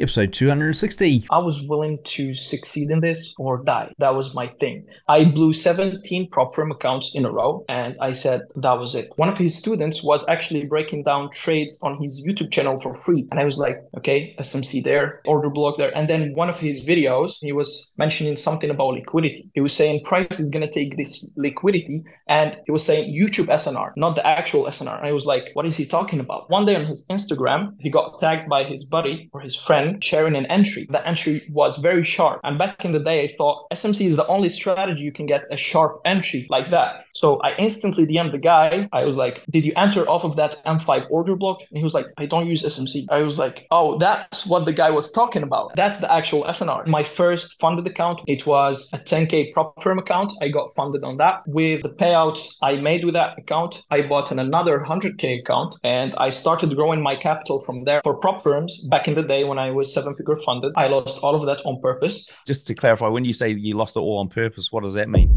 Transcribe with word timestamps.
episode 0.00 0.32
260. 0.32 1.26
I 1.30 1.38
was 1.38 1.66
willing 1.68 1.98
to 2.04 2.32
succeed 2.34 2.90
in 2.90 3.00
this 3.00 3.34
or 3.38 3.62
die. 3.64 3.92
That 3.98 4.14
was 4.14 4.34
my 4.34 4.48
thing. 4.60 4.86
I 5.08 5.24
blew 5.24 5.52
17 5.52 6.30
prop 6.30 6.54
firm 6.54 6.70
accounts 6.70 7.14
in 7.14 7.24
a 7.24 7.30
row 7.30 7.64
and 7.68 7.96
I 8.00 8.12
said 8.12 8.42
that 8.56 8.72
was 8.72 8.94
it. 8.94 9.12
One 9.16 9.28
of 9.28 9.38
his 9.38 9.56
students 9.56 10.02
was 10.02 10.28
actually 10.28 10.66
breaking 10.66 11.04
down 11.04 11.30
trades 11.30 11.80
on 11.82 12.00
his 12.00 12.26
YouTube 12.26 12.52
channel 12.52 12.78
for 12.80 12.94
free. 12.94 13.26
And 13.30 13.40
I 13.40 13.44
was 13.44 13.58
like, 13.58 13.82
okay, 13.96 14.34
SMC 14.38 14.84
there, 14.84 15.20
order 15.26 15.50
block 15.50 15.78
there. 15.78 15.96
And 15.96 16.08
then 16.08 16.34
one 16.34 16.48
of 16.48 16.58
his 16.58 16.84
videos, 16.84 17.38
he 17.40 17.52
was 17.52 17.92
mentioning 17.98 18.36
something 18.36 18.70
about 18.70 18.94
liquidity. 18.94 19.50
He 19.54 19.60
was 19.60 19.74
saying 19.74 20.04
price 20.04 20.38
is 20.38 20.50
going 20.50 20.66
to 20.66 20.72
take 20.72 20.96
this 20.96 21.34
liquidity 21.36 22.04
and 22.28 22.58
he 22.66 22.72
was 22.72 22.84
saying 22.84 23.14
YouTube 23.14 23.48
SNR, 23.48 23.92
not 23.96 24.16
the 24.16 24.26
actual 24.26 24.66
SNR. 24.66 24.98
And 24.98 25.06
I 25.06 25.12
was 25.12 25.26
like, 25.26 25.50
what 25.54 25.66
is 25.66 25.76
he 25.76 25.86
talking 25.86 26.20
about? 26.20 26.50
One 26.50 26.66
day 26.66 26.76
on 26.76 26.84
his 26.84 27.06
Instagram, 27.08 27.74
he 27.80 27.90
got 27.90 28.18
tagged 28.20 28.48
by 28.48 28.64
his 28.64 28.84
buddy 28.84 29.28
or 29.32 29.40
his 29.40 29.56
friend 29.56 29.87
sharing 30.00 30.36
an 30.36 30.46
entry. 30.46 30.86
The 30.90 31.06
entry 31.06 31.46
was 31.50 31.78
very 31.78 32.04
sharp. 32.04 32.40
And 32.44 32.58
back 32.58 32.84
in 32.84 32.92
the 32.92 32.98
day, 32.98 33.24
I 33.24 33.28
thought 33.28 33.66
SMC 33.72 34.06
is 34.06 34.16
the 34.16 34.26
only 34.26 34.48
strategy 34.48 35.02
you 35.02 35.12
can 35.12 35.26
get 35.26 35.44
a 35.50 35.56
sharp 35.56 36.00
entry 36.04 36.46
like 36.50 36.70
that. 36.70 37.04
So 37.14 37.40
I 37.40 37.54
instantly 37.58 38.06
DM'd 38.06 38.32
the 38.32 38.38
guy. 38.38 38.88
I 38.92 39.04
was 39.04 39.16
like, 39.16 39.42
did 39.50 39.64
you 39.66 39.72
enter 39.76 40.08
off 40.08 40.24
of 40.24 40.36
that 40.36 40.62
M5 40.64 41.06
order 41.10 41.36
block? 41.36 41.60
And 41.70 41.78
he 41.78 41.84
was 41.84 41.94
like, 41.94 42.06
I 42.16 42.26
don't 42.26 42.46
use 42.46 42.62
SMC. 42.62 43.06
I 43.10 43.22
was 43.22 43.38
like, 43.38 43.66
oh, 43.70 43.98
that's 43.98 44.46
what 44.46 44.66
the 44.66 44.72
guy 44.72 44.90
was 44.90 45.10
talking 45.10 45.42
about. 45.42 45.74
That's 45.76 45.98
the 45.98 46.12
actual 46.12 46.44
SNR. 46.44 46.86
My 46.86 47.02
first 47.02 47.58
funded 47.60 47.86
account, 47.86 48.20
it 48.26 48.46
was 48.46 48.88
a 48.92 48.98
10K 48.98 49.52
prop 49.52 49.82
firm 49.82 49.98
account. 49.98 50.32
I 50.42 50.48
got 50.48 50.68
funded 50.74 51.04
on 51.04 51.16
that. 51.18 51.42
With 51.46 51.82
the 51.82 51.90
payouts 51.90 52.56
I 52.62 52.76
made 52.76 53.04
with 53.04 53.14
that 53.14 53.38
account, 53.38 53.82
I 53.90 54.02
bought 54.02 54.30
an 54.30 54.38
another 54.38 54.80
100K 54.80 55.40
account 55.40 55.76
and 55.84 56.14
I 56.18 56.30
started 56.30 56.74
growing 56.74 57.02
my 57.02 57.16
capital 57.16 57.58
from 57.58 57.84
there. 57.84 58.00
For 58.04 58.14
prop 58.14 58.42
firms, 58.42 58.84
back 58.84 59.08
in 59.08 59.14
the 59.14 59.22
day 59.22 59.44
when 59.44 59.58
I 59.58 59.70
was 59.78 59.92
seven 59.92 60.14
figure 60.14 60.36
funded, 60.44 60.72
I 60.76 60.88
lost 60.88 61.22
all 61.22 61.34
of 61.34 61.46
that 61.46 61.60
on 61.64 61.80
purpose. 61.80 62.30
Just 62.46 62.66
to 62.68 62.74
clarify, 62.74 63.08
when 63.08 63.24
you 63.24 63.32
say 63.32 63.48
you 63.50 63.74
lost 63.76 63.96
it 63.96 64.00
all 64.00 64.18
on 64.18 64.28
purpose, 64.28 64.70
what 64.72 64.82
does 64.82 64.94
that 64.94 65.08
mean? 65.08 65.28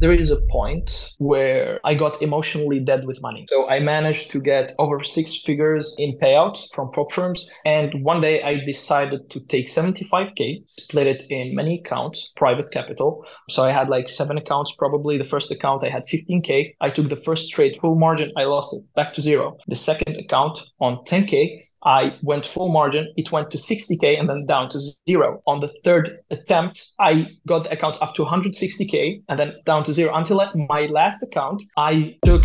there 0.00 0.12
is 0.12 0.30
a 0.30 0.40
point 0.48 1.12
where 1.18 1.78
I 1.84 1.94
got 1.94 2.22
emotionally 2.22 2.80
dead 2.80 3.06
with 3.06 3.20
money. 3.20 3.46
So 3.50 3.68
I 3.68 3.80
managed 3.80 4.30
to 4.30 4.40
get 4.40 4.72
over 4.78 5.02
six 5.02 5.36
figures 5.42 5.94
in 5.98 6.18
payouts 6.18 6.72
from 6.74 6.90
prop 6.90 7.12
firms. 7.12 7.48
And 7.66 8.02
one 8.02 8.22
day 8.22 8.42
I 8.42 8.64
decided 8.64 9.30
to 9.30 9.40
take 9.40 9.66
75K, 9.66 10.62
split 10.66 11.06
it 11.06 11.24
in 11.28 11.54
many 11.54 11.82
accounts, 11.84 12.32
private 12.36 12.70
capital. 12.70 13.24
So 13.50 13.62
I 13.62 13.72
had 13.72 13.90
like 13.90 14.08
seven 14.08 14.38
accounts, 14.38 14.74
probably. 14.78 15.18
The 15.18 15.24
first 15.24 15.50
account 15.50 15.84
I 15.84 15.90
had 15.90 16.04
15K. 16.04 16.76
I 16.80 16.88
took 16.88 17.10
the 17.10 17.16
first 17.16 17.50
trade 17.50 17.76
full 17.80 17.96
margin. 17.96 18.32
I 18.36 18.44
lost 18.44 18.74
it 18.74 18.82
back 18.94 19.12
to 19.14 19.22
zero. 19.22 19.58
The 19.68 19.76
second 19.76 20.16
account 20.16 20.60
on 20.80 20.96
10K, 21.04 21.60
I 21.84 22.16
went 22.22 22.46
full 22.46 22.70
margin. 22.70 23.12
It 23.16 23.32
went 23.32 23.50
to 23.50 23.58
60K 23.58 24.18
and 24.18 24.28
then 24.28 24.46
down 24.46 24.68
to 24.70 24.80
zero. 25.08 25.40
On 25.46 25.60
the 25.60 25.72
third 25.84 26.18
attempt, 26.30 26.90
I 26.98 27.28
got 27.46 27.64
the 27.64 27.72
account 27.72 28.00
up 28.02 28.14
to 28.14 28.24
160K 28.24 29.22
and 29.28 29.38
then 29.38 29.54
down 29.64 29.84
to 29.84 29.92
zero 29.92 30.14
until 30.14 30.40
my 30.68 30.86
last 30.86 31.22
account, 31.22 31.62
I 31.76 32.16
took 32.24 32.44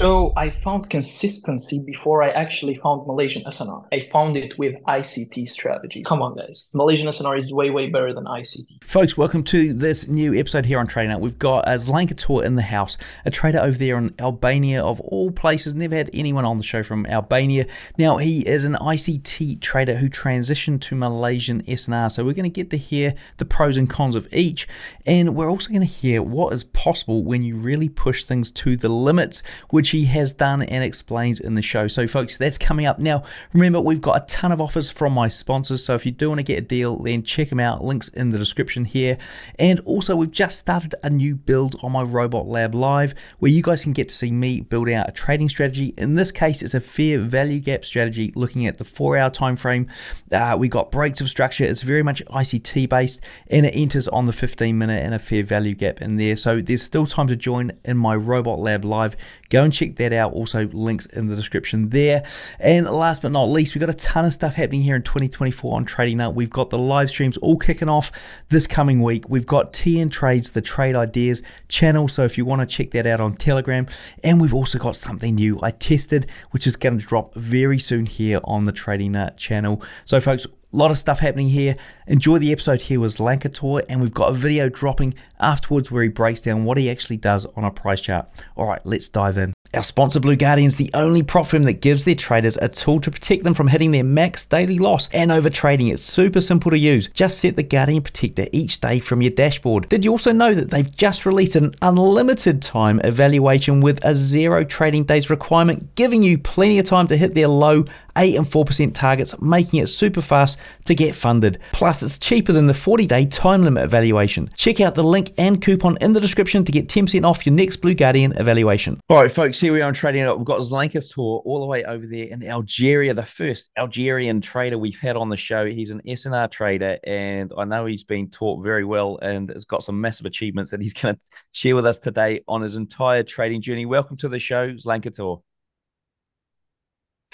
so 0.00 0.32
I 0.36 0.50
found 0.50 0.88
consistency 0.90 1.80
before 1.80 2.22
I 2.22 2.30
actually 2.30 2.76
found 2.76 3.06
Malaysian 3.06 3.42
SNR. 3.42 3.84
I 3.92 4.08
found 4.12 4.36
it 4.36 4.56
with 4.56 4.80
ICT 4.84 5.48
strategy. 5.48 6.04
Come 6.04 6.22
on, 6.22 6.36
guys. 6.36 6.70
Malaysian 6.72 7.08
SNR 7.08 7.38
is 7.38 7.52
way, 7.52 7.70
way 7.70 7.88
better 7.88 8.14
than 8.14 8.24
ICT. 8.24 8.84
Folks, 8.84 9.16
welcome 9.16 9.42
to 9.44 9.72
this 9.72 10.06
new 10.06 10.38
episode 10.38 10.66
here 10.66 10.78
on 10.78 10.86
Trading 10.86 11.10
Nut. 11.10 11.20
We've 11.20 11.38
got 11.38 11.66
uh, 11.66 11.72
Zlankator 11.72 12.44
in 12.44 12.54
the 12.54 12.62
house, 12.62 12.96
a 13.26 13.30
trader 13.32 13.58
over 13.58 13.76
there 13.76 13.98
in 13.98 14.14
Albania 14.20 14.84
of 14.84 15.00
all 15.00 15.32
places. 15.32 15.74
Never 15.74 15.96
had 15.96 16.10
anyone 16.12 16.44
on 16.44 16.58
the 16.58 16.62
show 16.62 16.84
from 16.84 17.04
Albania. 17.06 17.66
Now, 17.98 18.18
he 18.18 18.46
is 18.46 18.62
an 18.64 18.74
ICT 18.74 19.60
trader 19.60 19.96
who 19.96 20.08
transitioned 20.08 20.80
to 20.82 20.94
Malaysian 20.94 21.62
SNR. 21.64 22.12
So 22.12 22.24
we're 22.24 22.34
going 22.34 22.44
to 22.44 22.50
get 22.50 22.70
to 22.70 22.78
hear 22.78 23.14
the 23.38 23.44
pros 23.44 23.76
and 23.76 23.90
cons 23.90 24.14
of 24.14 24.32
each. 24.32 24.68
And 25.06 25.34
we're 25.34 25.50
also 25.50 25.70
going 25.70 25.80
to 25.80 25.86
hear 25.86 26.22
what 26.22 26.52
is 26.52 26.62
possible 26.62 27.24
when 27.24 27.42
you 27.42 27.56
really 27.56 27.88
push 27.88 28.22
things 28.22 28.52
to 28.52 28.76
the 28.76 28.88
limits, 28.88 29.42
which 29.70 29.87
which 29.88 30.00
he 30.02 30.04
has 30.04 30.34
done 30.34 30.62
and 30.62 30.84
explains 30.84 31.40
in 31.40 31.54
the 31.54 31.62
show. 31.62 31.88
So, 31.88 32.06
folks, 32.06 32.36
that's 32.36 32.58
coming 32.58 32.84
up. 32.84 32.98
Now, 32.98 33.22
remember, 33.54 33.80
we've 33.80 34.02
got 34.02 34.22
a 34.22 34.26
ton 34.26 34.52
of 34.52 34.60
offers 34.60 34.90
from 34.90 35.14
my 35.14 35.28
sponsors. 35.28 35.82
So, 35.82 35.94
if 35.94 36.04
you 36.04 36.12
do 36.12 36.28
want 36.28 36.40
to 36.40 36.42
get 36.42 36.58
a 36.58 36.62
deal, 36.62 36.98
then 36.98 37.22
check 37.22 37.48
them 37.48 37.58
out. 37.58 37.82
Links 37.82 38.08
in 38.08 38.28
the 38.28 38.36
description 38.36 38.84
here. 38.84 39.16
And 39.58 39.80
also, 39.80 40.14
we've 40.14 40.30
just 40.30 40.58
started 40.58 40.94
a 41.02 41.08
new 41.08 41.36
build 41.36 41.76
on 41.82 41.92
my 41.92 42.02
Robot 42.02 42.46
Lab 42.46 42.74
Live 42.74 43.14
where 43.38 43.50
you 43.50 43.62
guys 43.62 43.82
can 43.82 43.94
get 43.94 44.10
to 44.10 44.14
see 44.14 44.30
me 44.30 44.60
build 44.60 44.90
out 44.90 45.08
a 45.08 45.12
trading 45.12 45.48
strategy. 45.48 45.94
In 45.96 46.16
this 46.16 46.30
case, 46.30 46.60
it's 46.60 46.74
a 46.74 46.80
fair 46.80 47.18
value 47.18 47.60
gap 47.60 47.82
strategy 47.82 48.30
looking 48.34 48.66
at 48.66 48.76
the 48.76 48.84
four 48.84 49.16
hour 49.16 49.30
time 49.30 49.56
frame. 49.56 49.86
Uh, 50.30 50.54
we 50.58 50.68
got 50.68 50.90
breaks 50.90 51.22
of 51.22 51.30
structure. 51.30 51.64
It's 51.64 51.80
very 51.80 52.02
much 52.02 52.22
ICT 52.26 52.90
based 52.90 53.22
and 53.50 53.64
it 53.64 53.70
enters 53.70 54.06
on 54.08 54.26
the 54.26 54.32
15 54.32 54.76
minute 54.76 55.02
and 55.02 55.14
a 55.14 55.18
fair 55.18 55.42
value 55.42 55.74
gap 55.74 56.02
in 56.02 56.16
there. 56.16 56.36
So, 56.36 56.60
there's 56.60 56.82
still 56.82 57.06
time 57.06 57.28
to 57.28 57.36
join 57.36 57.72
in 57.86 57.96
my 57.96 58.14
Robot 58.14 58.58
Lab 58.58 58.84
Live. 58.84 59.16
Go 59.48 59.64
and 59.64 59.72
check 59.78 59.96
that 59.96 60.12
out. 60.12 60.32
Also, 60.32 60.66
links 60.68 61.06
in 61.06 61.28
the 61.28 61.36
description 61.36 61.90
there. 61.90 62.24
And 62.58 62.86
last 62.86 63.22
but 63.22 63.32
not 63.32 63.44
least, 63.44 63.74
we've 63.74 63.80
got 63.80 63.90
a 63.90 63.94
ton 63.94 64.24
of 64.24 64.32
stuff 64.32 64.54
happening 64.54 64.82
here 64.82 64.96
in 64.96 65.02
2024 65.02 65.76
on 65.76 65.84
Trading 65.84 66.18
Nut. 66.18 66.34
We've 66.34 66.50
got 66.50 66.70
the 66.70 66.78
live 66.78 67.10
streams 67.10 67.36
all 67.38 67.58
kicking 67.58 67.88
off 67.88 68.10
this 68.48 68.66
coming 68.66 69.02
week. 69.02 69.28
We've 69.28 69.46
got 69.46 69.72
TN 69.72 70.10
Trades, 70.10 70.50
the 70.50 70.62
Trade 70.62 70.96
Ideas 70.96 71.42
channel. 71.68 72.08
So 72.08 72.24
if 72.24 72.36
you 72.36 72.44
want 72.44 72.60
to 72.60 72.66
check 72.66 72.90
that 72.92 73.06
out 73.06 73.20
on 73.20 73.34
Telegram, 73.34 73.86
and 74.24 74.40
we've 74.40 74.54
also 74.54 74.78
got 74.78 74.96
something 74.96 75.34
new 75.34 75.58
I 75.62 75.70
tested, 75.70 76.30
which 76.50 76.66
is 76.66 76.76
going 76.76 76.98
to 76.98 77.06
drop 77.06 77.34
very 77.34 77.78
soon 77.78 78.06
here 78.06 78.40
on 78.44 78.64
the 78.64 78.72
Trading 78.72 79.12
Nut 79.12 79.36
channel. 79.36 79.82
So, 80.04 80.20
folks, 80.20 80.46
a 80.72 80.76
lot 80.76 80.90
of 80.90 80.98
stuff 80.98 81.20
happening 81.20 81.48
here. 81.48 81.76
Enjoy 82.06 82.38
the 82.38 82.52
episode 82.52 82.82
here 82.82 83.00
with 83.00 83.16
Zlankator, 83.16 83.84
and 83.88 84.00
we've 84.00 84.12
got 84.12 84.30
a 84.30 84.34
video 84.34 84.68
dropping 84.68 85.14
afterwards 85.40 85.90
where 85.90 86.02
he 86.02 86.08
breaks 86.08 86.40
down 86.40 86.64
what 86.64 86.76
he 86.76 86.90
actually 86.90 87.16
does 87.16 87.46
on 87.56 87.64
a 87.64 87.70
price 87.70 88.00
chart. 88.00 88.28
All 88.56 88.66
right, 88.66 88.80
let's 88.84 89.08
dive 89.08 89.38
in. 89.38 89.54
Our 89.74 89.82
sponsor, 89.82 90.18
Blue 90.18 90.34
Guardian, 90.34 90.66
is 90.66 90.76
the 90.76 90.90
only 90.94 91.22
prop 91.22 91.46
firm 91.46 91.64
that 91.64 91.82
gives 91.82 92.04
their 92.04 92.14
traders 92.14 92.56
a 92.56 92.70
tool 92.70 93.00
to 93.00 93.10
protect 93.10 93.44
them 93.44 93.52
from 93.52 93.68
hitting 93.68 93.90
their 93.90 94.04
max 94.04 94.46
daily 94.46 94.78
loss 94.78 95.10
and 95.12 95.30
over 95.30 95.50
trading. 95.50 95.88
It's 95.88 96.02
super 96.02 96.40
simple 96.40 96.70
to 96.70 96.78
use. 96.78 97.08
Just 97.08 97.38
set 97.38 97.54
the 97.54 97.62
Guardian 97.62 98.00
Protector 98.00 98.46
each 98.50 98.80
day 98.80 98.98
from 98.98 99.20
your 99.20 99.30
dashboard. 99.30 99.90
Did 99.90 100.06
you 100.06 100.10
also 100.10 100.32
know 100.32 100.54
that 100.54 100.70
they've 100.70 100.96
just 100.96 101.26
released 101.26 101.54
an 101.54 101.74
unlimited 101.82 102.62
time 102.62 102.98
evaluation 103.04 103.82
with 103.82 104.02
a 104.06 104.16
zero 104.16 104.64
trading 104.64 105.04
days 105.04 105.28
requirement, 105.28 105.94
giving 105.96 106.22
you 106.22 106.38
plenty 106.38 106.78
of 106.78 106.86
time 106.86 107.06
to 107.08 107.16
hit 107.18 107.34
their 107.34 107.48
low 107.48 107.84
8 108.16 108.36
and 108.36 108.46
4% 108.46 108.94
targets, 108.94 109.40
making 109.40 109.80
it 109.80 109.86
super 109.88 110.20
fast 110.20 110.57
to 110.84 110.94
get 110.94 111.14
funded. 111.14 111.58
Plus, 111.72 112.02
it's 112.02 112.18
cheaper 112.18 112.52
than 112.52 112.66
the 112.66 112.74
40 112.74 113.06
day 113.06 113.24
time 113.26 113.62
limit 113.62 113.84
evaluation. 113.84 114.48
Check 114.56 114.80
out 114.80 114.94
the 114.94 115.02
link 115.02 115.32
and 115.38 115.62
coupon 115.62 115.98
in 116.00 116.12
the 116.12 116.20
description 116.20 116.64
to 116.64 116.72
get 116.72 116.88
10% 116.88 117.24
off 117.24 117.46
your 117.46 117.54
next 117.54 117.76
Blue 117.76 117.94
Guardian 117.94 118.32
evaluation. 118.36 119.00
All 119.08 119.18
right, 119.18 119.30
folks, 119.30 119.60
here 119.60 119.72
we 119.72 119.80
are 119.80 119.88
on 119.88 119.94
Trading 119.94 120.24
Nut. 120.24 120.38
We've 120.38 120.46
got 120.46 120.60
Zlankator 120.60 121.18
all 121.18 121.60
the 121.60 121.66
way 121.66 121.84
over 121.84 122.06
there 122.06 122.26
in 122.26 122.44
Algeria, 122.44 123.14
the 123.14 123.22
first 123.22 123.70
Algerian 123.76 124.40
trader 124.40 124.78
we've 124.78 124.98
had 124.98 125.16
on 125.16 125.28
the 125.28 125.36
show. 125.36 125.66
He's 125.66 125.90
an 125.90 126.00
SNR 126.06 126.50
trader, 126.50 126.98
and 127.04 127.52
I 127.56 127.64
know 127.64 127.86
he's 127.86 128.04
been 128.04 128.30
taught 128.30 128.62
very 128.62 128.84
well 128.84 129.18
and 129.18 129.50
has 129.50 129.64
got 129.64 129.82
some 129.82 130.00
massive 130.00 130.26
achievements 130.26 130.70
that 130.70 130.80
he's 130.80 130.92
going 130.94 131.14
to 131.14 131.20
share 131.52 131.74
with 131.74 131.86
us 131.86 131.98
today 131.98 132.40
on 132.48 132.62
his 132.62 132.76
entire 132.76 133.22
trading 133.22 133.60
journey. 133.60 133.86
Welcome 133.86 134.16
to 134.18 134.28
the 134.28 134.38
show, 134.38 134.72
Zlankator. 134.72 135.42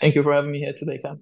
Thank 0.01 0.15
you 0.15 0.23
for 0.23 0.33
having 0.33 0.51
me 0.51 0.59
here 0.59 0.75
today, 0.77 0.99
Cam. 0.99 1.21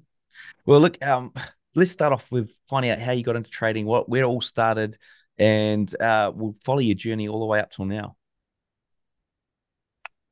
Well, 0.65 0.81
look, 0.81 1.03
um, 1.05 1.33
let's 1.75 1.91
start 1.91 2.12
off 2.12 2.27
with 2.31 2.50
finding 2.69 2.91
out 2.91 2.99
how 2.99 3.12
you 3.12 3.22
got 3.22 3.37
into 3.37 3.50
trading, 3.50 3.87
what 3.87 4.09
where 4.09 4.22
it 4.22 4.27
all 4.27 4.41
started, 4.41 4.97
and 5.38 5.93
uh, 6.00 6.31
we'll 6.34 6.56
follow 6.62 6.81
your 6.81 6.94
journey 6.94 7.28
all 7.28 7.41
the 7.41 7.47
way 7.47 7.60
up 7.60 7.71
till 7.71 7.84
now. 7.84 8.16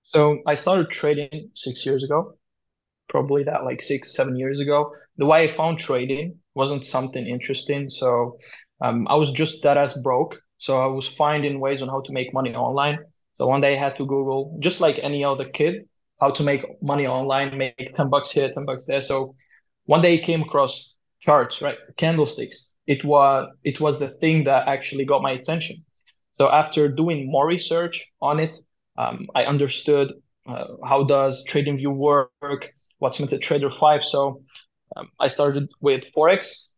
So 0.03 0.41
I 0.47 0.55
started 0.55 0.91
trading 0.91 1.51
six 1.55 1.87
years 1.87 2.03
ago, 2.03 2.35
probably 3.09 3.45
that 3.45 3.65
like 3.65 3.81
six, 3.81 4.15
seven 4.15 4.37
years 4.37 4.59
ago. 4.59 4.93
The 5.19 5.27
way 5.27 5.45
I 5.45 5.49
found 5.49 5.79
trading 5.79 6.39
wasn't 6.55 6.85
something 6.85 7.27
interesting. 7.27 7.89
So 7.89 8.39
um, 8.81 9.07
I 9.09 9.15
was 9.15 9.31
just 9.31 9.63
that 9.63 9.77
as 9.77 10.01
broke. 10.03 10.41
So 10.59 10.83
I 10.83 10.87
was 10.87 11.07
finding 11.07 11.61
ways 11.61 11.81
on 11.81 11.89
how 11.89 12.01
to 12.03 12.13
make 12.13 12.35
money 12.35 12.55
online. 12.55 12.99
So 13.35 13.47
one 13.47 13.61
day 13.61 13.77
I 13.77 13.79
had 13.79 13.97
to 13.97 14.05
Google, 14.05 14.59
just 14.61 14.81
like 14.81 14.99
any 15.01 15.25
other 15.25 15.45
kid, 15.45 15.89
how 16.21 16.31
to 16.31 16.43
make 16.43 16.65
money 16.83 17.07
online, 17.07 17.57
make 17.57 17.95
10 17.97 18.11
bucks 18.11 18.33
here, 18.33 18.51
10 18.53 18.67
bucks 18.67 18.87
there. 18.87 19.01
So 19.01 19.37
one 19.85 20.03
day 20.03 20.21
I 20.21 20.25
came 20.25 20.43
across 20.43 20.95
charts, 21.21 21.63
right? 21.63 21.79
Candlesticks. 21.97 22.73
It 22.87 23.05
was 23.05 23.49
it 23.65 23.81
was 23.81 23.99
the 23.99 24.09
thing 24.09 24.45
that 24.45 24.67
actually 24.67 25.05
got 25.05 25.23
my 25.23 25.33
attention. 25.33 25.77
So 26.35 26.51
after 26.51 26.89
doing 26.89 27.31
more 27.31 27.47
research 27.47 28.11
on 28.21 28.41
it, 28.41 28.57
um, 28.97 29.29
I 29.35 29.45
understood 29.45 30.13
uh, 30.47 30.65
how 30.85 31.05
does 31.05 31.45
TradingView 31.49 31.95
work, 31.95 32.73
what's 32.99 33.21
MetaTrader 33.21 33.77
5. 33.79 34.05
So 34.05 34.43
um, 34.97 35.09
I 35.19 35.29
started 35.29 35.69
with 35.81 36.11
Forex, 36.13 36.71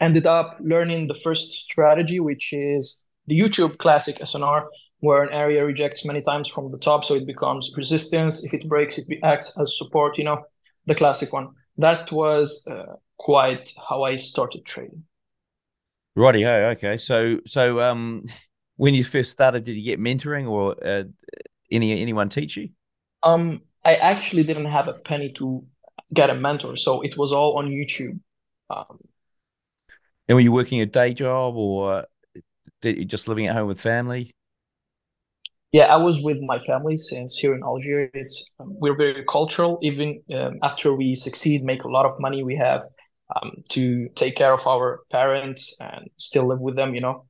ended 0.00 0.26
up 0.26 0.56
learning 0.60 1.06
the 1.06 1.14
first 1.14 1.52
strategy, 1.52 2.20
which 2.20 2.52
is 2.52 3.04
the 3.26 3.38
YouTube 3.38 3.78
classic 3.78 4.16
SNR, 4.16 4.66
where 5.00 5.22
an 5.22 5.32
area 5.32 5.64
rejects 5.64 6.04
many 6.04 6.22
times 6.22 6.48
from 6.48 6.70
the 6.70 6.78
top, 6.78 7.04
so 7.04 7.14
it 7.14 7.26
becomes 7.26 7.70
resistance. 7.76 8.44
If 8.44 8.54
it 8.54 8.68
breaks, 8.68 8.98
it 8.98 9.06
acts 9.22 9.58
as 9.60 9.76
support, 9.78 10.18
you 10.18 10.24
know, 10.24 10.42
the 10.86 10.94
classic 10.94 11.32
one. 11.32 11.50
That 11.78 12.12
was 12.12 12.66
uh, 12.66 12.96
quite 13.16 13.72
how 13.88 14.02
I 14.02 14.16
started 14.16 14.64
trading. 14.64 15.04
Righty 16.14 16.42
ho. 16.42 16.52
Okay. 16.76 16.96
So 16.96 17.38
so 17.46 17.80
um, 17.80 18.24
when 18.76 18.94
you 18.94 19.04
first 19.04 19.32
started, 19.32 19.64
did 19.64 19.76
you 19.76 19.84
get 19.84 20.00
mentoring 20.00 20.48
or 20.48 20.76
uh, 20.84 21.04
any 21.70 22.00
anyone 22.00 22.28
teach 22.28 22.56
you? 22.56 22.70
Um, 23.22 23.62
I 23.84 23.94
actually 23.94 24.44
didn't 24.44 24.66
have 24.66 24.88
a 24.88 24.94
penny 24.94 25.30
to 25.32 25.64
get 26.12 26.30
a 26.30 26.34
mentor, 26.34 26.76
so 26.76 27.00
it 27.02 27.16
was 27.16 27.32
all 27.32 27.58
on 27.58 27.68
YouTube. 27.68 28.20
Um, 28.70 28.98
and 30.28 30.36
were 30.36 30.40
you 30.40 30.52
working 30.52 30.80
a 30.80 30.86
day 30.86 31.14
job 31.14 31.56
or 31.56 32.04
did 32.82 32.98
you 32.98 33.04
just 33.04 33.28
living 33.28 33.46
at 33.46 33.54
home 33.54 33.66
with 33.66 33.80
family? 33.80 34.34
Yeah, 35.72 35.84
I 35.84 35.96
was 35.96 36.22
with 36.22 36.38
my 36.40 36.58
family 36.58 36.96
since 36.96 37.36
here 37.36 37.54
in 37.54 37.62
Algeria, 37.62 38.08
it's 38.14 38.54
um, 38.58 38.68
we're 38.80 38.96
very 38.96 39.24
cultural. 39.28 39.78
Even 39.82 40.22
um, 40.34 40.58
after 40.62 40.94
we 40.94 41.14
succeed, 41.14 41.62
make 41.62 41.84
a 41.84 41.88
lot 41.88 42.06
of 42.06 42.12
money, 42.18 42.42
we 42.42 42.56
have 42.56 42.82
um, 43.36 43.62
to 43.70 44.08
take 44.14 44.36
care 44.36 44.54
of 44.54 44.66
our 44.66 45.00
parents 45.12 45.76
and 45.78 46.08
still 46.16 46.48
live 46.48 46.60
with 46.60 46.74
them. 46.74 46.94
You 46.94 47.02
know. 47.02 47.26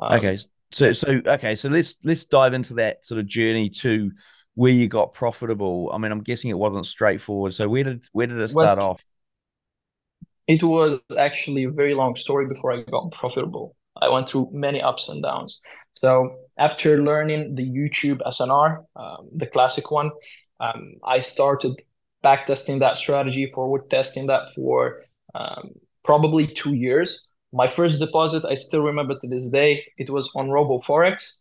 Um, 0.00 0.18
okay, 0.18 0.38
so 0.70 0.92
so 0.92 1.20
okay, 1.26 1.56
so 1.56 1.68
let's 1.68 1.96
let's 2.04 2.24
dive 2.26 2.54
into 2.54 2.74
that 2.74 3.04
sort 3.04 3.18
of 3.18 3.26
journey 3.26 3.70
to 3.70 4.12
where 4.54 4.72
you 4.72 4.86
got 4.86 5.12
profitable. 5.12 5.90
I 5.92 5.98
mean, 5.98 6.12
I'm 6.12 6.22
guessing 6.22 6.50
it 6.50 6.58
wasn't 6.58 6.86
straightforward. 6.86 7.54
So 7.54 7.68
where 7.68 7.82
did 7.82 8.04
where 8.12 8.28
did 8.28 8.38
it 8.38 8.48
start 8.48 8.78
off? 8.78 9.04
It 10.46 10.62
was 10.62 11.02
actually 11.18 11.64
a 11.64 11.70
very 11.70 11.94
long 11.94 12.14
story 12.14 12.46
before 12.46 12.72
I 12.72 12.82
got 12.82 13.10
profitable. 13.10 13.74
I 14.00 14.08
went 14.08 14.28
through 14.28 14.50
many 14.52 14.80
ups 14.80 15.08
and 15.08 15.22
downs. 15.22 15.60
So 15.94 16.36
after 16.58 17.02
learning 17.02 17.54
the 17.54 17.68
YouTube 17.68 18.20
SNR, 18.26 18.84
um, 18.96 19.28
the 19.34 19.46
classic 19.46 19.90
one, 19.90 20.10
um, 20.60 20.94
I 21.04 21.20
started 21.20 21.80
backtesting 22.24 22.80
that 22.80 22.96
strategy, 22.96 23.50
forward 23.54 23.90
testing 23.90 24.26
that 24.26 24.42
for 24.54 25.00
um, 25.34 25.70
probably 26.04 26.46
two 26.46 26.74
years. 26.74 27.30
My 27.52 27.66
first 27.66 27.98
deposit, 27.98 28.44
I 28.44 28.54
still 28.54 28.82
remember 28.82 29.14
to 29.20 29.28
this 29.28 29.48
day, 29.50 29.84
it 29.96 30.10
was 30.10 30.30
on 30.34 30.48
RoboForex. 30.48 31.38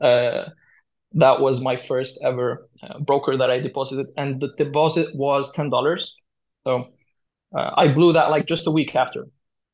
Uh, 0.00 0.50
that 1.12 1.40
was 1.40 1.60
my 1.60 1.76
first 1.76 2.18
ever 2.22 2.68
uh, 2.82 2.98
broker 3.00 3.36
that 3.36 3.50
I 3.50 3.58
deposited, 3.58 4.08
and 4.16 4.40
the 4.40 4.52
deposit 4.58 5.14
was 5.14 5.50
ten 5.52 5.70
dollars. 5.70 6.20
So 6.66 6.88
uh, 7.56 7.70
I 7.76 7.88
blew 7.88 8.12
that 8.12 8.30
like 8.30 8.46
just 8.46 8.66
a 8.66 8.70
week 8.70 8.94
after, 8.94 9.26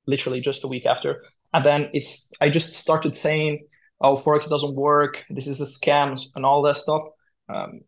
literally 0.06 0.40
just 0.40 0.62
a 0.62 0.68
week 0.68 0.86
after, 0.86 1.22
and 1.52 1.64
then 1.64 1.90
it's 1.92 2.30
I 2.40 2.48
just 2.48 2.74
started 2.74 3.16
saying 3.16 3.66
oh 4.00 4.16
forex 4.16 4.48
doesn't 4.48 4.74
work. 4.74 5.24
This 5.30 5.46
is 5.46 5.60
a 5.60 5.64
scam 5.64 6.20
and 6.34 6.44
all 6.44 6.62
that 6.62 6.76
stuff. 6.76 7.02
Um, 7.48 7.80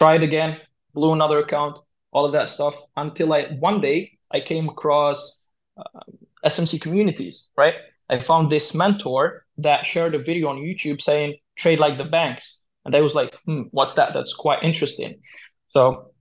it 0.00 0.22
again 0.22 0.58
blew 0.94 1.12
another 1.12 1.38
account 1.38 1.78
all 2.12 2.24
of 2.24 2.32
that 2.32 2.48
stuff 2.48 2.76
until 2.96 3.32
i 3.32 3.44
one 3.60 3.80
day 3.80 4.18
i 4.30 4.40
came 4.40 4.68
across 4.68 5.48
um, 5.76 6.02
smc 6.46 6.80
communities 6.80 7.48
right? 7.56 7.74
I 8.10 8.18
found 8.20 8.50
this 8.50 8.74
mentor 8.74 9.46
that 9.58 9.86
shared 9.86 10.14
a 10.14 10.18
video 10.18 10.48
on 10.48 10.56
youtube 10.56 11.00
saying 11.00 11.36
trade 11.56 11.78
like 11.78 11.98
the 11.98 12.04
banks. 12.04 12.60
And 12.84 12.94
i 12.94 13.00
was 13.00 13.14
like 13.14 13.34
hmm, 13.46 13.62
what's 13.70 13.94
that? 13.94 14.12
That's 14.12 14.34
quite 14.34 14.62
interesting. 14.62 15.20
So 15.68 16.12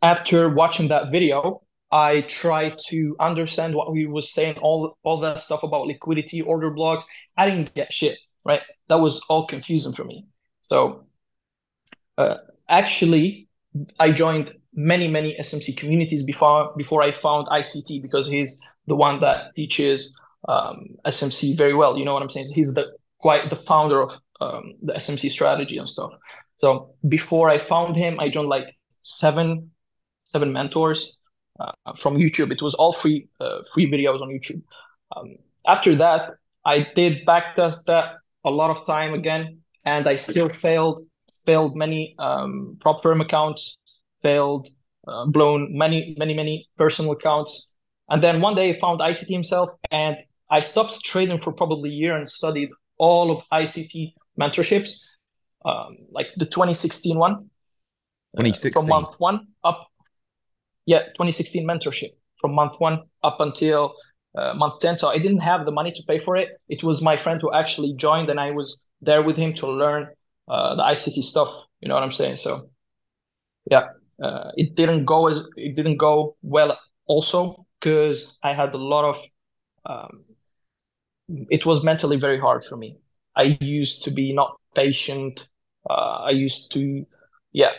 after 0.00 0.48
watching 0.48 0.88
that 0.88 1.10
video 1.10 1.61
I 1.92 2.22
tried 2.22 2.78
to 2.88 3.14
understand 3.20 3.74
what 3.74 3.92
we 3.92 4.06
was 4.06 4.32
saying, 4.32 4.58
all 4.58 4.98
all 5.02 5.20
that 5.20 5.38
stuff 5.38 5.62
about 5.62 5.86
liquidity, 5.86 6.40
order 6.42 6.70
blocks. 6.70 7.06
I 7.36 7.48
didn't 7.48 7.74
get 7.74 7.92
shit 7.92 8.18
right? 8.44 8.60
That 8.88 9.00
was 9.00 9.20
all 9.28 9.46
confusing 9.46 9.92
for 9.92 10.04
me. 10.04 10.26
So 10.68 11.04
uh, 12.18 12.36
actually, 12.68 13.48
I 13.98 14.12
joined 14.12 14.54
many 14.74 15.06
many 15.08 15.36
SMC 15.38 15.76
communities 15.76 16.24
before 16.24 16.72
before 16.76 17.02
I 17.02 17.10
found 17.10 17.46
ICT 17.48 18.02
because 18.02 18.26
he's 18.28 18.60
the 18.86 18.96
one 18.96 19.20
that 19.20 19.54
teaches 19.54 20.18
um, 20.48 20.96
SMC 21.06 21.56
very 21.56 21.74
well. 21.74 21.96
You 21.96 22.04
know 22.04 22.14
what 22.14 22.22
I'm 22.22 22.30
saying? 22.30 22.46
He's 22.54 22.74
the 22.74 22.92
quite 23.18 23.50
the 23.50 23.56
founder 23.56 24.00
of 24.00 24.20
um, 24.40 24.74
the 24.82 24.94
SMC 24.94 25.30
strategy 25.30 25.78
and 25.78 25.88
stuff. 25.88 26.12
So 26.58 26.94
before 27.08 27.50
I 27.50 27.58
found 27.58 27.96
him, 27.96 28.18
I 28.20 28.28
joined 28.28 28.48
like 28.48 28.76
seven 29.02 29.70
seven 30.32 30.52
mentors 30.52 31.18
from 31.96 32.16
YouTube. 32.16 32.50
It 32.52 32.62
was 32.62 32.74
all 32.74 32.92
free 32.92 33.28
uh, 33.40 33.60
free 33.72 33.90
videos 33.90 34.20
on 34.20 34.28
YouTube. 34.28 34.62
Um, 35.16 35.36
after 35.66 35.96
that, 35.96 36.30
I 36.64 36.86
did 36.94 37.26
backtest 37.26 37.84
that 37.86 38.16
a 38.44 38.50
lot 38.50 38.70
of 38.70 38.86
time 38.86 39.14
again, 39.14 39.58
and 39.84 40.08
I 40.08 40.16
still 40.16 40.48
failed. 40.48 41.06
Failed 41.44 41.74
many 41.74 42.14
um, 42.20 42.76
prop 42.80 43.02
firm 43.02 43.20
accounts. 43.20 43.78
Failed, 44.22 44.68
uh, 45.08 45.26
blown 45.26 45.76
many, 45.76 46.14
many, 46.16 46.34
many 46.34 46.68
personal 46.78 47.12
accounts. 47.12 47.72
And 48.08 48.22
then 48.22 48.40
one 48.40 48.54
day 48.54 48.70
I 48.70 48.78
found 48.78 49.00
ICT 49.00 49.28
himself, 49.28 49.70
and 49.90 50.16
I 50.50 50.60
stopped 50.60 51.02
trading 51.04 51.40
for 51.40 51.52
probably 51.52 51.90
a 51.90 51.94
year 51.94 52.16
and 52.16 52.28
studied 52.28 52.70
all 52.98 53.30
of 53.30 53.42
ICT 53.50 54.14
mentorships, 54.38 55.00
um, 55.64 55.96
like 56.10 56.28
the 56.36 56.46
2016 56.46 57.18
one. 57.18 57.50
2016. 58.36 58.70
Uh, 58.70 58.80
from 58.80 58.88
month 58.88 59.14
one 59.18 59.48
up. 59.64 59.88
Yeah, 60.86 61.02
2016 61.14 61.66
mentorship 61.66 62.10
from 62.40 62.54
month 62.54 62.74
one 62.78 63.02
up 63.22 63.40
until 63.40 63.94
uh, 64.36 64.54
month 64.54 64.80
10 64.80 64.96
so 64.96 65.08
i 65.08 65.18
didn't 65.18 65.38
have 65.40 65.64
the 65.64 65.70
money 65.70 65.92
to 65.92 66.02
pay 66.08 66.18
for 66.18 66.36
it. 66.36 66.48
It 66.68 66.82
was 66.82 67.02
my 67.02 67.16
friend 67.16 67.40
who 67.40 67.52
actually 67.52 67.94
joined 67.94 68.30
and 68.30 68.40
i 68.40 68.50
was 68.50 68.88
there 69.00 69.22
with 69.22 69.36
him 69.36 69.52
to 69.54 69.66
learn 69.70 70.08
uh, 70.48 70.74
the 70.74 70.82
ict 70.90 71.24
stuff. 71.24 71.50
You 71.80 71.88
know 71.88 71.94
what 71.94 72.02
i'm 72.02 72.12
saying? 72.12 72.36
So 72.38 72.70
yeah 73.70 73.88
uh, 74.22 74.50
it 74.56 74.74
didn't 74.74 75.04
go 75.04 75.28
as 75.28 75.38
it 75.56 75.76
didn't 75.76 75.96
go 75.98 76.36
well 76.42 76.78
also 77.06 77.66
because 77.80 78.38
i 78.42 78.52
had 78.52 78.74
a 78.74 78.78
lot 78.78 79.04
of 79.08 79.16
um, 79.86 80.24
it 81.28 81.66
was 81.66 81.82
mentally 81.82 82.16
very 82.16 82.38
hard 82.38 82.64
for 82.64 82.76
me. 82.76 82.98
I 83.36 83.56
used 83.60 84.02
to 84.04 84.10
be 84.10 84.32
not 84.32 84.56
patient. 84.74 85.40
Uh, 85.88 86.20
i 86.26 86.30
used 86.30 86.70
to 86.72 87.04
yeah 87.52 87.72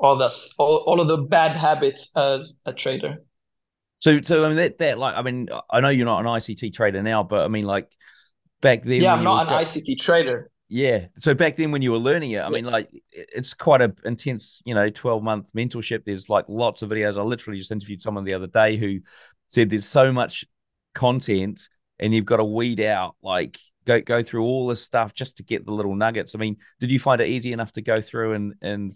all 0.00 0.16
this 0.16 0.52
all, 0.58 0.84
all 0.86 1.00
of 1.00 1.08
the 1.08 1.18
bad 1.18 1.56
habits 1.56 2.16
as 2.16 2.60
a 2.66 2.72
trader 2.72 3.18
so, 4.00 4.20
so 4.22 4.44
I 4.44 4.48
mean, 4.48 4.56
that, 4.56 4.78
that 4.78 4.98
like, 4.98 5.14
I 5.14 5.22
mean, 5.22 5.48
I 5.70 5.80
know 5.80 5.90
you're 5.90 6.06
not 6.06 6.20
an 6.20 6.26
ICT 6.26 6.72
trader 6.72 7.02
now, 7.02 7.22
but 7.22 7.44
I 7.44 7.48
mean, 7.48 7.66
like 7.66 7.90
back 8.62 8.82
then. 8.82 9.02
Yeah, 9.02 9.12
I'm 9.12 9.22
not 9.22 9.46
an 9.46 9.52
ICT 9.52 10.00
trader. 10.00 10.50
Yeah. 10.68 11.06
So 11.18 11.34
back 11.34 11.56
then, 11.56 11.70
when 11.70 11.82
you 11.82 11.92
were 11.92 11.98
learning 11.98 12.30
it, 12.30 12.38
I 12.38 12.44
yeah. 12.44 12.48
mean, 12.48 12.64
like, 12.64 12.88
it's 13.12 13.52
quite 13.52 13.82
a 13.82 13.92
intense, 14.04 14.62
you 14.64 14.74
know, 14.74 14.88
12 14.88 15.22
month 15.22 15.52
mentorship. 15.52 16.04
There's 16.04 16.30
like 16.30 16.46
lots 16.48 16.80
of 16.82 16.88
videos. 16.88 17.18
I 17.18 17.22
literally 17.22 17.58
just 17.58 17.72
interviewed 17.72 18.00
someone 18.00 18.24
the 18.24 18.34
other 18.34 18.46
day 18.46 18.76
who 18.76 19.00
said 19.48 19.68
there's 19.68 19.86
so 19.86 20.12
much 20.12 20.46
content, 20.94 21.68
and 21.98 22.14
you've 22.14 22.24
got 22.24 22.38
to 22.38 22.44
weed 22.44 22.80
out 22.80 23.16
like 23.22 23.58
go 23.84 24.00
go 24.00 24.22
through 24.22 24.44
all 24.44 24.68
this 24.68 24.82
stuff 24.82 25.12
just 25.12 25.36
to 25.38 25.42
get 25.42 25.66
the 25.66 25.72
little 25.72 25.94
nuggets. 25.94 26.34
I 26.34 26.38
mean, 26.38 26.56
did 26.78 26.90
you 26.90 27.00
find 27.00 27.20
it 27.20 27.28
easy 27.28 27.52
enough 27.52 27.72
to 27.74 27.82
go 27.82 28.00
through 28.00 28.32
and 28.32 28.54
and 28.62 28.92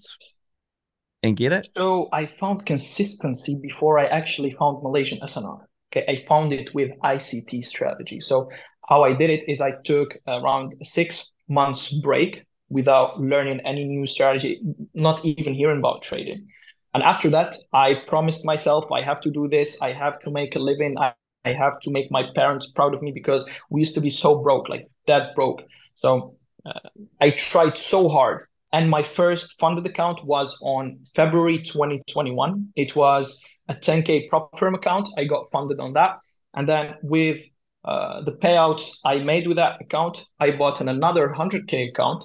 and 1.25 1.37
get 1.37 1.53
it? 1.53 1.69
So 1.75 2.09
I 2.13 2.27
found 2.27 2.67
consistency 2.67 3.57
before 3.61 3.99
I 3.99 4.07
actually 4.07 4.51
found 4.51 4.83
Malaysian 4.83 5.19
SNR. 5.21 5.67
Okay, 5.91 6.05
I 6.07 6.25
found 6.29 6.53
it 6.53 6.69
with 6.75 6.91
ICT 7.01 7.65
strategy. 7.65 8.21
So 8.21 8.51
how 8.89 9.03
I 9.03 9.15
did 9.15 9.31
it 9.31 9.45
is 9.49 9.61
I 9.61 9.73
took 9.85 10.17
around 10.29 10.75
six 10.83 11.33
months 11.49 11.93
break 11.93 12.45
without 12.69 13.21
learning 13.21 13.61
any 13.61 13.85
new 13.85 14.07
strategy, 14.07 14.61
not 14.93 15.25
even 15.25 15.55
hearing 15.55 15.79
about 15.79 16.03
trading. 16.03 16.47
And 16.93 17.03
after 17.03 17.31
that, 17.31 17.57
I 17.73 17.95
promised 18.07 18.45
myself 18.45 18.85
I 18.93 19.03
have 19.03 19.21
to 19.23 19.31
do 19.31 19.49
this. 19.49 19.81
I 19.81 19.93
have 19.93 20.19
to 20.21 20.31
make 20.31 20.55
a 20.57 20.59
living. 20.59 20.97
I, 20.99 21.15
I 21.45 21.53
have 21.53 21.81
to 21.81 21.91
make 21.91 22.11
my 22.11 22.25
parents 22.35 22.71
proud 22.71 22.95
of 22.95 23.03
me 23.03 23.13
because 23.13 23.49
we 23.71 23.81
used 23.81 23.95
to 23.95 24.01
be 24.01 24.11
so 24.11 24.43
broke, 24.43 24.69
like 24.69 24.87
that 25.07 25.35
broke. 25.35 25.63
So 25.95 26.37
uh, 26.67 26.89
I 27.21 27.31
tried 27.31 27.79
so 27.79 28.09
hard 28.09 28.45
and 28.75 28.91
my 28.91 29.05
first 29.05 29.57
funded 29.61 29.87
account 29.87 30.25
was 30.25 30.59
on 30.61 30.99
February 31.15 31.59
2021. 31.59 32.73
It 32.75 32.97
was 32.97 33.41
a 33.69 33.75
10K 33.75 34.29
prop 34.29 34.59
firm 34.59 34.75
account. 34.75 35.09
I 35.17 35.27
got 35.27 35.45
funded 35.53 35.79
on 35.79 35.93
that. 35.93 36.19
And 36.55 36.69
then 36.69 36.97
with 37.05 37.41
uh, 37.85 38.23
the 38.23 38.33
payouts 38.33 38.97
I 39.05 39.19
made 39.19 39.47
with 39.47 39.59
that 39.59 39.81
account, 39.81 40.25
I 40.41 40.51
bought 40.51 40.81
an 40.81 40.89
another 40.89 41.33
100K 41.39 41.91
account 41.91 42.25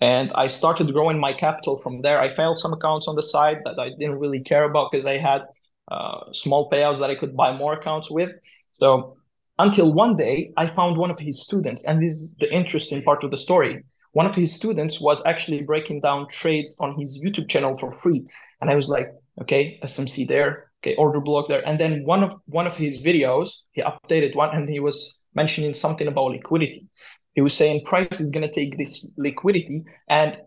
and 0.00 0.30
I 0.36 0.46
started 0.46 0.92
growing 0.92 1.18
my 1.18 1.32
capital 1.32 1.76
from 1.76 2.00
there. 2.02 2.20
I 2.20 2.28
failed 2.28 2.58
some 2.58 2.72
accounts 2.72 3.08
on 3.08 3.16
the 3.16 3.22
side 3.34 3.58
that 3.64 3.80
I 3.80 3.88
didn't 3.98 4.20
really 4.20 4.40
care 4.40 4.62
about 4.62 4.92
because 4.92 5.06
I 5.06 5.18
had 5.18 5.42
uh, 5.90 6.32
small 6.32 6.70
payouts 6.70 7.00
that 7.00 7.10
I 7.10 7.16
could 7.16 7.36
buy 7.36 7.56
more 7.56 7.72
accounts 7.72 8.08
with. 8.08 8.30
So 8.78 9.16
until 9.58 9.92
one 9.92 10.16
day 10.16 10.52
I 10.56 10.66
found 10.66 10.96
one 10.96 11.10
of 11.10 11.18
his 11.18 11.42
students, 11.42 11.84
and 11.84 12.02
this 12.02 12.12
is 12.12 12.34
the 12.40 12.52
interesting 12.52 13.02
part 13.02 13.22
of 13.24 13.30
the 13.30 13.36
story. 13.36 13.84
One 14.12 14.26
of 14.26 14.34
his 14.34 14.54
students 14.54 15.00
was 15.00 15.24
actually 15.26 15.62
breaking 15.62 16.00
down 16.00 16.28
trades 16.28 16.78
on 16.80 16.98
his 16.98 17.22
YouTube 17.24 17.48
channel 17.48 17.76
for 17.76 17.92
free, 17.92 18.26
and 18.60 18.70
I 18.70 18.74
was 18.74 18.88
like, 18.88 19.08
okay, 19.40 19.78
SMC 19.82 20.26
there, 20.26 20.70
okay, 20.82 20.94
order 20.96 21.20
block 21.20 21.48
there, 21.48 21.66
and 21.66 21.78
then 21.78 22.04
one 22.04 22.24
of 22.24 22.34
one 22.46 22.66
of 22.66 22.76
his 22.76 23.02
videos, 23.02 23.60
he 23.72 23.82
updated 23.82 24.34
one, 24.34 24.54
and 24.56 24.68
he 24.68 24.80
was 24.80 25.26
mentioning 25.34 25.74
something 25.74 26.08
about 26.08 26.32
liquidity. 26.32 26.88
He 27.34 27.40
was 27.40 27.54
saying 27.54 27.84
price 27.84 28.20
is 28.20 28.30
gonna 28.30 28.50
take 28.50 28.76
this 28.78 29.14
liquidity, 29.16 29.84
and 30.08 30.38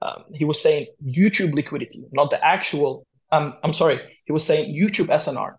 um, 0.00 0.24
he 0.34 0.44
was 0.44 0.60
saying 0.60 0.86
YouTube 1.04 1.54
liquidity, 1.54 2.04
not 2.12 2.30
the 2.30 2.44
actual 2.44 3.06
um, 3.32 3.54
I'm 3.64 3.72
sorry, 3.72 3.98
he 4.26 4.32
was 4.32 4.44
saying 4.44 4.76
YouTube 4.76 5.08
SNR, 5.08 5.56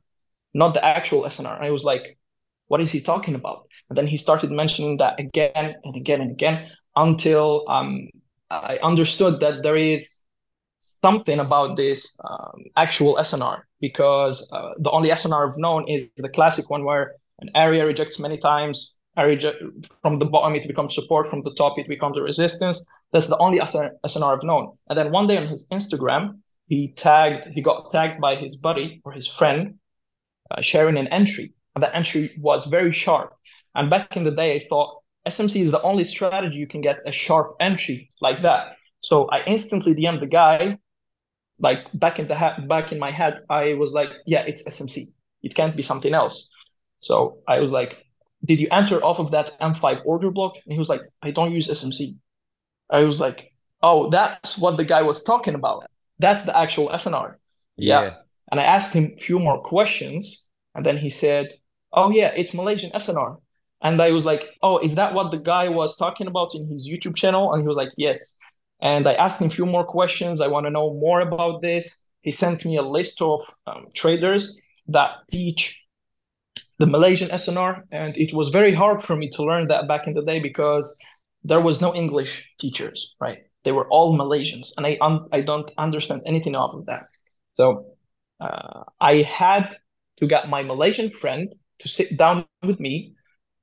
not 0.53 0.75
the 0.75 0.86
actual 0.86 1.24
SNR. 1.24 1.60
I 1.60 1.72
was 1.72 1.83
like, 1.83 2.17
what 2.67 2.82
is 2.82 2.91
he 2.91 3.01
talking 3.01 3.36
about? 3.36 3.67
And 3.89 3.98
then 3.98 4.08
he 4.08 4.17
started 4.17 4.51
mentioning 4.51 4.98
that 4.98 5.20
again 5.20 5.75
and 5.84 5.96
again 5.96 6.22
and 6.22 6.32
again 6.32 6.70
until 6.96 7.65
um, 7.67 8.10
I 8.50 8.79
understood 8.84 9.39
that 9.41 9.63
there 9.63 9.77
is 9.77 10.24
something 11.03 11.39
about 11.39 11.75
this 11.75 12.17
um, 12.29 12.63
actual 12.77 13.15
SNR 13.17 13.62
because 13.82 14.50
uh, 14.53 14.72
the 14.79 14.91
only 14.91 15.10
SNR 15.10 15.50
I've 15.50 15.58
known 15.58 15.88
is 15.88 16.10
the 16.17 16.29
classic 16.29 16.70
one 16.70 16.86
where 16.86 17.15
an 17.39 17.50
area 17.55 17.86
rejects 17.86 18.20
many 18.20 18.38
times. 18.38 18.98
Reject, 19.17 19.58
from 20.01 20.17
the 20.17 20.25
bottom, 20.25 20.55
it 20.55 20.67
becomes 20.67 20.96
support. 20.96 21.27
From 21.27 21.43
the 21.43 21.53
top, 21.55 21.77
it 21.77 21.88
becomes 21.88 22.17
a 22.17 22.24
resistance. 22.24 22.77
That's 23.12 23.27
the 23.27 23.38
only 23.38 23.60
SNR 23.60 24.34
I've 24.34 24.43
known. 24.43 24.74
And 24.89 24.98
then 24.98 25.12
one 25.12 25.27
day 25.27 25.38
on 25.38 25.48
his 25.48 25.67
Instagram, 25.72 26.39
he 26.67 26.93
tagged, 26.93 27.46
he 27.53 27.62
got 27.62 27.91
tagged 27.91 28.20
by 28.20 28.36
his 28.36 28.55
buddy 28.55 29.01
or 29.03 29.12
his 29.12 29.27
friend, 29.27 29.75
uh, 30.50 30.62
sharing 30.62 30.98
an 30.98 31.08
entry. 31.10 31.53
And 31.75 31.84
that 31.84 31.96
entry 31.96 32.32
was 32.39 32.65
very 32.65 32.92
sharp. 32.92 33.34
And 33.75 33.89
back 33.89 34.15
in 34.15 34.24
the 34.24 34.32
day, 34.32 34.56
I 34.56 34.60
thought 34.60 35.01
SMC 35.27 35.62
is 35.62 35.72
the 35.72 35.82
only 35.82 36.03
strategy 36.03 36.58
you 36.58 36.68
can 36.68 36.82
get 36.82 37.00
a 37.06 37.12
sharp 37.12 37.56
entry 37.60 38.12
like 38.22 38.42
that. 38.44 38.75
So 39.01 39.27
I 39.32 39.44
instantly 39.46 39.96
DM'd 39.96 40.22
the 40.22 40.27
guy. 40.27 40.77
Like 41.60 41.80
back 41.94 42.20
in 42.20 42.27
the 42.27 42.36
ha- 42.36 42.60
back 42.68 42.92
in 42.92 43.00
my 43.00 43.12
head, 43.12 43.42
I 43.50 43.75
was 43.75 43.94
like, 43.94 44.10
yeah, 44.25 44.42
it's 44.42 44.68
SMC. 44.68 45.06
It 45.44 45.56
can't 45.56 45.75
be 45.75 45.84
something 45.84 46.13
else. 46.13 46.50
So 47.00 47.39
I 47.48 47.60
was 47.60 47.72
like, 47.72 48.03
did 48.44 48.60
you 48.60 48.68
enter 48.72 49.03
off 49.03 49.20
of 49.20 49.32
that 49.32 49.58
M5 49.62 50.01
order 50.06 50.32
block? 50.32 50.56
And 50.65 50.74
he 50.74 50.80
was 50.80 50.89
like, 50.89 51.01
I 51.22 51.32
don't 51.32 51.53
use 51.53 51.70
SMC. 51.70 52.18
I 52.89 53.01
was 53.03 53.20
like, 53.20 53.51
oh, 53.82 54.10
that's 54.10 54.58
what 54.58 54.77
the 54.77 54.84
guy 54.84 55.01
was 55.01 55.24
talking 55.24 55.56
about. 55.56 55.86
That's 56.20 56.44
the 56.44 56.58
actual 56.58 56.89
SNR. 56.89 57.36
Yeah. 57.77 58.01
yeah. 58.01 58.13
And 58.51 58.60
I 58.60 58.63
asked 58.63 58.94
him 58.94 59.13
a 59.18 59.22
few 59.22 59.39
more 59.39 59.62
questions, 59.62 60.50
and 60.75 60.86
then 60.86 60.98
he 60.98 61.10
said, 61.10 61.53
oh 61.93 62.09
yeah, 62.09 62.33
it's 62.35 62.53
Malaysian 62.53 62.91
SNR. 62.91 63.38
And 63.81 64.01
I 64.01 64.12
was 64.12 64.25
like, 64.25 64.43
oh, 64.62 64.79
is 64.79 64.95
that 64.95 65.13
what 65.13 65.31
the 65.31 65.38
guy 65.38 65.67
was 65.67 65.97
talking 65.97 66.27
about 66.27 66.55
in 66.55 66.65
his 66.67 66.89
YouTube 66.89 67.15
channel? 67.15 67.53
And 67.53 67.62
he 67.62 67.67
was 67.67 67.75
like, 67.75 67.91
yes. 67.97 68.38
And 68.81 69.07
I 69.07 69.13
asked 69.13 69.41
him 69.41 69.47
a 69.47 69.51
few 69.51 69.65
more 69.65 69.85
questions. 69.85 70.39
I 70.39 70.47
want 70.47 70.65
to 70.65 70.69
know 70.69 70.93
more 70.93 71.19
about 71.19 71.62
this. 71.62 72.09
He 72.21 72.31
sent 72.31 72.63
me 72.63 72.77
a 72.77 72.81
list 72.81 73.21
of 73.21 73.41
um, 73.67 73.88
traders 73.93 74.57
that 74.88 75.12
teach 75.29 75.85
the 76.79 76.88
Malaysian 76.88 77.29
SNR. 77.29 77.83
And 77.91 78.17
it 78.17 78.33
was 78.33 78.50
very 78.50 78.73
hard 78.73 79.01
for 79.01 79.17
me 79.17 79.29
to 79.31 79.43
learn 79.43 79.67
that 79.67 79.88
back 79.88 80.07
in 80.07 80.13
the 80.13 80.23
day 80.23 80.39
because 80.39 80.97
there 81.43 81.62
was 81.62 81.81
no 81.81 81.93
English 81.93 82.50
teachers, 82.59 83.15
right? 83.19 83.39
They 83.65 83.73
were 83.73 83.88
all 83.89 84.17
Malaysians. 84.17 84.69
And 84.77 84.85
I, 84.88 84.97
un- 85.01 85.27
I 85.33 85.41
don't 85.41 85.69
understand 85.77 86.21
anything 86.25 86.55
off 86.55 86.73
of 86.73 86.85
that. 86.85 87.03
So 87.55 87.85
uh, 88.39 88.83
I 89.01 89.23
had 89.23 89.75
to 90.19 90.27
get 90.27 90.50
my 90.50 90.63
Malaysian 90.63 91.09
friend 91.09 91.53
to 91.83 91.87
sit 91.87 92.17
down 92.17 92.45
with 92.63 92.79
me 92.79 93.13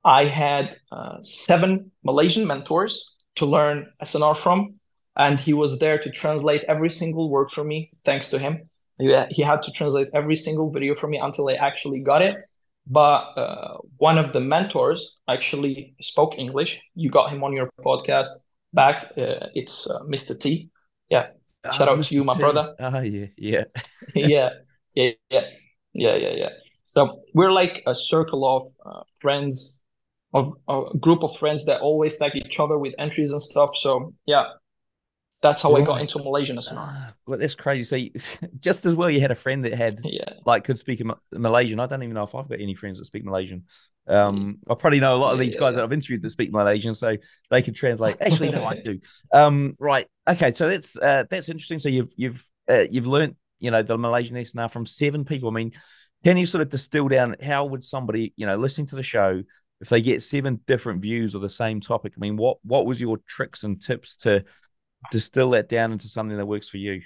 I 0.03 0.25
had 0.25 0.77
uh, 0.91 1.21
seven 1.21 1.91
Malaysian 2.03 2.47
mentors 2.47 3.17
to 3.35 3.45
learn 3.45 3.87
SNR 4.01 4.35
from, 4.35 4.75
and 5.15 5.39
he 5.39 5.53
was 5.53 5.79
there 5.79 5.99
to 5.99 6.09
translate 6.09 6.63
every 6.67 6.89
single 6.89 7.29
word 7.29 7.51
for 7.51 7.63
me. 7.63 7.91
Thanks 8.03 8.29
to 8.29 8.39
him, 8.39 8.69
he 9.29 9.43
had 9.43 9.61
to 9.63 9.71
translate 9.71 10.09
every 10.13 10.35
single 10.35 10.71
video 10.71 10.95
for 10.95 11.07
me 11.07 11.17
until 11.17 11.49
I 11.49 11.53
actually 11.53 11.99
got 11.99 12.21
it. 12.21 12.41
But 12.87 13.37
uh, 13.37 13.77
one 13.97 14.17
of 14.17 14.33
the 14.33 14.39
mentors 14.39 15.19
actually 15.29 15.95
spoke 16.01 16.33
English. 16.37 16.81
You 16.95 17.11
got 17.11 17.31
him 17.31 17.43
on 17.43 17.53
your 17.53 17.69
podcast 17.85 18.29
back. 18.73 19.11
Uh, 19.15 19.47
it's 19.53 19.87
uh, 19.87 19.99
Mr. 20.09 20.39
T. 20.39 20.69
Yeah, 21.09 21.27
ah, 21.63 21.71
shout 21.71 21.89
out 21.89 22.03
to 22.03 22.15
you, 22.15 22.23
my 22.23 22.35
brother. 22.35 22.73
Yeah, 23.37 23.65
yeah, 24.15 24.49
yeah, 24.95 25.11
yeah, 25.29 25.41
yeah, 25.93 26.15
yeah, 26.15 26.15
yeah, 26.15 26.31
yeah. 26.35 26.49
So 26.91 27.21
we're 27.33 27.53
like 27.53 27.83
a 27.87 27.95
circle 27.95 28.45
of 28.45 28.67
uh, 28.85 29.03
friends 29.19 29.79
of 30.33 30.53
a 30.67 30.97
group 30.99 31.23
of 31.23 31.37
friends 31.37 31.65
that 31.65 31.79
always 31.79 32.17
tag 32.17 32.35
each 32.35 32.59
other 32.59 32.77
with 32.77 32.93
entries 32.97 33.31
and 33.31 33.41
stuff. 33.41 33.69
So 33.77 34.13
yeah, 34.25 34.47
that's 35.41 35.61
how. 35.61 35.73
I 35.73 35.83
got 35.83 36.01
into 36.01 36.19
Malaysian 36.19 36.57
as 36.57 36.69
well. 36.69 36.79
Ah, 36.81 37.13
well, 37.25 37.39
that's 37.39 37.55
crazy. 37.55 37.83
So 37.83 37.95
you, 37.95 38.11
just 38.59 38.85
as 38.85 38.93
well, 38.93 39.09
you 39.09 39.21
had 39.21 39.31
a 39.31 39.35
friend 39.35 39.63
that 39.63 39.73
had 39.73 39.99
yeah, 40.03 40.33
like 40.45 40.65
could 40.65 40.77
speak 40.77 41.01
Malaysian. 41.31 41.79
I 41.79 41.85
don't 41.85 42.03
even 42.03 42.13
know 42.13 42.23
if 42.23 42.35
I've 42.35 42.49
got 42.49 42.59
any 42.59 42.75
friends 42.75 42.99
that 42.99 43.05
speak 43.05 43.23
Malaysian. 43.23 43.63
Um, 44.07 44.57
I 44.69 44.73
probably 44.73 44.99
know 44.99 45.15
a 45.15 45.17
lot 45.17 45.31
of 45.31 45.39
these 45.39 45.55
guys 45.55 45.75
that 45.75 45.85
I've 45.85 45.93
interviewed 45.93 46.23
that 46.23 46.29
speak 46.29 46.51
Malaysian, 46.51 46.93
so 46.93 47.15
they 47.49 47.61
could 47.61 47.75
translate. 47.75 48.17
Actually, 48.19 48.51
no, 48.51 48.65
I 48.65 48.75
do. 48.83 48.99
Um, 49.31 49.77
right. 49.79 50.07
Okay. 50.27 50.51
So 50.51 50.67
that's 50.67 50.97
uh, 50.97 51.23
that's 51.29 51.47
interesting. 51.47 51.79
So 51.79 51.87
you've 51.87 52.11
you've 52.17 52.45
uh, 52.69 52.83
you've 52.91 53.07
learned 53.07 53.37
you 53.59 53.71
know 53.71 53.81
the 53.81 53.97
Malaysian 53.97 54.43
now 54.55 54.67
from 54.67 54.85
seven 54.85 55.23
people. 55.23 55.47
I 55.47 55.53
mean, 55.53 55.71
can 56.23 56.37
you 56.37 56.45
sort 56.45 56.61
of 56.61 56.69
distill 56.69 57.07
down 57.07 57.35
how 57.41 57.65
would 57.65 57.83
somebody 57.83 58.33
you 58.35 58.45
know 58.45 58.55
listening 58.55 58.87
to 58.87 58.95
the 58.95 59.03
show 59.03 59.41
if 59.81 59.89
they 59.89 59.99
get 59.99 60.21
seven 60.21 60.61
different 60.67 61.01
views 61.01 61.33
of 61.33 61.41
the 61.41 61.49
same 61.49 61.81
topic, 61.81 62.13
I 62.15 62.19
mean, 62.19 62.37
what 62.37 62.57
what 62.63 62.85
was 62.85 63.01
your 63.01 63.17
tricks 63.27 63.63
and 63.63 63.81
tips 63.81 64.15
to 64.17 64.45
distill 65.11 65.49
that 65.51 65.67
down 65.67 65.91
into 65.91 66.07
something 66.07 66.37
that 66.37 66.45
works 66.45 66.69
for 66.69 66.77
you? 66.77 67.01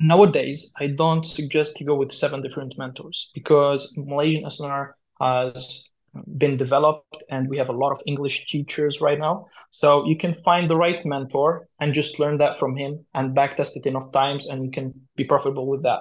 Nowadays, 0.00 0.72
I 0.78 0.88
don't 0.88 1.24
suggest 1.24 1.76
to 1.76 1.84
go 1.84 1.94
with 1.94 2.12
seven 2.12 2.42
different 2.42 2.74
mentors 2.76 3.30
because 3.34 3.94
Malaysian 3.96 4.44
SNR 4.44 4.90
has 5.20 5.88
been 6.36 6.56
developed 6.56 7.22
and 7.30 7.48
we 7.48 7.58
have 7.58 7.68
a 7.68 7.72
lot 7.72 7.92
of 7.92 8.00
English 8.06 8.46
teachers 8.48 9.00
right 9.00 9.18
now. 9.18 9.46
So 9.70 10.06
you 10.06 10.16
can 10.16 10.34
find 10.34 10.68
the 10.68 10.76
right 10.76 11.04
mentor 11.04 11.68
and 11.80 11.94
just 11.94 12.18
learn 12.18 12.38
that 12.38 12.58
from 12.58 12.76
him 12.76 13.04
and 13.14 13.36
backtest 13.36 13.76
it 13.76 13.86
enough 13.86 14.10
times 14.12 14.46
and 14.46 14.64
you 14.64 14.70
can 14.70 14.94
be 15.16 15.24
profitable 15.24 15.68
with 15.68 15.82
that. 15.82 16.00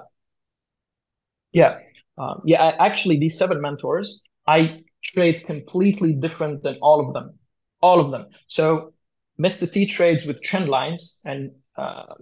Yeah. 1.51 1.79
Um, 2.17 2.41
yeah, 2.45 2.75
actually, 2.79 3.17
these 3.17 3.37
seven 3.37 3.61
mentors, 3.61 4.23
I 4.47 4.83
trade 5.03 5.45
completely 5.45 6.13
different 6.13 6.63
than 6.63 6.77
all 6.81 7.05
of 7.05 7.13
them, 7.13 7.37
all 7.81 7.99
of 7.99 8.11
them. 8.11 8.27
So 8.47 8.93
Mr. 9.37 9.67
T 9.67 9.85
trades 9.85 10.25
with 10.25 10.41
trend 10.41 10.67
lines, 10.67 11.21
and 11.25 11.51
uh, 11.77 12.13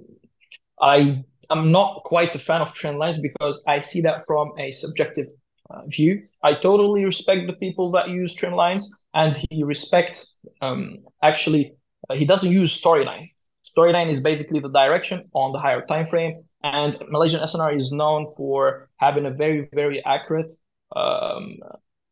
I 0.81 1.23
am 1.49 1.71
not 1.71 2.03
quite 2.03 2.35
a 2.35 2.39
fan 2.39 2.61
of 2.61 2.73
trend 2.73 2.97
lines 2.97 3.19
because 3.19 3.63
I 3.67 3.79
see 3.79 4.01
that 4.01 4.21
from 4.27 4.51
a 4.59 4.71
subjective 4.71 5.27
uh, 5.69 5.81
view. 5.87 6.23
I 6.43 6.53
totally 6.55 7.05
respect 7.05 7.47
the 7.47 7.53
people 7.53 7.91
that 7.91 8.09
use 8.09 8.33
trend 8.33 8.55
lines, 8.55 8.91
and 9.13 9.37
he 9.49 9.63
respects 9.63 10.39
um, 10.61 10.97
actually 11.23 11.75
uh, 12.09 12.15
he 12.15 12.25
doesn't 12.25 12.51
use 12.51 12.79
storyline. 12.79 13.29
Storyline 13.77 14.09
is 14.09 14.19
basically 14.19 14.59
the 14.59 14.69
direction 14.69 15.29
on 15.33 15.51
the 15.53 15.59
higher 15.59 15.85
time 15.85 16.05
frame, 16.05 16.33
and 16.65 16.97
Malaysian 17.09 17.41
SNR 17.41 17.75
is 17.75 17.91
known 17.91 18.25
for 18.35 18.89
having 18.97 19.25
a 19.25 19.31
very 19.31 19.69
very 19.71 20.03
accurate 20.03 20.51
um, 20.95 21.57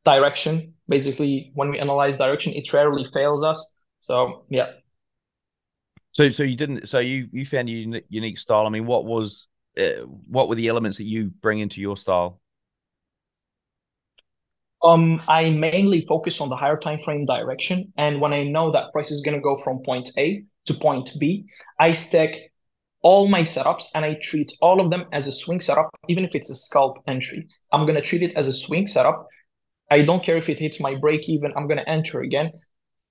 direction. 0.05 0.75
Basically, 0.87 1.51
when 1.55 1.71
we 1.71 1.79
analyze 1.79 2.17
direction, 2.17 2.53
it 2.53 2.71
rarely 2.71 3.03
fails 3.03 3.43
us. 3.43 3.59
So 4.01 4.45
yeah. 4.49 4.69
So 6.11 6.29
so 6.29 6.43
you 6.43 6.55
didn't. 6.55 6.87
So 6.87 6.99
you 6.99 7.27
you 7.31 7.45
found 7.45 7.67
your 7.67 8.01
unique 8.09 8.37
style. 8.37 8.67
I 8.67 8.69
mean, 8.69 8.85
what 8.85 9.05
was 9.05 9.47
uh, 9.77 10.05
what 10.27 10.49
were 10.49 10.55
the 10.55 10.67
elements 10.67 10.99
that 10.99 11.05
you 11.05 11.31
bring 11.41 11.59
into 11.59 11.81
your 11.81 11.97
style? 11.97 12.39
Um, 14.83 15.21
I 15.27 15.49
mainly 15.49 16.05
focus 16.05 16.41
on 16.41 16.49
the 16.49 16.57
higher 16.57 16.77
time 16.77 16.99
frame 16.99 17.25
direction, 17.25 17.91
and 17.97 18.21
when 18.21 18.33
I 18.33 18.43
know 18.43 18.71
that 18.71 18.91
price 18.91 19.09
is 19.09 19.21
going 19.21 19.35
to 19.35 19.41
go 19.41 19.55
from 19.55 19.81
point 19.81 20.11
A 20.19 20.43
to 20.65 20.73
point 20.75 21.09
B, 21.19 21.45
I 21.79 21.93
stack 21.93 22.35
all 23.03 23.27
my 23.27 23.41
setups 23.41 23.85
and 23.93 24.03
I 24.03 24.17
treat 24.21 24.51
all 24.61 24.81
of 24.81 24.89
them 24.89 25.05
as 25.11 25.27
a 25.27 25.31
swing 25.31 25.59
setup, 25.59 25.89
even 26.09 26.25
if 26.25 26.33
it's 26.33 26.49
a 26.49 26.55
scalp 26.55 26.97
entry. 27.05 27.47
I'm 27.71 27.85
going 27.85 27.95
to 27.95 28.01
treat 28.01 28.23
it 28.23 28.33
as 28.35 28.47
a 28.47 28.53
swing 28.53 28.87
setup 28.87 29.27
I 29.93 30.01
don't 30.01 30.23
care 30.23 30.37
if 30.37 30.49
it 30.49 30.59
hits 30.59 30.79
my 30.79 30.95
break 30.95 31.29
even, 31.29 31.53
I'm 31.55 31.67
going 31.67 31.77
to 31.77 31.89
enter 31.89 32.21
again 32.21 32.51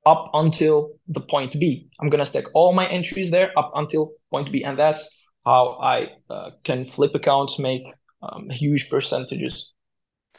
up 0.05 0.31
until 0.35 0.91
the 1.07 1.21
point 1.21 1.53
B. 1.59 1.89
I'm 2.01 2.09
going 2.09 2.19
to 2.19 2.25
stack 2.25 2.45
all 2.55 2.73
my 2.75 2.89
entries 2.89 3.31
there 3.31 3.57
up 3.57 3.71
until 3.75 4.13
point 4.31 4.51
B. 4.51 4.65
And 4.65 4.79
that's 4.79 5.17
how 5.45 5.79
I 5.81 6.09
uh, 6.29 6.51
can 6.65 6.85
flip 6.85 7.15
accounts, 7.15 7.59
make 7.59 7.83
um, 8.21 8.51
huge 8.51 8.91
percentages 8.91 9.73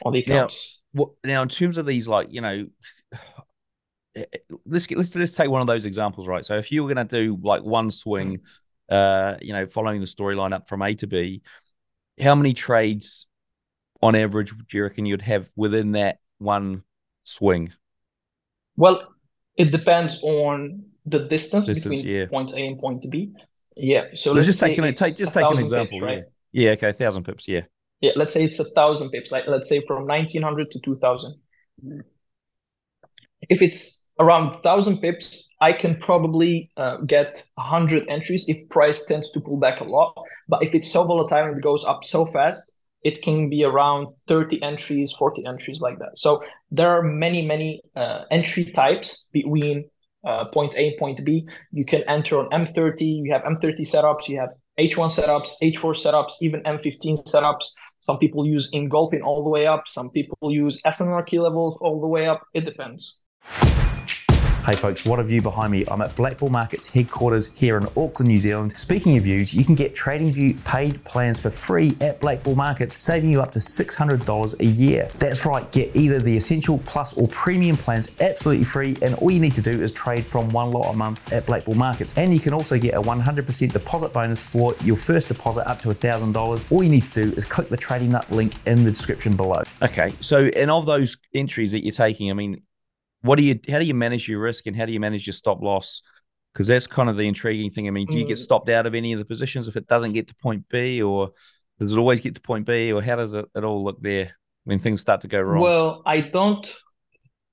on 0.04 0.12
the 0.12 0.20
accounts. 0.20 0.80
Now, 0.92 1.00
what, 1.00 1.10
now, 1.24 1.42
in 1.42 1.48
terms 1.48 1.78
of 1.78 1.86
these, 1.86 2.06
like, 2.06 2.28
you 2.30 2.42
know, 2.42 2.66
let's 4.66 4.86
get, 4.86 4.98
let's, 4.98 5.14
let's 5.14 5.32
take 5.32 5.48
one 5.48 5.62
of 5.62 5.66
those 5.66 5.86
examples, 5.86 6.28
right? 6.28 6.44
So 6.44 6.58
if 6.58 6.70
you 6.70 6.84
were 6.84 6.92
going 6.92 7.06
to 7.06 7.16
do 7.16 7.38
like 7.42 7.62
one 7.62 7.90
swing, 7.90 8.40
uh, 8.88 9.36
you 9.40 9.52
know, 9.52 9.66
following 9.66 10.00
the 10.00 10.06
storyline 10.06 10.52
up 10.52 10.68
from 10.68 10.82
A 10.82 10.94
to 10.96 11.06
B, 11.06 11.42
how 12.20 12.34
many 12.34 12.54
trades 12.54 13.26
on 14.02 14.14
average 14.14 14.50
do 14.50 14.76
you 14.76 14.82
reckon 14.82 15.06
you'd 15.06 15.22
have 15.22 15.50
within 15.56 15.92
that 15.92 16.18
one 16.38 16.82
swing? 17.22 17.72
Well, 18.76 19.02
it 19.56 19.70
depends 19.70 20.22
on 20.22 20.84
the 21.06 21.20
distance, 21.20 21.66
distance 21.66 22.00
between 22.00 22.14
yeah. 22.14 22.26
point 22.26 22.52
A 22.52 22.66
and 22.66 22.78
point 22.78 23.04
B. 23.10 23.32
Yeah. 23.76 24.08
So, 24.14 24.30
so 24.30 24.32
let's 24.32 24.46
just 24.46 24.60
take, 24.60 24.78
an, 24.78 24.94
take 24.94 25.16
just 25.16 25.34
take 25.34 25.44
an 25.44 25.52
example, 25.58 25.98
pips, 25.98 26.02
right? 26.02 26.24
Yeah. 26.52 26.66
yeah. 26.66 26.70
Okay. 26.72 26.92
Thousand 26.92 27.24
pips. 27.24 27.48
Yeah. 27.48 27.62
Yeah. 28.00 28.12
Let's 28.16 28.34
say 28.34 28.44
it's 28.44 28.58
a 28.58 28.64
thousand 28.64 29.10
pips. 29.10 29.32
Like 29.32 29.46
let's 29.46 29.68
say 29.68 29.80
from 29.86 30.06
nineteen 30.06 30.42
hundred 30.42 30.70
to 30.72 30.80
two 30.80 30.96
thousand. 30.96 31.40
If 33.48 33.62
it's 33.62 34.03
around 34.18 34.46
1000 34.46 34.98
pips 34.98 35.54
i 35.60 35.72
can 35.72 35.96
probably 35.96 36.70
uh, 36.76 36.96
get 37.06 37.42
100 37.54 38.06
entries 38.08 38.44
if 38.48 38.68
price 38.68 39.06
tends 39.06 39.30
to 39.30 39.40
pull 39.40 39.58
back 39.58 39.80
a 39.80 39.84
lot. 39.84 40.14
But 40.48 40.62
if 40.62 40.74
it's 40.74 40.90
so 40.90 41.04
volatile 41.04 41.44
and 41.44 41.56
it 41.58 41.62
goes 41.62 41.84
up 41.84 42.04
so 42.04 42.26
fast 42.26 42.78
it 43.02 43.20
can 43.22 43.50
be 43.50 43.64
around 43.64 44.08
30 44.28 44.62
entries 44.62 45.12
40 45.12 45.44
entries 45.46 45.80
like 45.80 45.98
that. 45.98 46.18
So 46.18 46.42
there 46.70 46.90
are 46.90 47.02
many 47.02 47.46
many 47.46 47.82
uh, 47.96 48.24
entry 48.30 48.64
types 48.64 49.30
between 49.32 49.84
uh, 50.24 50.46
point 50.46 50.74
a 50.76 50.96
point 50.98 51.24
b. 51.24 51.46
You 51.72 51.84
can 51.84 52.02
enter 52.08 52.38
on 52.38 52.48
m30 52.50 53.00
you 53.24 53.32
have 53.32 53.42
m30 53.42 53.80
setups 53.80 54.28
you 54.28 54.38
have 54.40 54.52
h1 54.78 55.10
setups 55.16 55.50
h4 55.62 55.94
setups 56.04 56.32
even 56.40 56.60
m15 56.62 57.24
setups. 57.32 57.66
Some 58.00 58.18
people 58.18 58.46
use 58.46 58.68
engulfing 58.72 59.22
all 59.22 59.42
the 59.44 59.50
way 59.50 59.66
up 59.66 59.82
some 59.86 60.10
people 60.10 60.50
use 60.50 60.82
SNR 60.82 61.26
key 61.26 61.40
levels 61.40 61.78
all 61.80 62.00
the 62.00 62.08
way 62.08 62.26
up. 62.26 62.40
It 62.52 62.64
depends 62.64 63.24
Hey 64.64 64.76
folks, 64.76 65.04
what 65.04 65.18
a 65.18 65.22
view 65.22 65.42
behind 65.42 65.72
me. 65.72 65.84
I'm 65.90 66.00
at 66.00 66.16
BlackBull 66.16 66.48
Markets 66.48 66.86
headquarters 66.86 67.52
here 67.54 67.76
in 67.76 67.84
Auckland, 67.84 68.28
New 68.28 68.40
Zealand. 68.40 68.72
Speaking 68.80 69.14
of 69.18 69.24
views, 69.24 69.52
you 69.52 69.62
can 69.62 69.74
get 69.74 69.94
TradingView 69.94 70.64
paid 70.64 71.04
plans 71.04 71.38
for 71.38 71.50
free 71.50 71.94
at 72.00 72.18
BlackBull 72.22 72.56
Markets, 72.56 73.02
saving 73.02 73.28
you 73.28 73.42
up 73.42 73.52
to 73.52 73.58
$600 73.58 74.60
a 74.60 74.64
year. 74.64 75.10
That's 75.18 75.44
right, 75.44 75.70
get 75.70 75.94
either 75.94 76.18
the 76.18 76.34
Essential 76.34 76.78
Plus 76.86 77.12
or 77.12 77.28
Premium 77.28 77.76
plans 77.76 78.18
absolutely 78.22 78.64
free, 78.64 78.96
and 79.02 79.14
all 79.16 79.30
you 79.30 79.38
need 79.38 79.54
to 79.54 79.60
do 79.60 79.82
is 79.82 79.92
trade 79.92 80.24
from 80.24 80.48
one 80.48 80.70
lot 80.70 80.88
a 80.90 80.96
month 80.96 81.30
at 81.30 81.44
BlackBull 81.44 81.76
Markets. 81.76 82.14
And 82.16 82.32
you 82.32 82.40
can 82.40 82.54
also 82.54 82.78
get 82.78 82.94
a 82.94 83.02
100% 83.02 83.70
deposit 83.70 84.14
bonus 84.14 84.40
for 84.40 84.74
your 84.82 84.96
first 84.96 85.28
deposit 85.28 85.68
up 85.68 85.82
to 85.82 85.88
$1,000. 85.88 86.72
All 86.72 86.82
you 86.82 86.88
need 86.88 87.04
to 87.12 87.26
do 87.26 87.36
is 87.36 87.44
click 87.44 87.68
the 87.68 87.76
Trading 87.76 88.08
Nut 88.08 88.32
link 88.32 88.54
in 88.64 88.84
the 88.84 88.90
description 88.90 89.36
below. 89.36 89.62
Okay, 89.82 90.14
so 90.20 90.46
in 90.46 90.70
all 90.70 90.80
those 90.80 91.18
entries 91.34 91.70
that 91.72 91.84
you're 91.84 91.92
taking, 91.92 92.30
I 92.30 92.32
mean, 92.32 92.62
what 93.24 93.36
do 93.36 93.42
you 93.42 93.58
how 93.68 93.78
do 93.78 93.86
you 93.86 93.94
manage 93.94 94.28
your 94.28 94.38
risk 94.38 94.66
and 94.66 94.76
how 94.76 94.84
do 94.84 94.92
you 94.92 95.00
manage 95.00 95.26
your 95.26 95.32
stop 95.32 95.62
loss? 95.62 96.02
Because 96.52 96.68
that's 96.68 96.86
kind 96.86 97.08
of 97.08 97.16
the 97.16 97.26
intriguing 97.26 97.70
thing. 97.70 97.88
I 97.88 97.90
mean 97.90 98.06
do 98.06 98.18
you 98.18 98.26
get 98.26 98.36
mm. 98.36 98.42
stopped 98.42 98.68
out 98.68 98.86
of 98.86 98.94
any 98.94 99.14
of 99.14 99.18
the 99.18 99.24
positions 99.24 99.66
if 99.66 99.76
it 99.76 99.86
doesn't 99.88 100.12
get 100.12 100.28
to 100.28 100.34
point 100.36 100.68
b 100.68 101.02
or 101.02 101.30
does 101.80 101.92
it 101.92 101.98
always 101.98 102.20
get 102.20 102.34
to 102.34 102.40
point 102.40 102.66
b 102.66 102.92
or 102.92 103.02
how 103.02 103.16
does 103.16 103.32
it, 103.32 103.46
it 103.54 103.64
all 103.64 103.82
look 103.82 104.00
there 104.02 104.36
when 104.64 104.78
things 104.78 105.00
start 105.00 105.22
to 105.22 105.28
go 105.28 105.40
wrong? 105.40 105.62
Well 105.62 106.02
i 106.04 106.20
don't 106.20 106.70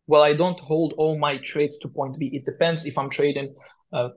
well 0.08 0.22
i 0.22 0.34
don't 0.34 0.60
hold 0.60 0.94
all 0.98 1.18
my 1.18 1.38
trades 1.38 1.80
to 1.80 1.88
point 1.88 2.20
b. 2.20 2.28
It 2.34 2.46
depends 2.46 2.86
if 2.86 2.98
i'm 2.98 3.10
trading 3.10 3.56
uh, 3.94 4.10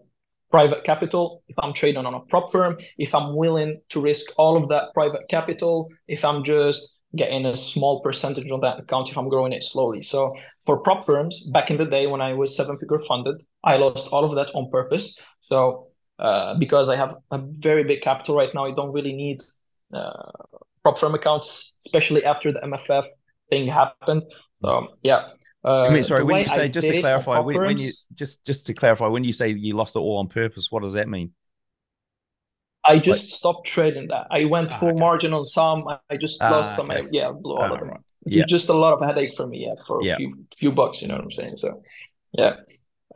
private 0.50 0.82
capital 0.82 1.42
if 1.49 1.56
i'm 1.61 1.73
trading 1.73 2.04
on 2.04 2.14
a 2.14 2.20
prop 2.20 2.50
firm 2.50 2.76
if 2.99 3.14
i'm 3.14 3.34
willing 3.37 3.80
to 3.90 4.00
risk 4.00 4.26
all 4.37 4.56
of 4.56 4.68
that 4.68 4.84
private 4.92 5.28
capital 5.28 5.88
if 6.06 6.25
i'm 6.25 6.44
just 6.44 6.93
getting 7.16 7.47
a 7.47 7.56
small 7.56 8.00
percentage 8.00 8.50
on 8.50 8.61
that 8.61 8.80
account 8.80 9.09
if 9.09 9.16
I'm 9.16 9.28
growing 9.28 9.52
it 9.52 9.62
slowly. 9.62 10.02
So 10.02 10.35
for 10.66 10.78
prop 10.78 11.04
firms, 11.04 11.47
back 11.52 11.71
in 11.71 11.76
the 11.76 11.85
day 11.85 12.06
when 12.06 12.21
I 12.21 12.33
was 12.33 12.56
seven 12.56 12.78
figure 12.78 12.99
funded, 12.99 13.42
I 13.62 13.76
lost 13.76 14.12
all 14.12 14.25
of 14.25 14.35
that 14.37 14.54
on 14.54 14.71
purpose. 14.71 15.18
So 15.40 15.88
uh, 16.18 16.54
because 16.59 16.88
I 16.88 16.97
have 16.97 17.16
a 17.30 17.38
very 17.38 17.85
big 17.85 18.02
capital 18.02 18.37
right 18.37 18.52
now, 18.54 18.66
I 18.66 18.73
don't 18.73 18.92
really 18.92 19.12
need 19.12 19.42
uh, 19.92 20.30
prop 20.83 20.99
firm 20.99 21.14
accounts, 21.14 21.80
especially 21.87 22.25
after 22.25 22.52
the 22.52 22.61
MFF 22.61 23.04
thing 23.50 23.68
happened. 23.68 24.23
So 24.62 24.88
yeah. 25.02 25.28
Uh, 25.64 25.85
I 25.85 25.90
mean, 25.90 26.04
sorry, 26.04 26.25
when 26.25 26.42
you 26.42 26.49
say 26.49 26.68
just 26.68 26.87
to 26.88 27.00
clarify, 27.00 27.38
when, 27.38 27.59
when 27.59 27.78
you 27.78 27.90
just 28.14 28.44
just 28.44 28.66
to 28.66 28.75
clarify, 28.75 29.06
when 29.06 29.25
you 29.25 29.33
say 29.33 29.49
you 29.49 29.75
lost 29.75 29.97
it 29.97 29.99
all 29.99 30.18
on 30.18 30.28
purpose, 30.28 30.71
what 30.71 30.83
does 30.83 30.92
that 30.92 31.09
mean? 31.09 31.33
I 32.87 32.99
just 32.99 33.31
stopped 33.31 33.67
trading 33.67 34.09
that. 34.09 34.26
I 34.31 34.45
went 34.45 34.73
ah, 34.73 34.79
full 34.79 34.91
okay. 34.91 34.99
margin 34.99 35.33
on 35.33 35.45
some. 35.45 35.85
I 36.11 36.17
just 36.17 36.43
ah, 36.43 36.50
lost 36.50 36.76
some. 36.76 36.91
Okay. 36.91 37.09
Yeah, 37.11 37.33
blew 37.33 37.57
all 37.57 37.73
of 37.73 37.81
them. 37.81 37.88
Right. 37.91 38.00
It's 38.26 38.37
yeah. 38.37 38.45
just 38.47 38.69
a 38.69 38.75
lot 38.75 38.93
of 38.95 39.05
headache 39.05 39.35
for 39.35 39.47
me. 39.47 39.67
Yeah, 39.67 39.75
for 39.87 40.00
a 40.00 40.05
yeah. 40.05 40.17
few 40.17 40.47
few 40.57 40.73
bucks. 40.73 41.03
You 41.03 41.09
know 41.09 41.14
what 41.14 41.25
I'm 41.25 41.31
saying? 41.31 41.57
So, 41.57 41.83
yeah. 42.33 42.57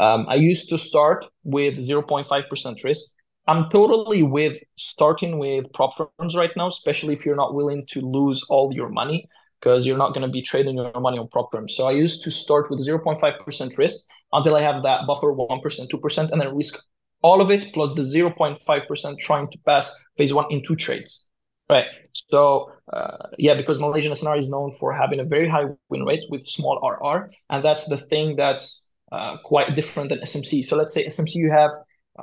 Um, 0.00 0.26
I 0.28 0.36
used 0.36 0.68
to 0.70 0.78
start 0.78 1.26
with 1.42 1.76
0.5% 1.78 2.84
risk. 2.84 3.04
I'm 3.48 3.68
totally 3.70 4.22
with 4.22 4.62
starting 4.76 5.38
with 5.38 5.72
prop 5.72 5.96
firms 5.96 6.36
right 6.36 6.54
now, 6.56 6.68
especially 6.68 7.14
if 7.14 7.26
you're 7.26 7.36
not 7.36 7.54
willing 7.54 7.84
to 7.88 8.00
lose 8.00 8.44
all 8.48 8.72
your 8.72 8.90
money 8.90 9.28
because 9.60 9.86
you're 9.86 9.98
not 9.98 10.10
going 10.10 10.22
to 10.22 10.32
be 10.32 10.42
trading 10.42 10.76
your 10.76 10.92
money 11.00 11.18
on 11.18 11.28
prop 11.28 11.50
firms. 11.50 11.74
So 11.74 11.86
I 11.86 11.92
used 11.92 12.22
to 12.24 12.30
start 12.30 12.70
with 12.70 12.86
0.5% 12.86 13.78
risk 13.78 14.04
until 14.32 14.54
I 14.54 14.62
have 14.62 14.82
that 14.82 15.06
buffer 15.06 15.32
1%, 15.32 15.62
2%, 15.62 16.30
and 16.30 16.40
then 16.40 16.54
risk 16.54 16.78
all 17.22 17.40
of 17.40 17.50
it 17.50 17.72
plus 17.72 17.94
the 17.94 18.02
0.5% 18.02 19.18
trying 19.18 19.48
to 19.48 19.58
pass 19.66 19.96
phase 20.16 20.32
one 20.32 20.46
in 20.50 20.62
two 20.62 20.76
trades. 20.76 21.28
Right. 21.68 21.86
So, 22.12 22.72
uh, 22.92 23.28
yeah, 23.36 23.54
because 23.54 23.78
Malaysian 23.78 24.12
SNR 24.12 24.38
is 24.38 24.48
known 24.48 24.70
for 24.70 24.92
having 24.92 25.20
a 25.20 25.24
very 25.24 25.48
high 25.48 25.66
win 25.90 26.04
rate 26.04 26.24
with 26.30 26.42
small 26.46 26.78
RR. 26.82 27.28
And 27.50 27.62
that's 27.62 27.86
the 27.88 27.98
thing 27.98 28.36
that's 28.36 28.88
uh, 29.12 29.36
quite 29.44 29.74
different 29.74 30.08
than 30.08 30.20
SMC. 30.20 30.64
So, 30.64 30.76
let's 30.76 30.94
say 30.94 31.06
SMC, 31.06 31.34
you 31.34 31.50
have 31.50 31.70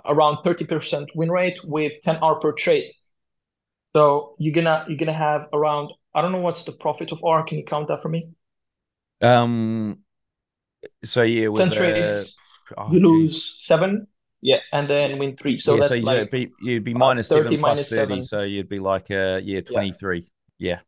around 0.05 0.37
30% 0.37 1.07
win 1.13 1.29
rate 1.29 1.59
with 1.63 1.93
10 2.03 2.17
R 2.17 2.39
per 2.39 2.53
trade. 2.53 2.91
So 3.95 4.35
you're 4.39 4.53
gonna 4.53 4.83
you're 4.89 4.97
gonna 4.97 5.13
have 5.13 5.47
around 5.53 5.93
I 6.13 6.21
don't 6.21 6.33
know 6.33 6.39
what's 6.39 6.63
the 6.63 6.73
profit 6.73 7.13
of 7.13 7.23
R. 7.23 7.43
Can 7.43 7.59
you 7.59 7.63
count 7.63 7.87
that 7.87 8.01
for 8.01 8.09
me? 8.09 8.27
Um. 9.21 9.99
So 11.05 11.21
yeah, 11.21 11.47
with, 11.47 11.61
ten 11.61 11.71
trades, 11.71 12.37
uh, 12.77 12.83
oh, 12.83 12.91
you 12.91 12.99
geez. 12.99 13.09
lose 13.09 13.55
seven. 13.59 14.07
Yeah, 14.45 14.59
and 14.71 14.87
then 14.87 15.17
win 15.17 15.35
three. 15.35 15.57
So 15.57 15.73
yeah, 15.73 15.87
that's 15.87 16.01
so 16.01 16.05
like 16.05 16.19
you'd 16.19 16.29
be, 16.29 16.51
you'd 16.61 16.83
be 16.83 16.93
minus 16.93 17.29
30 17.29 17.49
seven 17.49 17.61
minus 17.61 17.89
30. 17.89 17.95
Seven. 17.95 18.23
So 18.23 18.41
you'd 18.43 18.69
be 18.69 18.77
like 18.77 19.09
uh 19.09 19.41
yeah, 19.43 19.61
23. 19.61 20.19
Yeah. 20.59 20.69
yeah. 20.69 20.79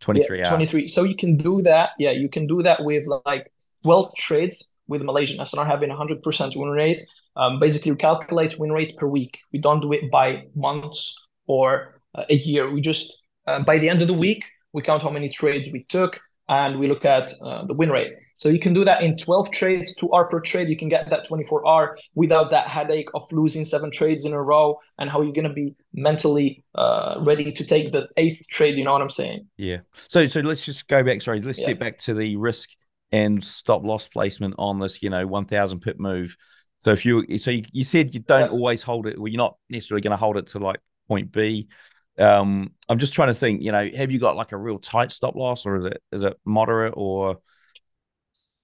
23 0.00 0.38
yeah, 0.38 0.48
23. 0.48 0.88
So 0.88 1.04
you 1.04 1.14
can 1.14 1.36
do 1.36 1.60
that. 1.62 1.90
Yeah, 1.98 2.12
you 2.12 2.30
can 2.30 2.46
do 2.46 2.62
that 2.62 2.82
with 2.82 3.04
like 3.26 3.52
12 3.82 4.14
trades 4.16 4.78
with 4.86 5.02
Malaysian 5.02 5.38
SNR 5.38 5.66
having 5.66 5.90
100% 5.90 6.56
win 6.56 6.70
rate. 6.70 7.04
Um, 7.36 7.58
basically, 7.58 7.92
we 7.92 7.98
calculate 7.98 8.58
win 8.58 8.72
rate 8.72 8.96
per 8.96 9.06
week. 9.06 9.38
We 9.52 9.58
don't 9.58 9.80
do 9.80 9.92
it 9.92 10.10
by 10.10 10.44
months 10.54 11.14
or 11.46 12.00
uh, 12.14 12.24
a 12.30 12.36
year. 12.36 12.70
We 12.70 12.80
just, 12.80 13.22
uh, 13.46 13.64
by 13.64 13.76
the 13.76 13.90
end 13.90 14.00
of 14.00 14.08
the 14.08 14.14
week, 14.14 14.44
we 14.72 14.80
count 14.80 15.02
how 15.02 15.10
many 15.10 15.28
trades 15.28 15.68
we 15.72 15.84
took 15.90 16.20
and 16.48 16.78
we 16.78 16.88
look 16.88 17.04
at 17.04 17.32
uh, 17.42 17.64
the 17.66 17.74
win 17.74 17.90
rate. 17.90 18.12
So 18.34 18.48
you 18.48 18.58
can 18.58 18.72
do 18.72 18.84
that 18.84 19.02
in 19.02 19.16
12 19.16 19.50
trades, 19.50 19.94
2R 20.00 20.30
per 20.30 20.40
trade. 20.40 20.68
You 20.68 20.76
can 20.76 20.88
get 20.88 21.10
that 21.10 21.26
24R 21.28 21.96
without 22.14 22.50
that 22.50 22.68
headache 22.68 23.08
of 23.14 23.24
losing 23.32 23.64
seven 23.64 23.90
trades 23.90 24.24
in 24.24 24.32
a 24.32 24.42
row 24.42 24.78
and 24.98 25.10
how 25.10 25.22
you're 25.22 25.32
going 25.32 25.48
to 25.48 25.54
be 25.54 25.74
mentally 25.92 26.64
uh, 26.74 27.20
ready 27.22 27.52
to 27.52 27.64
take 27.64 27.92
the 27.92 28.08
eighth 28.16 28.46
trade. 28.48 28.78
You 28.78 28.84
know 28.84 28.92
what 28.92 29.02
I'm 29.02 29.10
saying? 29.10 29.46
Yeah. 29.56 29.78
So 29.92 30.26
so 30.26 30.40
let's 30.40 30.64
just 30.64 30.88
go 30.88 31.02
back. 31.02 31.22
Sorry, 31.22 31.40
let's 31.42 31.60
yeah. 31.60 31.68
get 31.68 31.80
back 31.80 31.98
to 32.00 32.14
the 32.14 32.36
risk 32.36 32.70
and 33.12 33.42
stop 33.44 33.84
loss 33.84 34.08
placement 34.08 34.54
on 34.58 34.78
this, 34.78 35.02
you 35.02 35.10
know, 35.10 35.26
1,000 35.26 35.80
pip 35.80 35.98
move. 35.98 36.36
So 36.84 36.92
if 36.92 37.04
you, 37.04 37.38
so 37.38 37.50
you, 37.50 37.64
you 37.72 37.84
said 37.84 38.14
you 38.14 38.20
don't 38.20 38.40
yeah. 38.40 38.48
always 38.48 38.82
hold 38.82 39.06
it, 39.06 39.18
well, 39.18 39.28
you're 39.28 39.38
not 39.38 39.56
necessarily 39.68 40.02
going 40.02 40.12
to 40.12 40.16
hold 40.16 40.36
it 40.36 40.48
to 40.48 40.58
like 40.58 40.80
point 41.08 41.32
B. 41.32 41.68
Um, 42.18 42.72
I'm 42.88 42.98
just 42.98 43.14
trying 43.14 43.28
to 43.28 43.34
think, 43.34 43.62
you 43.62 43.72
know, 43.72 43.88
have 43.96 44.10
you 44.10 44.18
got 44.18 44.36
like 44.36 44.52
a 44.52 44.56
real 44.56 44.78
tight 44.78 45.12
stop 45.12 45.34
loss 45.36 45.66
or 45.66 45.76
is 45.76 45.84
it 45.86 46.02
is 46.12 46.24
it 46.24 46.38
moderate 46.44 46.94
or 46.96 47.38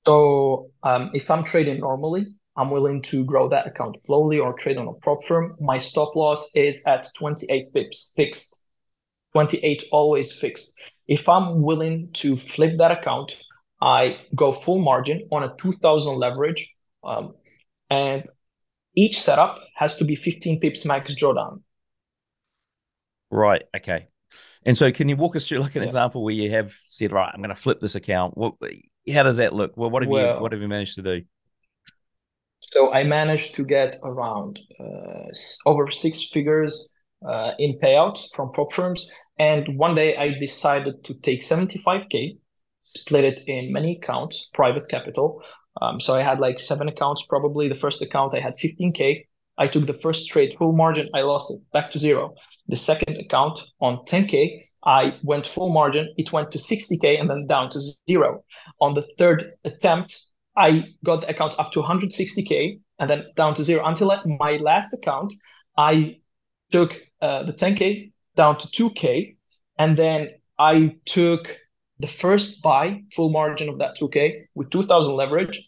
so 0.07 0.71
um, 0.83 1.11
if 1.15 1.31
I'm 1.31 1.45
trading 1.45 1.81
normally, 1.81 2.27
I'm 2.57 2.71
willing 2.71 3.03
to 3.03 3.25
grow 3.25 3.49
that 3.49 3.67
account 3.67 3.97
slowly 4.07 4.39
or 4.39 4.53
trade 4.53 4.77
on 4.77 4.87
a 4.87 4.93
prop 4.93 5.25
firm. 5.25 5.57
My 5.61 5.79
stop 5.79 6.15
loss 6.15 6.51
is 6.55 6.85
at 6.87 7.09
28 7.17 7.73
pips 7.73 8.13
fixed. 8.15 8.63
28 9.33 9.85
always 9.91 10.31
fixed. 10.31 10.79
If 11.09 11.29
I'm 11.29 11.63
willing 11.63 12.11
to 12.15 12.37
flip 12.37 12.77
that 12.77 12.93
account, 12.93 13.43
I 13.81 14.19
go 14.35 14.53
full 14.53 14.79
margin 14.79 15.27
on 15.33 15.43
a 15.43 15.55
2000 15.57 16.17
leverage. 16.17 16.75
Um, 17.03 17.35
and 17.91 18.25
each 18.95 19.21
setup 19.21 19.59
has 19.75 19.97
to 19.97 20.05
be 20.05 20.15
15 20.15 20.61
pips 20.61 20.85
max 20.85 21.15
drawdown. 21.15 21.63
Right. 23.35 23.65
Okay. 23.77 24.07
And 24.65 24.79
so, 24.79 24.93
can 24.93 25.09
you 25.09 25.17
walk 25.17 25.35
us 25.35 25.49
through 25.49 25.59
like 25.59 25.75
an 25.75 25.83
yeah. 25.83 25.87
example 25.87 26.23
where 26.23 26.35
you 26.35 26.51
have 26.53 26.73
said, 26.87 27.13
"Right, 27.13 27.31
I'm 27.33 27.41
going 27.41 27.49
to 27.49 27.61
flip 27.61 27.81
this 27.81 27.97
account." 27.97 28.37
What? 28.37 28.55
How 29.13 29.25
does 29.25 29.39
that 29.39 29.53
look? 29.53 29.77
Well, 29.77 29.91
what 29.91 30.03
have 30.03 30.11
well, 30.11 30.37
you 30.37 30.43
what 30.43 30.53
have 30.53 30.61
you 30.61 30.69
managed 30.69 30.95
to 30.95 31.03
do? 31.03 31.23
So 32.61 32.93
I 32.93 33.03
managed 33.05 33.57
to 33.57 33.65
get 33.65 33.97
around 34.03 34.61
uh, 34.81 35.29
over 35.67 35.91
six 35.91 36.23
figures 36.31 36.95
uh, 37.29 37.53
in 37.59 37.79
payouts 37.83 38.35
from 38.35 38.53
prop 38.53 38.73
firms, 38.73 39.11
and 39.39 39.77
one 39.77 39.95
day 39.95 40.17
I 40.17 40.39
decided 40.39 41.05
to 41.05 41.15
take 41.15 41.41
75k, 41.41 42.39
split 42.85 43.25
it 43.25 43.43
in 43.49 43.73
many 43.73 43.99
accounts, 44.01 44.49
private 44.55 44.89
capital. 44.89 45.43
Um, 45.83 46.01
so 46.01 46.15
I 46.15 46.23
had 46.23 46.39
like 46.39 46.61
seven 46.61 46.89
accounts. 46.89 47.27
Probably 47.29 47.69
the 47.69 47.75
first 47.75 48.01
account 48.01 48.35
I 48.35 48.41
had 48.41 48.55
15k. 48.55 49.25
I 49.59 49.69
took 49.69 49.87
the 49.87 49.95
first 49.95 50.29
trade 50.29 50.55
full 50.59 50.73
margin. 50.73 51.09
I 51.15 51.23
lost 51.23 51.51
it 51.53 51.61
back 51.73 51.91
to 51.93 51.99
zero. 51.99 52.35
The 52.69 52.77
second 52.77 53.17
account 53.17 53.61
on 53.81 53.99
10K, 54.07 54.61
I 54.85 55.19
went 55.23 55.47
full 55.47 55.73
margin. 55.73 56.13
It 56.17 56.33
went 56.33 56.51
to 56.53 56.59
60K 56.59 57.21
and 57.21 57.31
then 57.31 57.47
down 57.47 57.71
to 57.71 57.81
zero. 58.09 58.45
On 58.81 58.95
the 58.95 59.07
third 59.19 59.53
attempt, 59.65 60.21
I 60.57 60.85
got 61.05 61.23
the 61.23 61.31
account 61.31 61.59
up 61.59 61.73
to 61.73 61.83
160K 61.83 62.81
and 62.99 63.11
then 63.11 63.27
down 63.37 63.55
to 63.55 63.65
zero 63.65 63.85
until 63.85 64.13
my 64.39 64.57
last 64.57 64.93
account. 64.93 65.33
I 65.77 66.19
took 66.71 67.01
uh, 67.21 67.45
the 67.45 67.53
10K 67.53 68.13
down 68.37 68.59
to 68.59 68.69
2K 68.69 69.37
and 69.79 69.97
then 69.97 70.31
I 70.59 70.97
took 71.05 71.57
the 71.99 72.07
first 72.07 72.63
buy 72.63 73.03
full 73.15 73.31
margin 73.31 73.69
of 73.69 73.79
that 73.79 73.97
2K 73.97 74.47
with 74.55 74.71
2000 74.71 75.15
leverage 75.15 75.67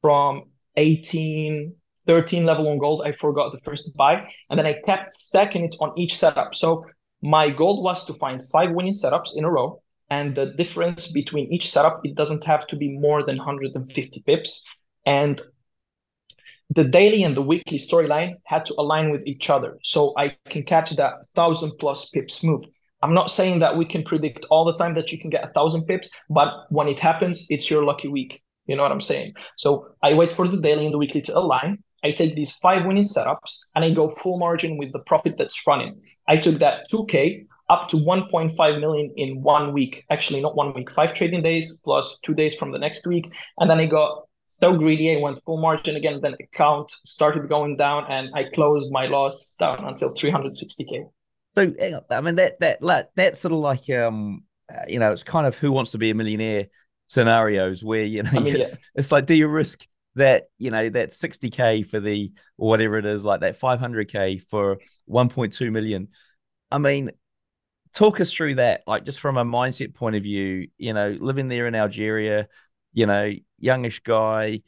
from 0.00 0.44
18, 0.76 1.74
13 2.06 2.44
level 2.44 2.68
on 2.68 2.78
gold. 2.78 3.02
I 3.04 3.12
forgot 3.12 3.52
the 3.52 3.58
first 3.60 3.94
buy. 3.96 4.26
And 4.48 4.58
then 4.58 4.66
I 4.66 4.80
kept 4.84 5.12
stacking 5.14 5.64
it 5.64 5.76
on 5.80 5.92
each 5.98 6.16
setup. 6.16 6.54
So 6.54 6.84
my 7.22 7.50
goal 7.50 7.82
was 7.82 8.04
to 8.06 8.14
find 8.14 8.40
five 8.48 8.72
winning 8.72 8.92
setups 8.92 9.36
in 9.36 9.44
a 9.44 9.50
row. 9.50 9.82
And 10.08 10.34
the 10.34 10.46
difference 10.46 11.06
between 11.12 11.52
each 11.52 11.70
setup, 11.70 12.00
it 12.04 12.16
doesn't 12.16 12.44
have 12.44 12.66
to 12.68 12.76
be 12.76 12.98
more 12.98 13.22
than 13.22 13.36
150 13.36 14.22
pips. 14.26 14.64
And 15.06 15.40
the 16.70 16.84
daily 16.84 17.22
and 17.22 17.36
the 17.36 17.42
weekly 17.42 17.78
storyline 17.78 18.34
had 18.44 18.64
to 18.66 18.74
align 18.78 19.10
with 19.10 19.26
each 19.26 19.50
other. 19.50 19.78
So 19.82 20.14
I 20.16 20.36
can 20.48 20.62
catch 20.62 20.90
that 20.90 21.26
thousand 21.34 21.72
plus 21.78 22.08
pips 22.10 22.42
move. 22.44 22.64
I'm 23.02 23.14
not 23.14 23.30
saying 23.30 23.60
that 23.60 23.76
we 23.76 23.84
can 23.84 24.02
predict 24.02 24.44
all 24.50 24.64
the 24.64 24.74
time 24.74 24.94
that 24.94 25.10
you 25.10 25.18
can 25.18 25.30
get 25.30 25.44
a 25.44 25.52
thousand 25.52 25.86
pips, 25.86 26.10
but 26.28 26.48
when 26.68 26.86
it 26.86 27.00
happens, 27.00 27.46
it's 27.48 27.70
your 27.70 27.84
lucky 27.84 28.08
week. 28.08 28.42
You 28.66 28.76
know 28.76 28.82
what 28.82 28.92
I'm 28.92 29.00
saying? 29.00 29.34
So 29.56 29.88
I 30.02 30.14
wait 30.14 30.32
for 30.32 30.46
the 30.46 30.58
daily 30.58 30.84
and 30.84 30.94
the 30.94 30.98
weekly 30.98 31.22
to 31.22 31.36
align. 31.36 31.82
I 32.02 32.12
take 32.12 32.34
these 32.34 32.52
five 32.52 32.86
winning 32.86 33.04
setups 33.04 33.58
and 33.74 33.84
I 33.84 33.90
go 33.90 34.08
full 34.08 34.38
margin 34.38 34.78
with 34.78 34.92
the 34.92 35.00
profit 35.00 35.36
that's 35.36 35.66
running. 35.66 36.00
I 36.28 36.36
took 36.36 36.58
that 36.60 36.86
2K 36.90 37.46
up 37.68 37.88
to 37.88 37.96
1.5 37.96 38.80
million 38.80 39.12
in 39.16 39.42
one 39.42 39.72
week. 39.72 40.04
Actually, 40.10 40.40
not 40.40 40.56
one 40.56 40.72
week, 40.74 40.90
five 40.90 41.14
trading 41.14 41.42
days 41.42 41.80
plus 41.84 42.18
two 42.24 42.34
days 42.34 42.54
from 42.54 42.72
the 42.72 42.78
next 42.78 43.06
week. 43.06 43.32
And 43.58 43.70
then 43.70 43.80
I 43.80 43.86
got 43.86 44.24
so 44.48 44.76
greedy. 44.76 45.16
I 45.16 45.20
went 45.20 45.40
full 45.44 45.60
margin 45.60 45.96
again. 45.96 46.20
Then 46.20 46.34
account 46.40 46.90
started 47.04 47.48
going 47.48 47.76
down 47.76 48.06
and 48.08 48.28
I 48.34 48.44
closed 48.54 48.92
my 48.92 49.06
loss 49.06 49.54
down 49.58 49.84
until 49.84 50.14
360K. 50.14 51.04
So 51.54 51.72
I 52.10 52.20
mean 52.20 52.36
that 52.36 52.60
that 52.60 52.80
that 52.80 53.10
that's 53.16 53.40
sort 53.40 53.52
of 53.52 53.58
like 53.58 53.90
um 53.90 54.44
uh, 54.72 54.82
you 54.86 55.00
know 55.00 55.10
it's 55.10 55.24
kind 55.24 55.46
of 55.48 55.58
who 55.58 55.72
wants 55.72 55.90
to 55.92 55.98
be 55.98 56.10
a 56.10 56.14
millionaire 56.14 56.68
scenarios 57.06 57.82
where 57.82 58.04
you 58.04 58.22
know 58.22 58.30
I 58.32 58.38
mean, 58.38 58.54
it's, 58.56 58.72
yeah. 58.72 58.78
it's 58.94 59.10
like 59.10 59.26
do 59.26 59.34
you 59.34 59.48
risk 59.48 59.84
that 60.20 60.44
you 60.58 60.70
know 60.70 60.88
that 60.88 61.10
60k 61.10 61.88
for 61.88 62.00
the 62.00 62.32
or 62.56 62.68
whatever 62.68 62.96
it 62.96 63.06
is 63.06 63.24
like 63.24 63.40
that 63.40 63.60
500k 63.60 64.42
for 64.48 64.78
1.2 65.08 65.72
million. 65.72 66.08
I 66.70 66.78
mean 66.78 67.10
talk 67.94 68.20
us 68.20 68.32
through 68.32 68.54
that 68.54 68.82
like 68.86 69.04
just 69.04 69.20
from 69.20 69.36
a 69.36 69.44
mindset 69.44 69.94
point 69.94 70.14
of 70.14 70.22
view 70.22 70.68
you 70.78 70.92
know 70.92 71.16
living 71.20 71.48
there 71.48 71.66
in 71.66 71.74
algeria 71.74 72.48
you 72.92 73.06
know 73.06 73.32
youngish 73.58 74.00
guy. 74.00 74.62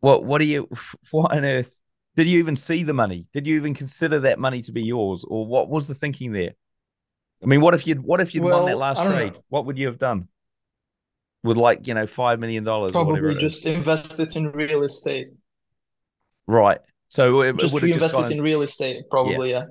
What 0.00 0.24
what 0.24 0.38
do 0.38 0.44
you 0.44 0.68
what 1.10 1.32
on 1.32 1.44
earth 1.44 1.72
did 2.16 2.26
you 2.26 2.38
even 2.38 2.56
see 2.56 2.82
the 2.82 2.94
money? 2.94 3.26
Did 3.32 3.46
you 3.46 3.56
even 3.56 3.74
consider 3.74 4.20
that 4.20 4.40
money 4.40 4.62
to 4.62 4.72
be 4.72 4.82
yours 4.82 5.24
or 5.24 5.46
what 5.46 5.68
was 5.68 5.86
the 5.86 5.94
thinking 5.94 6.32
there? 6.32 6.54
I 7.42 7.46
mean 7.46 7.60
what 7.60 7.74
if 7.74 7.86
you'd 7.86 8.02
what 8.02 8.20
if 8.20 8.34
you'd 8.34 8.44
well, 8.44 8.60
won 8.60 8.70
that 8.70 8.78
last 8.78 9.04
trade? 9.04 9.34
know. 9.34 9.44
what 9.48 9.66
would 9.66 9.78
you 9.78 9.86
have 9.86 9.98
done 9.98 10.28
with 11.42 11.56
like 11.56 11.86
you 11.86 11.94
know 11.94 12.06
five 12.06 12.40
million 12.40 12.64
dollars. 12.64 12.92
Probably 12.92 13.34
just 13.36 13.66
invest 13.66 14.18
it 14.18 14.36
in 14.36 14.50
real 14.52 14.82
estate. 14.82 15.28
Right. 16.46 16.80
So 17.08 17.42
it, 17.42 17.56
just 17.58 17.74
it 17.74 17.82
reinvest 17.82 18.18
it 18.18 18.32
in 18.32 18.42
real 18.42 18.62
estate. 18.62 19.04
Probably, 19.10 19.50
yeah. 19.50 19.64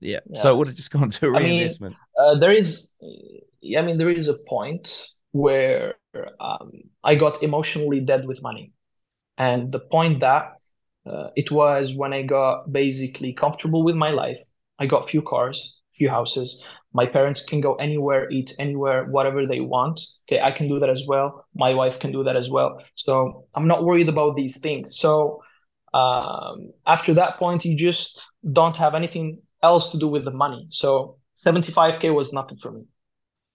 yeah. 0.00 0.20
yeah. 0.28 0.42
So 0.42 0.52
it 0.52 0.56
would 0.58 0.68
have 0.68 0.76
just 0.76 0.90
gone 0.90 1.10
to 1.10 1.30
reinvestment. 1.30 1.96
I 2.18 2.22
mean, 2.22 2.36
uh, 2.36 2.38
there 2.38 2.52
is, 2.52 2.88
I 3.02 3.82
mean, 3.82 3.98
there 3.98 4.10
is 4.10 4.28
a 4.28 4.34
point 4.48 5.08
where 5.32 5.94
um, 6.38 6.70
I 7.02 7.16
got 7.16 7.42
emotionally 7.42 8.00
dead 8.00 8.26
with 8.26 8.42
money, 8.42 8.72
and 9.38 9.72
the 9.72 9.80
point 9.80 10.20
that 10.20 10.52
uh, 11.06 11.28
it 11.34 11.50
was 11.50 11.94
when 11.94 12.12
I 12.12 12.22
got 12.22 12.72
basically 12.72 13.32
comfortable 13.32 13.82
with 13.82 13.96
my 13.96 14.10
life. 14.10 14.38
I 14.78 14.86
got 14.86 15.08
few 15.08 15.22
cars, 15.22 15.78
few 15.96 16.10
houses 16.10 16.64
my 16.94 17.06
parents 17.06 17.44
can 17.44 17.60
go 17.60 17.74
anywhere 17.74 18.28
eat 18.30 18.54
anywhere 18.58 19.04
whatever 19.04 19.46
they 19.46 19.60
want. 19.60 20.00
Okay 20.24 20.40
i 20.40 20.50
can 20.50 20.68
do 20.68 20.78
that 20.78 20.88
as 20.88 21.04
well. 21.06 21.44
My 21.54 21.74
wife 21.74 21.98
can 21.98 22.12
do 22.12 22.24
that 22.24 22.36
as 22.36 22.48
well. 22.50 22.82
So 22.94 23.46
i'm 23.54 23.66
not 23.66 23.84
worried 23.84 24.08
about 24.08 24.36
these 24.36 24.60
things. 24.60 24.96
So 24.98 25.42
um, 25.92 26.70
after 26.86 27.14
that 27.14 27.38
point 27.38 27.64
you 27.64 27.76
just 27.76 28.22
don't 28.50 28.76
have 28.76 28.94
anything 28.94 29.42
else 29.62 29.90
to 29.92 29.98
do 29.98 30.08
with 30.08 30.24
the 30.24 30.30
money. 30.30 30.66
So 30.70 31.18
75k 31.44 32.14
was 32.14 32.32
nothing 32.32 32.58
for 32.58 32.72
me. 32.72 32.82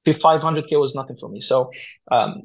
500k 0.08 0.80
was 0.80 0.96
nothing 0.96 1.18
for 1.20 1.30
me. 1.30 1.40
So 1.40 1.72
um, 2.12 2.44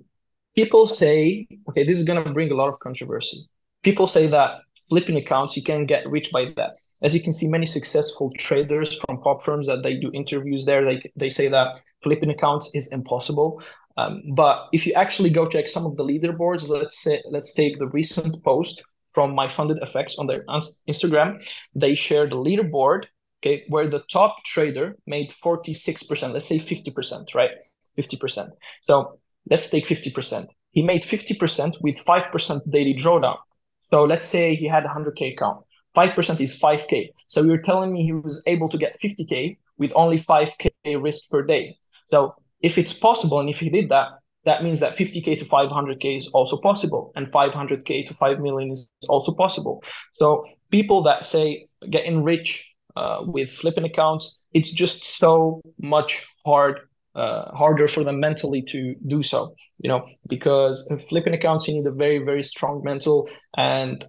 people 0.54 0.86
say 0.86 1.46
okay 1.68 1.84
this 1.84 1.98
is 1.98 2.04
going 2.04 2.22
to 2.22 2.30
bring 2.30 2.50
a 2.50 2.54
lot 2.54 2.68
of 2.68 2.78
controversy. 2.78 3.38
People 3.82 4.06
say 4.06 4.26
that 4.28 4.63
flipping 4.88 5.16
accounts, 5.16 5.56
you 5.56 5.62
can 5.62 5.86
get 5.86 6.08
rich 6.08 6.30
by 6.32 6.52
that. 6.56 6.76
As 7.02 7.14
you 7.14 7.20
can 7.20 7.32
see, 7.32 7.48
many 7.48 7.66
successful 7.66 8.32
traders 8.38 8.98
from 9.00 9.20
prop 9.20 9.44
firms 9.44 9.66
that 9.66 9.82
they 9.82 9.96
do 9.96 10.10
interviews 10.12 10.64
there, 10.64 10.84
they, 10.84 11.02
they 11.16 11.28
say 11.28 11.48
that 11.48 11.80
flipping 12.02 12.30
accounts 12.30 12.74
is 12.74 12.92
impossible. 12.92 13.62
Um, 13.96 14.22
but 14.34 14.68
if 14.72 14.86
you 14.86 14.92
actually 14.94 15.30
go 15.30 15.48
check 15.48 15.68
some 15.68 15.86
of 15.86 15.96
the 15.96 16.04
leaderboards, 16.04 16.68
let's 16.68 17.00
say 17.02 17.22
let's 17.30 17.54
take 17.54 17.78
the 17.78 17.88
recent 17.88 18.42
post 18.44 18.82
from 19.14 19.36
MyFundedFX 19.36 20.18
on 20.18 20.26
their 20.26 20.44
Instagram. 20.88 21.42
They 21.74 21.94
shared 21.94 22.32
the 22.32 22.36
leaderboard, 22.36 23.04
okay, 23.40 23.64
where 23.68 23.88
the 23.88 24.02
top 24.12 24.42
trader 24.44 24.96
made 25.06 25.30
46%, 25.30 26.32
let's 26.32 26.46
say 26.46 26.58
50%, 26.58 27.34
right? 27.34 27.50
50%. 27.96 28.50
So 28.82 29.20
let's 29.48 29.70
take 29.70 29.86
50%. 29.86 30.46
He 30.72 30.82
made 30.82 31.02
50% 31.02 31.80
with 31.80 32.04
5% 32.04 32.70
daily 32.70 32.94
drawdown. 32.94 33.36
So 33.84 34.04
let's 34.04 34.26
say 34.28 34.54
he 34.54 34.66
had 34.66 34.84
100K 34.84 35.34
account. 35.34 35.64
5% 35.96 36.40
is 36.40 36.58
5K. 36.58 37.10
So 37.28 37.42
you're 37.42 37.62
telling 37.62 37.92
me 37.92 38.04
he 38.04 38.12
was 38.12 38.42
able 38.46 38.68
to 38.70 38.78
get 38.78 38.96
50K 39.02 39.58
with 39.78 39.92
only 39.94 40.16
5K 40.16 40.70
risk 41.00 41.30
per 41.30 41.42
day. 41.42 41.76
So 42.10 42.34
if 42.60 42.78
it's 42.78 42.92
possible, 42.92 43.40
and 43.40 43.48
if 43.48 43.58
he 43.58 43.70
did 43.70 43.88
that, 43.90 44.08
that 44.44 44.62
means 44.62 44.80
that 44.80 44.96
50K 44.96 45.38
to 45.38 45.44
500K 45.44 46.16
is 46.16 46.28
also 46.28 46.60
possible, 46.60 47.12
and 47.16 47.30
500K 47.30 48.06
to 48.06 48.14
5 48.14 48.40
million 48.40 48.72
is 48.72 48.90
also 49.08 49.32
possible. 49.32 49.82
So 50.12 50.44
people 50.70 51.02
that 51.04 51.24
say 51.24 51.68
getting 51.88 52.22
rich 52.22 52.74
uh, 52.96 53.22
with 53.22 53.50
flipping 53.50 53.84
accounts, 53.84 54.44
it's 54.52 54.70
just 54.70 55.18
so 55.18 55.62
much 55.80 56.26
hard 56.44 56.80
uh, 57.14 57.54
harder 57.54 57.86
for 57.88 58.04
them 58.04 58.18
mentally 58.20 58.62
to 58.62 58.94
do 59.06 59.22
so 59.22 59.54
you 59.78 59.88
know 59.88 60.06
because 60.28 60.90
flipping 61.08 61.34
accounts 61.34 61.68
you 61.68 61.74
need 61.74 61.86
a 61.86 61.92
very 61.92 62.18
very 62.18 62.42
strong 62.42 62.82
mental. 62.84 63.28
And 63.56 64.04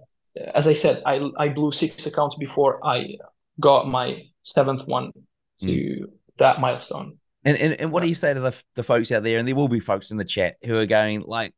as 0.54 0.68
i 0.68 0.74
said 0.74 1.02
i 1.06 1.18
i 1.38 1.48
blew 1.48 1.72
six 1.72 2.04
accounts 2.04 2.36
before 2.36 2.78
i 2.86 3.16
got 3.58 3.88
my 3.88 4.22
seventh 4.42 4.86
one 4.86 5.12
to 5.60 5.66
mm. 5.66 6.04
that 6.38 6.60
milestone. 6.60 7.18
And, 7.44 7.56
and 7.58 7.80
and 7.80 7.92
what 7.92 8.02
do 8.02 8.08
you 8.08 8.14
say 8.14 8.34
to 8.34 8.40
the, 8.40 8.54
the 8.74 8.82
folks 8.82 9.12
out 9.12 9.22
there? 9.22 9.38
And 9.38 9.46
there 9.46 9.54
will 9.54 9.68
be 9.68 9.80
folks 9.80 10.10
in 10.10 10.16
the 10.16 10.24
chat 10.24 10.56
who 10.64 10.76
are 10.76 10.86
going 10.86 11.22
like 11.26 11.54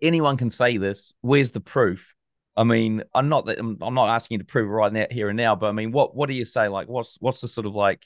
anyone 0.00 0.36
can 0.36 0.50
say 0.50 0.76
this. 0.78 1.12
Where's 1.20 1.50
the 1.50 1.60
proof? 1.60 2.14
I 2.56 2.64
mean, 2.64 3.04
I'm 3.14 3.28
not 3.28 3.46
that 3.46 3.58
I'm, 3.58 3.76
I'm 3.80 3.94
not 3.94 4.08
asking 4.08 4.36
you 4.36 4.38
to 4.38 4.44
prove 4.44 4.68
it 4.68 4.72
right 4.72 4.92
now, 4.92 5.06
here 5.10 5.28
and 5.28 5.36
now, 5.36 5.54
but 5.54 5.68
I 5.68 5.72
mean, 5.72 5.92
what 5.92 6.16
what 6.16 6.28
do 6.28 6.34
you 6.34 6.44
say? 6.44 6.68
Like, 6.68 6.88
what's 6.88 7.16
what's 7.20 7.40
the 7.40 7.48
sort 7.48 7.66
of 7.66 7.74
like 7.74 8.02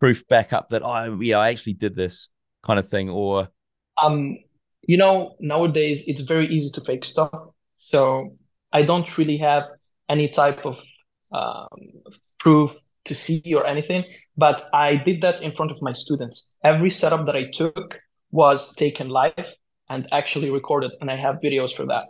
proof 0.00 0.26
back 0.28 0.52
up 0.52 0.70
that 0.70 0.82
I 0.82 1.08
yeah 1.20 1.38
I 1.38 1.50
actually 1.50 1.74
did 1.74 1.94
this 1.94 2.28
kind 2.64 2.78
of 2.78 2.88
thing 2.88 3.08
or 3.10 3.48
um 4.02 4.38
you 4.82 4.96
know 4.96 5.36
nowadays 5.38 6.04
it's 6.08 6.22
very 6.22 6.48
easy 6.48 6.70
to 6.72 6.80
fake 6.80 7.04
stuff. 7.04 7.36
So 7.78 8.36
I 8.72 8.82
don't 8.82 9.18
really 9.18 9.36
have 9.38 9.64
any 10.08 10.28
type 10.28 10.64
of 10.64 10.78
um, 11.32 11.68
proof 12.38 12.74
to 13.04 13.14
see 13.14 13.42
or 13.54 13.66
anything 13.66 14.04
but 14.36 14.62
I 14.72 14.96
did 14.96 15.20
that 15.22 15.42
in 15.42 15.52
front 15.52 15.70
of 15.70 15.78
my 15.82 15.92
students. 15.92 16.56
Every 16.64 16.90
setup 16.90 17.26
that 17.26 17.36
I 17.36 17.50
took 17.52 18.00
was 18.30 18.74
taken 18.74 19.08
live 19.08 19.54
and 19.88 20.08
actually 20.12 20.50
recorded 20.50 20.92
and 21.00 21.10
I 21.10 21.16
have 21.16 21.36
videos 21.44 21.74
for 21.74 21.86
that. 21.86 22.04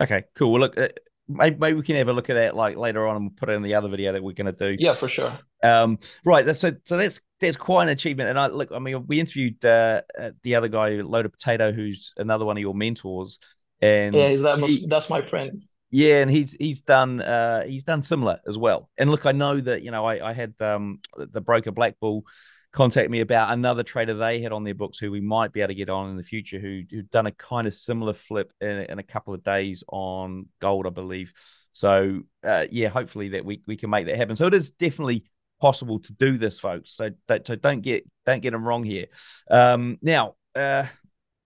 Okay 0.00 0.24
cool. 0.36 0.52
Well 0.52 0.60
look 0.60 0.78
uh, 0.78 0.88
maybe, 1.28 1.56
maybe 1.58 1.76
we 1.76 1.82
can 1.82 1.96
have 1.96 2.08
a 2.08 2.12
look 2.12 2.30
at 2.30 2.34
that 2.34 2.56
like 2.56 2.76
later 2.76 3.06
on 3.06 3.16
and 3.16 3.24
we'll 3.26 3.34
put 3.36 3.48
it 3.48 3.52
in 3.52 3.62
the 3.62 3.74
other 3.74 3.88
video 3.88 4.12
that 4.12 4.22
we're 4.22 4.32
going 4.32 4.52
to 4.52 4.52
do. 4.52 4.76
Yeah, 4.78 4.94
for 4.94 5.08
sure. 5.08 5.38
Um, 5.62 5.98
right. 6.24 6.56
So, 6.56 6.72
so 6.84 6.96
that's 6.96 7.20
that's 7.40 7.56
quite 7.56 7.84
an 7.84 7.88
achievement. 7.90 8.30
And 8.30 8.38
I 8.38 8.46
look, 8.46 8.70
I 8.72 8.78
mean, 8.78 9.06
we 9.06 9.20
interviewed 9.20 9.64
uh, 9.64 10.02
uh 10.18 10.30
the 10.42 10.54
other 10.54 10.68
guy, 10.68 10.90
Loaded 11.00 11.32
Potato, 11.32 11.72
who's 11.72 12.12
another 12.16 12.44
one 12.44 12.56
of 12.56 12.60
your 12.60 12.74
mentors. 12.74 13.38
And 13.80 14.14
yeah, 14.14 14.28
that 14.36 14.64
he, 14.66 14.86
that's 14.88 15.10
my 15.10 15.22
friend. 15.22 15.62
Yeah, 15.90 16.20
and 16.20 16.30
he's 16.30 16.54
he's 16.58 16.82
done 16.82 17.20
uh 17.20 17.64
he's 17.64 17.84
done 17.84 18.02
similar 18.02 18.40
as 18.46 18.58
well. 18.58 18.90
And 18.98 19.10
look, 19.10 19.24
I 19.24 19.32
know 19.32 19.58
that 19.58 19.82
you 19.82 19.90
know 19.90 20.04
I 20.04 20.30
I 20.30 20.32
had 20.32 20.54
um 20.60 21.00
the 21.16 21.40
broker 21.40 21.72
BlackBull 21.72 22.22
contact 22.72 23.10
me 23.10 23.20
about 23.20 23.52
another 23.52 23.82
trader 23.82 24.14
they 24.14 24.40
had 24.40 24.52
on 24.52 24.62
their 24.64 24.74
books 24.74 24.98
who 24.98 25.10
we 25.10 25.20
might 25.20 25.52
be 25.52 25.60
able 25.60 25.68
to 25.68 25.74
get 25.74 25.88
on 25.88 26.10
in 26.10 26.16
the 26.16 26.22
future 26.22 26.58
who 26.58 26.82
who'd 26.90 27.10
done 27.10 27.26
a 27.26 27.32
kind 27.32 27.66
of 27.66 27.74
similar 27.74 28.12
flip 28.12 28.52
in, 28.60 28.68
in 28.68 28.98
a 28.98 29.02
couple 29.02 29.34
of 29.34 29.42
days 29.42 29.82
on 29.88 30.46
gold, 30.60 30.86
I 30.86 30.90
believe. 30.90 31.32
So 31.72 32.20
uh, 32.44 32.66
yeah, 32.70 32.88
hopefully 32.88 33.30
that 33.30 33.44
we, 33.44 33.62
we 33.66 33.76
can 33.76 33.90
make 33.90 34.06
that 34.06 34.16
happen. 34.16 34.36
So 34.36 34.46
it 34.46 34.54
is 34.54 34.70
definitely 34.70 35.24
possible 35.60 35.98
to 36.00 36.12
do 36.12 36.36
this, 36.36 36.60
folks. 36.60 36.94
So, 36.94 37.10
that, 37.26 37.46
so 37.46 37.56
don't 37.56 37.80
get 37.80 38.04
don't 38.26 38.40
get 38.40 38.52
them 38.52 38.66
wrong 38.66 38.84
here. 38.84 39.06
Um, 39.50 39.98
now, 40.02 40.34
uh, 40.54 40.84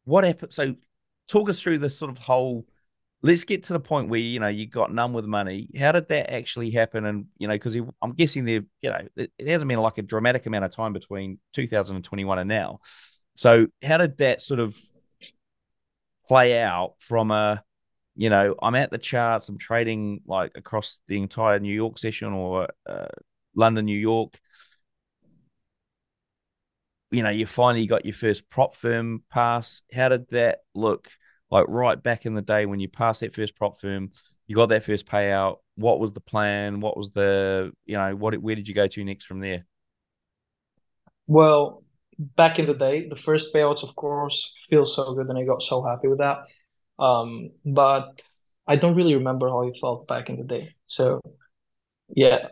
what 0.05 0.25
happened? 0.25 0.53
So 0.53 0.75
talk 1.29 1.49
us 1.49 1.61
through 1.61 1.79
this 1.79 1.97
sort 1.97 2.11
of 2.11 2.19
whole 2.19 2.67
let's 3.23 3.45
get 3.45 3.65
to 3.65 3.73
the 3.73 3.81
point 3.81 4.09
where 4.09 4.21
you 4.21 4.41
know 4.41 4.49
you 4.49 4.67
got 4.67 4.93
none 4.93 5.13
with 5.13 5.25
money 5.25 5.69
how 5.79 5.93
did 5.93 6.09
that 6.09 6.33
actually 6.33 6.71
happen 6.71 7.05
and 7.05 7.27
you 7.39 7.47
know 7.47 7.55
because 7.55 7.77
i'm 8.03 8.13
guessing 8.13 8.45
there 8.45 8.63
you 8.81 8.91
know 8.91 9.07
it, 9.17 9.31
it, 9.39 9.49
hasn't 9.49 9.69
been 9.69 9.79
like 9.79 9.99
a 9.99 10.03
dramatic 10.03 10.47
amount 10.47 10.65
of 10.65 10.71
time 10.71 10.93
between 10.93 11.39
2021 11.53 12.39
and 12.39 12.49
now 12.49 12.79
so 13.37 13.67
how 13.83 13.97
did 13.97 14.19
that 14.19 14.41
sort 14.41 14.61
of 14.61 14.77
play 16.29 16.61
out 16.61 16.95
from 16.99 17.31
a 17.31 17.63
you 18.15 18.29
know, 18.29 18.55
I'm 18.63 18.75
at 18.75 18.91
the 18.91 18.99
charts, 18.99 19.49
I'm 19.49 19.59
trading 19.59 20.21
like 20.27 20.53
across 20.55 20.99
the 21.09 21.19
entire 21.19 21.59
New 21.59 21.75
York 21.75 21.99
session 21.99 22.33
or 22.33 22.69
uh, 22.87 23.07
London, 23.55 23.87
New 23.87 23.99
York. 23.99 24.39
You 27.11 27.23
know, 27.23 27.31
you 27.31 27.47
finally 27.47 27.87
got 27.87 28.05
your 28.05 28.15
first 28.15 28.49
prop 28.51 28.77
firm 28.77 29.23
pass. 29.31 29.83
How 29.93 30.09
did 30.09 30.29
that 30.31 30.59
look 30.75 31.09
like 31.53 31.67
right 31.69 32.03
back 32.03 32.25
in 32.25 32.33
the 32.33 32.43
day 32.43 32.65
when 32.65 32.81
you 32.81 32.89
passed 32.89 33.21
that 33.21 33.35
first 33.35 33.55
prop 33.55 33.79
firm? 33.79 34.11
You 34.47 34.57
got 34.57 34.71
that 34.71 34.85
first 34.85 35.07
payout. 35.07 35.59
What 35.77 36.01
was 36.01 36.11
the 36.11 36.21
plan? 36.21 36.81
What 36.81 36.97
was 36.97 37.11
the, 37.11 37.73
you 37.85 37.97
know, 37.97 38.17
what 38.17 38.35
where 38.39 38.57
did 38.57 38.67
you 38.67 38.75
go 38.75 38.87
to 38.89 39.05
next 39.05 39.27
from 39.27 39.41
there? 39.41 39.67
Well, 41.27 41.85
back 42.19 42.59
in 42.59 42.67
the 42.67 42.75
day, 42.75 43.07
the 43.07 43.17
first 43.17 43.55
payouts, 43.55 43.83
of 43.83 43.95
course, 43.95 44.55
feel 44.71 44.87
so 44.87 45.15
good, 45.15 45.29
and 45.29 45.39
I 45.39 45.45
got 45.45 45.63
so 45.63 45.85
happy 45.85 46.09
with 46.09 46.19
that. 46.19 46.39
Um, 46.99 47.51
but 47.65 48.23
I 48.67 48.77
don't 48.77 48.97
really 48.97 49.15
remember 49.15 49.49
how 49.49 49.63
it 49.69 49.77
felt 49.79 50.09
back 50.09 50.31
in 50.31 50.39
the 50.39 50.45
day. 50.45 50.75
So, 50.87 51.21
yeah. 52.09 52.49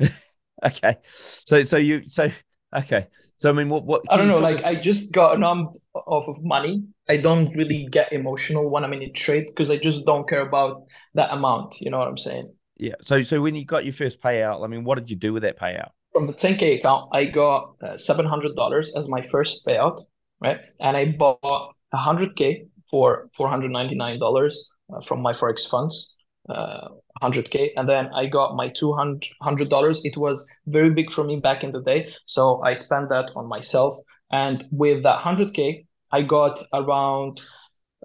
okay. 0.64 0.96
So, 1.10 1.64
so 1.64 1.76
you, 1.76 2.08
so, 2.08 2.30
okay. 2.74 3.06
So, 3.38 3.50
I 3.50 3.52
mean, 3.52 3.68
what, 3.68 3.84
what, 3.84 4.02
I 4.10 4.16
don't 4.16 4.28
know, 4.28 4.38
like, 4.38 4.64
I 4.64 4.74
just 4.74 5.12
got 5.12 5.38
numb 5.38 5.72
off 5.94 6.28
of 6.28 6.42
money. 6.42 6.84
I 7.08 7.16
don't 7.16 7.54
really 7.56 7.88
get 7.90 8.12
emotional 8.12 8.70
when 8.70 8.84
I'm 8.84 8.92
in 8.92 9.02
a 9.02 9.10
trade 9.10 9.46
because 9.48 9.70
I 9.70 9.76
just 9.76 10.06
don't 10.06 10.28
care 10.28 10.40
about 10.40 10.84
that 11.14 11.32
amount. 11.32 11.80
You 11.80 11.90
know 11.90 11.98
what 11.98 12.08
I'm 12.08 12.16
saying? 12.16 12.52
Yeah. 12.76 12.94
So, 13.02 13.22
so 13.22 13.40
when 13.40 13.54
you 13.54 13.64
got 13.64 13.84
your 13.84 13.92
first 13.92 14.22
payout, 14.22 14.64
I 14.64 14.68
mean, 14.68 14.84
what 14.84 14.98
did 14.98 15.10
you 15.10 15.16
do 15.16 15.32
with 15.32 15.42
that 15.42 15.58
payout? 15.58 15.90
From 16.12 16.26
the 16.26 16.32
10K 16.32 16.78
account, 16.78 17.10
I 17.12 17.24
got 17.24 17.74
uh, 17.82 17.94
$700 17.94 18.96
as 18.96 19.08
my 19.08 19.20
first 19.20 19.66
payout, 19.66 20.00
right? 20.40 20.60
And 20.80 20.96
I 20.96 21.06
bought 21.06 21.74
100K 21.92 22.68
for 22.90 23.28
$499 23.36 24.54
uh, 24.92 25.00
from 25.00 25.24
MyForexFunds 25.24 26.13
uh, 26.48 26.88
100k 27.22 27.70
and 27.76 27.88
then 27.88 28.08
i 28.14 28.26
got 28.26 28.56
my 28.56 28.68
$200 28.68 30.00
it 30.04 30.16
was 30.16 30.46
very 30.66 30.90
big 30.90 31.10
for 31.10 31.24
me 31.24 31.36
back 31.36 31.64
in 31.64 31.70
the 31.70 31.82
day 31.82 32.10
so 32.26 32.62
i 32.62 32.72
spent 32.72 33.08
that 33.08 33.30
on 33.36 33.46
myself 33.46 33.98
and 34.30 34.64
with 34.70 35.02
that 35.02 35.20
100k 35.20 35.86
i 36.12 36.22
got 36.22 36.60
around 36.72 37.40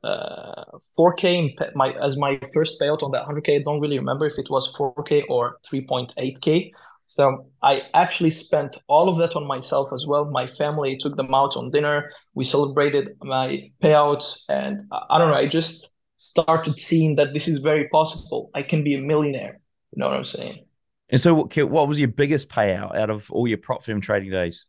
uh, 0.04 0.64
4k 0.98 1.54
my 1.76 1.92
as 2.02 2.18
my 2.18 2.40
first 2.54 2.80
payout 2.80 3.04
on 3.04 3.12
that 3.12 3.26
100k 3.26 3.60
i 3.60 3.64
don't 3.64 3.82
really 3.82 4.00
remember 4.00 4.26
if 4.26 4.38
it 4.38 4.50
was 4.50 4.74
4k 4.76 5.26
or 5.30 5.58
3.8k 5.70 6.72
so 7.10 7.48
I 7.64 7.82
actually 7.96 8.30
spent 8.30 8.78
all 8.88 9.10
of 9.10 9.18
that 9.18 9.36
on 9.36 9.46
myself 9.46 9.92
as 9.92 10.06
well. 10.08 10.26
My 10.26 10.46
family 10.46 10.96
took 10.96 11.18
them 11.18 11.34
out 11.34 11.58
on 11.58 11.72
dinner. 11.72 12.12
We 12.36 12.44
celebrated 12.44 13.10
my 13.22 13.72
payouts, 13.82 14.44
and 14.48 14.84
I 14.92 15.18
don't 15.18 15.30
know. 15.30 15.36
I 15.36 15.48
just 15.48 15.96
started 16.44 16.80
seeing 16.80 17.16
that 17.16 17.34
this 17.34 17.48
is 17.48 17.60
very 17.60 17.88
possible. 17.90 18.50
I 18.54 18.64
can 18.64 18.84
be 18.84 18.96
a 18.96 19.02
millionaire. 19.02 19.60
You 19.92 20.02
know 20.02 20.10
what 20.10 20.18
I'm 20.18 20.24
saying? 20.24 20.66
And 21.10 21.20
so, 21.20 21.34
what, 21.34 21.58
what 21.70 21.88
was 21.88 22.00
your 22.00 22.10
biggest 22.10 22.50
payout 22.50 22.96
out 22.96 23.10
of 23.10 23.32
all 23.32 23.48
your 23.48 23.58
prop 23.58 23.84
firm 23.84 24.02
trading 24.02 24.32
days? 24.32 24.68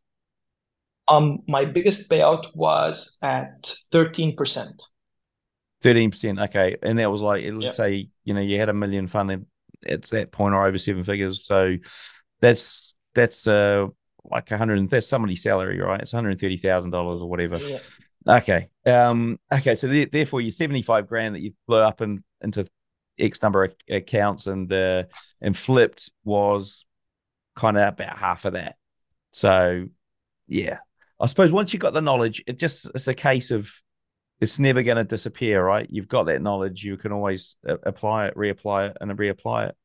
Um, 1.09 1.41
my 1.47 1.65
biggest 1.65 2.11
payout 2.11 2.55
was 2.55 3.19
at 3.21 3.75
thirteen 3.93 4.37
percent. 4.37 4.83
Thirteen 5.83 6.11
percent, 6.11 6.39
okay, 6.39 6.77
and 6.83 6.99
that 6.99 7.11
was 7.11 7.21
like 7.21 7.45
let's 7.45 7.65
yep. 7.65 7.73
say 7.73 8.09
you 8.25 8.35
know 8.35 8.41
you 8.41 8.59
had 8.59 8.69
a 8.69 8.75
million 8.75 9.07
funded 9.07 9.45
at 9.87 10.03
that 10.05 10.33
point 10.33 10.55
or 10.55 10.67
over 10.67 10.79
seven 10.79 11.05
figures, 11.05 11.45
so 11.45 11.77
that's 12.41 12.95
that's 13.15 13.47
uh 13.47 13.87
like 14.25 14.51
a 14.51 14.57
hundred 14.57 14.89
that's 14.89 15.09
somebody's 15.09 15.43
salary, 15.43 15.79
right? 15.81 16.01
It's 16.01 16.13
one 16.13 16.25
hundred 16.25 16.41
thirty 16.41 16.57
thousand 16.57 16.91
dollars 16.91 17.21
or 17.21 17.29
whatever. 17.29 17.59
Yeah. 17.59 17.79
Okay. 18.27 18.70
Um. 18.91 19.39
Okay. 19.53 19.75
So 19.75 20.07
therefore, 20.11 20.41
your 20.41 20.51
seventy 20.51 20.83
five 20.83 21.07
grand 21.07 21.35
that 21.35 21.41
you 21.41 21.53
blew 21.67 21.79
up 21.79 22.01
in, 22.01 22.23
into 22.41 22.67
X 23.19 23.43
number 23.43 23.65
of 23.65 23.75
accounts 23.89 24.47
and 24.47 24.73
uh, 24.73 25.05
and 25.41 25.57
flipped 25.57 26.11
was 26.25 26.85
kind 27.57 27.77
of 27.77 27.95
about 27.95 28.19
half 28.19 28.45
of 28.45 28.55
that. 28.55 28.77
So 29.33 29.87
yeah, 30.47 30.79
I 31.19 31.27
suppose 31.27 31.53
once 31.53 31.73
you've 31.73 31.83
got 31.83 31.93
the 31.93 32.01
knowledge, 32.01 32.43
it 32.47 32.59
just 32.59 32.91
it's 32.95 33.09
a 33.09 33.15
case 33.15 33.51
of 33.51 33.71
it's 34.41 34.59
never 34.59 34.83
going 34.83 34.97
to 34.97 35.05
disappear, 35.05 35.63
right? 35.63 35.87
You've 35.91 36.09
got 36.09 36.27
that 36.27 36.41
knowledge, 36.41 36.83
you 36.83 36.97
can 36.97 37.13
always 37.13 37.57
uh, 37.69 37.77
apply 37.83 38.29
it, 38.29 38.37
reapply 38.37 38.91
it, 38.91 38.97
and 39.01 39.11
reapply 39.13 39.69
it 39.69 39.77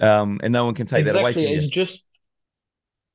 um, 0.00 0.40
and 0.42 0.52
no 0.52 0.64
one 0.64 0.74
can 0.74 0.86
take 0.86 1.02
exactly. 1.02 1.18
that 1.18 1.22
away 1.22 1.32
from 1.32 1.42
you. 1.42 1.54
It's 1.54 1.66
just 1.66 2.06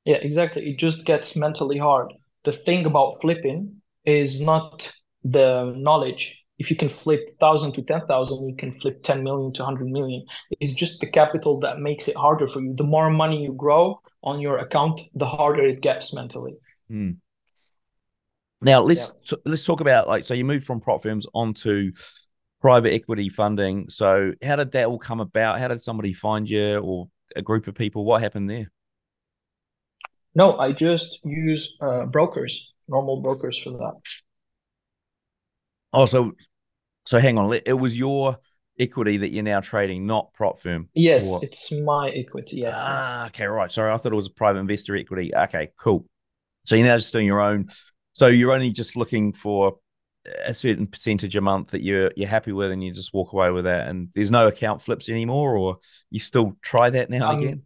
yeah, 0.04 0.16
exactly. 0.16 0.68
It 0.70 0.78
just 0.78 1.04
gets 1.04 1.36
mentally 1.36 1.78
hard. 1.78 2.12
The 2.44 2.52
thing 2.52 2.86
about 2.86 3.12
flipping 3.20 3.82
is 4.04 4.40
not 4.40 4.92
the 5.24 5.72
knowledge. 5.76 6.44
If 6.58 6.70
you 6.70 6.76
can 6.76 6.88
flip 6.88 7.28
thousand 7.40 7.72
to 7.72 7.82
ten 7.82 8.06
thousand, 8.06 8.48
you 8.48 8.54
can 8.56 8.72
flip 8.72 9.02
ten 9.02 9.24
million 9.24 9.52
to 9.54 9.64
hundred 9.64 9.88
million. 9.88 10.24
It's 10.60 10.72
just 10.72 11.00
the 11.00 11.10
capital 11.10 11.58
that 11.60 11.80
makes 11.80 12.08
it 12.08 12.16
harder 12.16 12.48
for 12.48 12.60
you. 12.60 12.74
The 12.74 12.84
more 12.84 13.10
money 13.10 13.42
you 13.42 13.52
grow 13.52 14.00
on 14.22 14.40
your 14.40 14.58
account, 14.58 15.00
the 15.14 15.26
harder 15.26 15.64
it 15.64 15.80
gets 15.80 16.14
mentally. 16.14 16.54
Mm. 16.90 17.16
Now 18.60 18.82
let's 18.82 19.00
yeah. 19.00 19.36
t- 19.36 19.42
let's 19.44 19.64
talk 19.64 19.80
about 19.80 20.06
like 20.06 20.24
so 20.24 20.34
you 20.34 20.44
moved 20.44 20.64
from 20.64 20.80
prop 20.80 21.02
firms 21.02 21.26
onto 21.34 21.90
private 22.62 22.94
equity 22.94 23.28
funding. 23.28 23.90
So, 23.90 24.32
how 24.42 24.56
did 24.56 24.72
that 24.72 24.86
all 24.86 24.98
come 24.98 25.20
about? 25.20 25.58
How 25.58 25.68
did 25.68 25.82
somebody 25.82 26.14
find 26.14 26.48
you 26.48 26.78
or 26.78 27.08
a 27.36 27.42
group 27.42 27.66
of 27.66 27.74
people? 27.74 28.04
What 28.06 28.22
happened 28.22 28.48
there? 28.48 28.70
No, 30.34 30.56
I 30.56 30.72
just 30.72 31.22
use 31.26 31.76
uh, 31.82 32.06
brokers, 32.06 32.72
normal 32.88 33.20
brokers 33.20 33.58
for 33.58 33.70
that. 33.70 34.00
Oh, 35.92 36.06
so 36.06 36.32
so 37.04 37.18
hang 37.18 37.38
on. 37.38 37.60
It 37.66 37.72
was 37.72 37.96
your 37.96 38.38
equity 38.78 39.18
that 39.18 39.30
you're 39.30 39.42
now 39.42 39.60
trading, 39.60 40.06
not 40.06 40.32
prop 40.32 40.60
firm. 40.60 40.88
Yes, 40.94 41.28
or... 41.28 41.40
it's 41.42 41.70
my 41.72 42.10
equity. 42.10 42.58
Yes. 42.58 42.76
Ah, 42.78 43.26
okay, 43.26 43.46
right. 43.46 43.70
Sorry, 43.70 43.92
I 43.92 43.96
thought 43.96 44.12
it 44.12 44.16
was 44.16 44.28
a 44.28 44.32
private 44.32 44.60
investor 44.60 44.96
equity. 44.96 45.34
Okay, 45.34 45.70
cool. 45.78 46.06
So 46.66 46.76
you're 46.76 46.86
now 46.86 46.96
just 46.96 47.12
doing 47.12 47.26
your 47.26 47.40
own. 47.40 47.68
So 48.12 48.28
you're 48.28 48.52
only 48.52 48.70
just 48.70 48.96
looking 48.96 49.32
for 49.32 49.78
a 50.44 50.54
certain 50.54 50.86
percentage 50.86 51.34
a 51.34 51.40
month 51.40 51.70
that 51.70 51.82
you're 51.82 52.12
you're 52.16 52.28
happy 52.28 52.52
with 52.52 52.70
and 52.70 52.82
you 52.82 52.92
just 52.92 53.12
walk 53.12 53.32
away 53.32 53.50
with 53.50 53.64
that 53.64 53.88
and 53.88 54.08
there's 54.14 54.30
no 54.30 54.46
account 54.46 54.80
flips 54.80 55.08
anymore 55.08 55.56
or 55.56 55.78
you 56.10 56.20
still 56.20 56.56
try 56.62 56.90
that 56.90 57.10
now 57.10 57.28
um, 57.28 57.38
again 57.38 57.62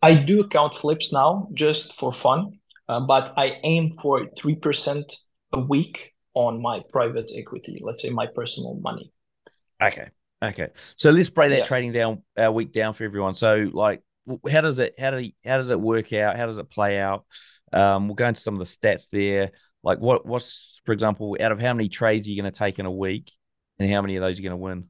i 0.00 0.14
do 0.14 0.40
account 0.40 0.76
flips 0.76 1.12
now 1.12 1.48
just 1.54 1.94
for 1.98 2.12
fun 2.12 2.52
uh, 2.88 3.00
but 3.00 3.32
i 3.36 3.56
aim 3.64 3.90
for 3.90 4.26
3% 4.26 5.12
a 5.54 5.60
week 5.60 6.14
on 6.38 6.62
my 6.62 6.80
private 6.90 7.30
equity 7.34 7.80
let's 7.82 8.02
say 8.02 8.10
my 8.10 8.26
personal 8.26 8.74
money 8.80 9.12
okay 9.82 10.08
okay 10.42 10.68
so 10.96 11.10
let's 11.10 11.30
break 11.30 11.50
that 11.50 11.58
yeah. 11.58 11.64
trading 11.64 11.92
down 11.92 12.22
a 12.36 12.50
week 12.50 12.72
down 12.72 12.94
for 12.94 13.04
everyone 13.04 13.34
so 13.34 13.68
like 13.72 14.02
how 14.50 14.60
does 14.60 14.78
it 14.78 14.94
how 14.98 15.10
do 15.10 15.30
how 15.44 15.56
does 15.56 15.70
it 15.70 15.80
work 15.80 16.12
out 16.12 16.36
how 16.36 16.46
does 16.46 16.58
it 16.58 16.70
play 16.70 16.98
out 17.00 17.24
um, 17.72 18.08
we'll 18.08 18.14
go 18.14 18.26
into 18.28 18.40
some 18.40 18.54
of 18.54 18.60
the 18.60 18.64
stats 18.64 19.08
there 19.10 19.50
like 19.82 19.98
what 19.98 20.24
what's 20.24 20.78
for 20.88 20.94
example, 20.94 21.36
out 21.38 21.52
of 21.52 21.60
how 21.60 21.74
many 21.74 21.90
trades 21.90 22.26
are 22.26 22.30
you 22.30 22.40
going 22.40 22.50
to 22.50 22.58
take 22.58 22.78
in 22.78 22.86
a 22.86 22.90
week, 22.90 23.30
and 23.78 23.90
how 23.90 24.00
many 24.00 24.16
of 24.16 24.22
those 24.22 24.38
are 24.38 24.42
going 24.42 24.52
to 24.52 24.56
win? 24.56 24.84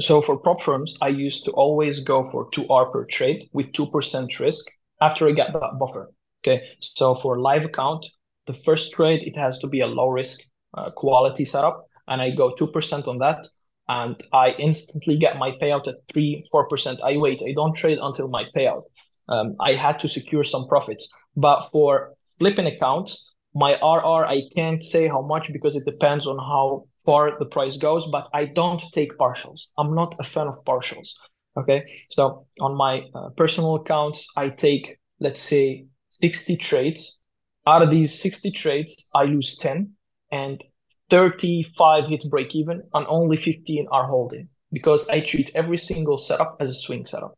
So 0.00 0.20
for 0.20 0.36
prop 0.36 0.60
firms, 0.60 0.98
I 1.00 1.08
used 1.08 1.46
to 1.46 1.50
always 1.52 2.00
go 2.00 2.22
for 2.22 2.50
two 2.52 2.68
R 2.68 2.90
per 2.90 3.06
trade 3.06 3.48
with 3.54 3.72
two 3.72 3.90
percent 3.90 4.38
risk 4.38 4.66
after 5.00 5.26
I 5.26 5.32
get 5.32 5.54
that 5.54 5.78
buffer. 5.80 6.12
Okay, 6.44 6.68
so 6.80 7.14
for 7.14 7.40
live 7.40 7.64
account, 7.64 8.04
the 8.46 8.52
first 8.52 8.92
trade 8.92 9.22
it 9.24 9.36
has 9.36 9.58
to 9.60 9.66
be 9.66 9.80
a 9.80 9.86
low 9.86 10.08
risk 10.08 10.40
uh, 10.76 10.90
quality 10.90 11.44
setup, 11.44 11.86
and 12.08 12.20
I 12.20 12.30
go 12.30 12.54
two 12.54 12.66
percent 12.66 13.06
on 13.06 13.18
that, 13.18 13.46
and 13.88 14.16
I 14.32 14.50
instantly 14.58 15.16
get 15.16 15.38
my 15.38 15.52
payout 15.52 15.88
at 15.88 15.94
three 16.12 16.44
four 16.50 16.68
percent. 16.68 17.00
I 17.02 17.16
wait, 17.16 17.42
I 17.42 17.52
don't 17.52 17.76
trade 17.76 17.98
until 18.00 18.28
my 18.28 18.44
payout. 18.56 18.82
Um, 19.28 19.56
I 19.60 19.74
had 19.74 19.98
to 20.00 20.08
secure 20.08 20.44
some 20.44 20.66
profits, 20.66 21.12
but 21.36 21.62
for 21.70 22.14
flipping 22.38 22.66
accounts, 22.66 23.34
my 23.54 23.72
RR, 23.74 24.26
I 24.26 24.42
can't 24.54 24.82
say 24.82 25.08
how 25.08 25.22
much 25.22 25.52
because 25.52 25.76
it 25.76 25.84
depends 25.84 26.26
on 26.26 26.38
how 26.38 26.86
far 27.04 27.38
the 27.38 27.46
price 27.46 27.76
goes, 27.76 28.08
but 28.10 28.28
I 28.32 28.46
don't 28.46 28.82
take 28.92 29.18
partials. 29.18 29.68
I'm 29.76 29.94
not 29.94 30.14
a 30.18 30.24
fan 30.24 30.46
of 30.46 30.64
partials. 30.64 31.10
Okay. 31.56 31.84
So 32.08 32.46
on 32.60 32.74
my 32.74 33.04
uh, 33.14 33.28
personal 33.36 33.74
accounts, 33.76 34.26
I 34.36 34.48
take, 34.48 34.98
let's 35.20 35.40
say, 35.40 35.86
60 36.20 36.56
trades. 36.56 37.30
Out 37.66 37.82
of 37.82 37.90
these 37.90 38.20
60 38.20 38.50
trades, 38.50 39.08
I 39.14 39.24
lose 39.24 39.56
10 39.56 39.92
and 40.30 40.62
35 41.10 42.08
hit 42.08 42.24
break 42.30 42.54
even, 42.54 42.82
and 42.94 43.06
only 43.08 43.36
15 43.36 43.86
are 43.92 44.06
holding 44.06 44.48
because 44.72 45.08
I 45.08 45.20
treat 45.20 45.50
every 45.54 45.78
single 45.78 46.16
setup 46.16 46.56
as 46.58 46.68
a 46.70 46.74
swing 46.74 47.06
setup. 47.06 47.34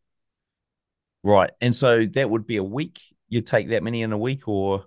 Right. 1.23 1.51
And 1.59 1.75
so 1.75 2.05
that 2.05 2.29
would 2.29 2.47
be 2.47 2.57
a 2.57 2.63
week. 2.63 3.01
You 3.27 3.41
take 3.41 3.69
that 3.69 3.83
many 3.83 4.01
in 4.01 4.13
a 4.13 4.17
week 4.17 4.47
or? 4.47 4.85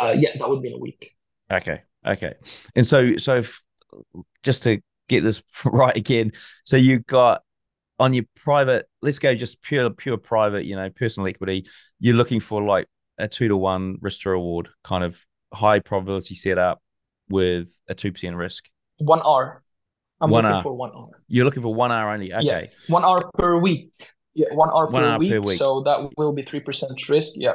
Uh, 0.00 0.14
yeah, 0.16 0.30
that 0.38 0.48
would 0.48 0.62
be 0.62 0.68
in 0.68 0.74
a 0.74 0.78
week. 0.78 1.14
Okay. 1.50 1.82
Okay. 2.06 2.34
And 2.76 2.86
so, 2.86 3.16
so 3.16 3.36
if, 3.36 3.62
just 4.42 4.64
to 4.64 4.80
get 5.08 5.22
this 5.24 5.42
right 5.64 5.96
again, 5.96 6.32
so 6.64 6.76
you 6.76 6.98
got 7.00 7.42
on 7.98 8.12
your 8.12 8.24
private, 8.36 8.86
let's 9.00 9.18
go 9.18 9.34
just 9.34 9.62
pure, 9.62 9.90
pure 9.90 10.18
private, 10.18 10.64
you 10.64 10.76
know, 10.76 10.90
personal 10.90 11.26
equity, 11.28 11.66
you're 11.98 12.14
looking 12.14 12.40
for 12.40 12.62
like 12.62 12.86
a 13.18 13.28
two 13.28 13.48
to 13.48 13.56
one 13.56 13.98
risk 14.00 14.22
to 14.22 14.30
reward 14.30 14.68
kind 14.84 15.04
of 15.04 15.16
high 15.52 15.78
probability 15.80 16.34
setup 16.34 16.80
with 17.28 17.76
a 17.88 17.94
2% 17.94 18.36
risk. 18.36 18.68
one 18.98 19.20
hour. 19.24 19.62
I'm 20.20 20.30
One 20.30 20.42
looking 20.44 20.56
hour. 20.56 20.62
for 20.62 20.72
one 20.74 20.90
hour. 20.96 21.22
You're 21.28 21.44
looking 21.44 21.62
for 21.62 21.72
one 21.74 21.92
hour 21.92 22.10
only. 22.12 22.28
Yeah, 22.30 22.38
Okay. 22.40 22.70
one 22.88 23.04
hour 23.04 23.30
per 23.34 23.56
week. 23.58 23.92
Yeah, 24.34 24.46
one 24.52 24.68
hour, 24.70 24.86
One 24.88 25.02
per, 25.02 25.08
hour 25.10 25.18
week, 25.18 25.30
per 25.30 25.40
week. 25.40 25.58
So 25.58 25.82
that 25.82 26.10
will 26.16 26.32
be 26.32 26.42
three 26.42 26.60
percent 26.60 27.08
risk. 27.08 27.32
Yeah. 27.36 27.54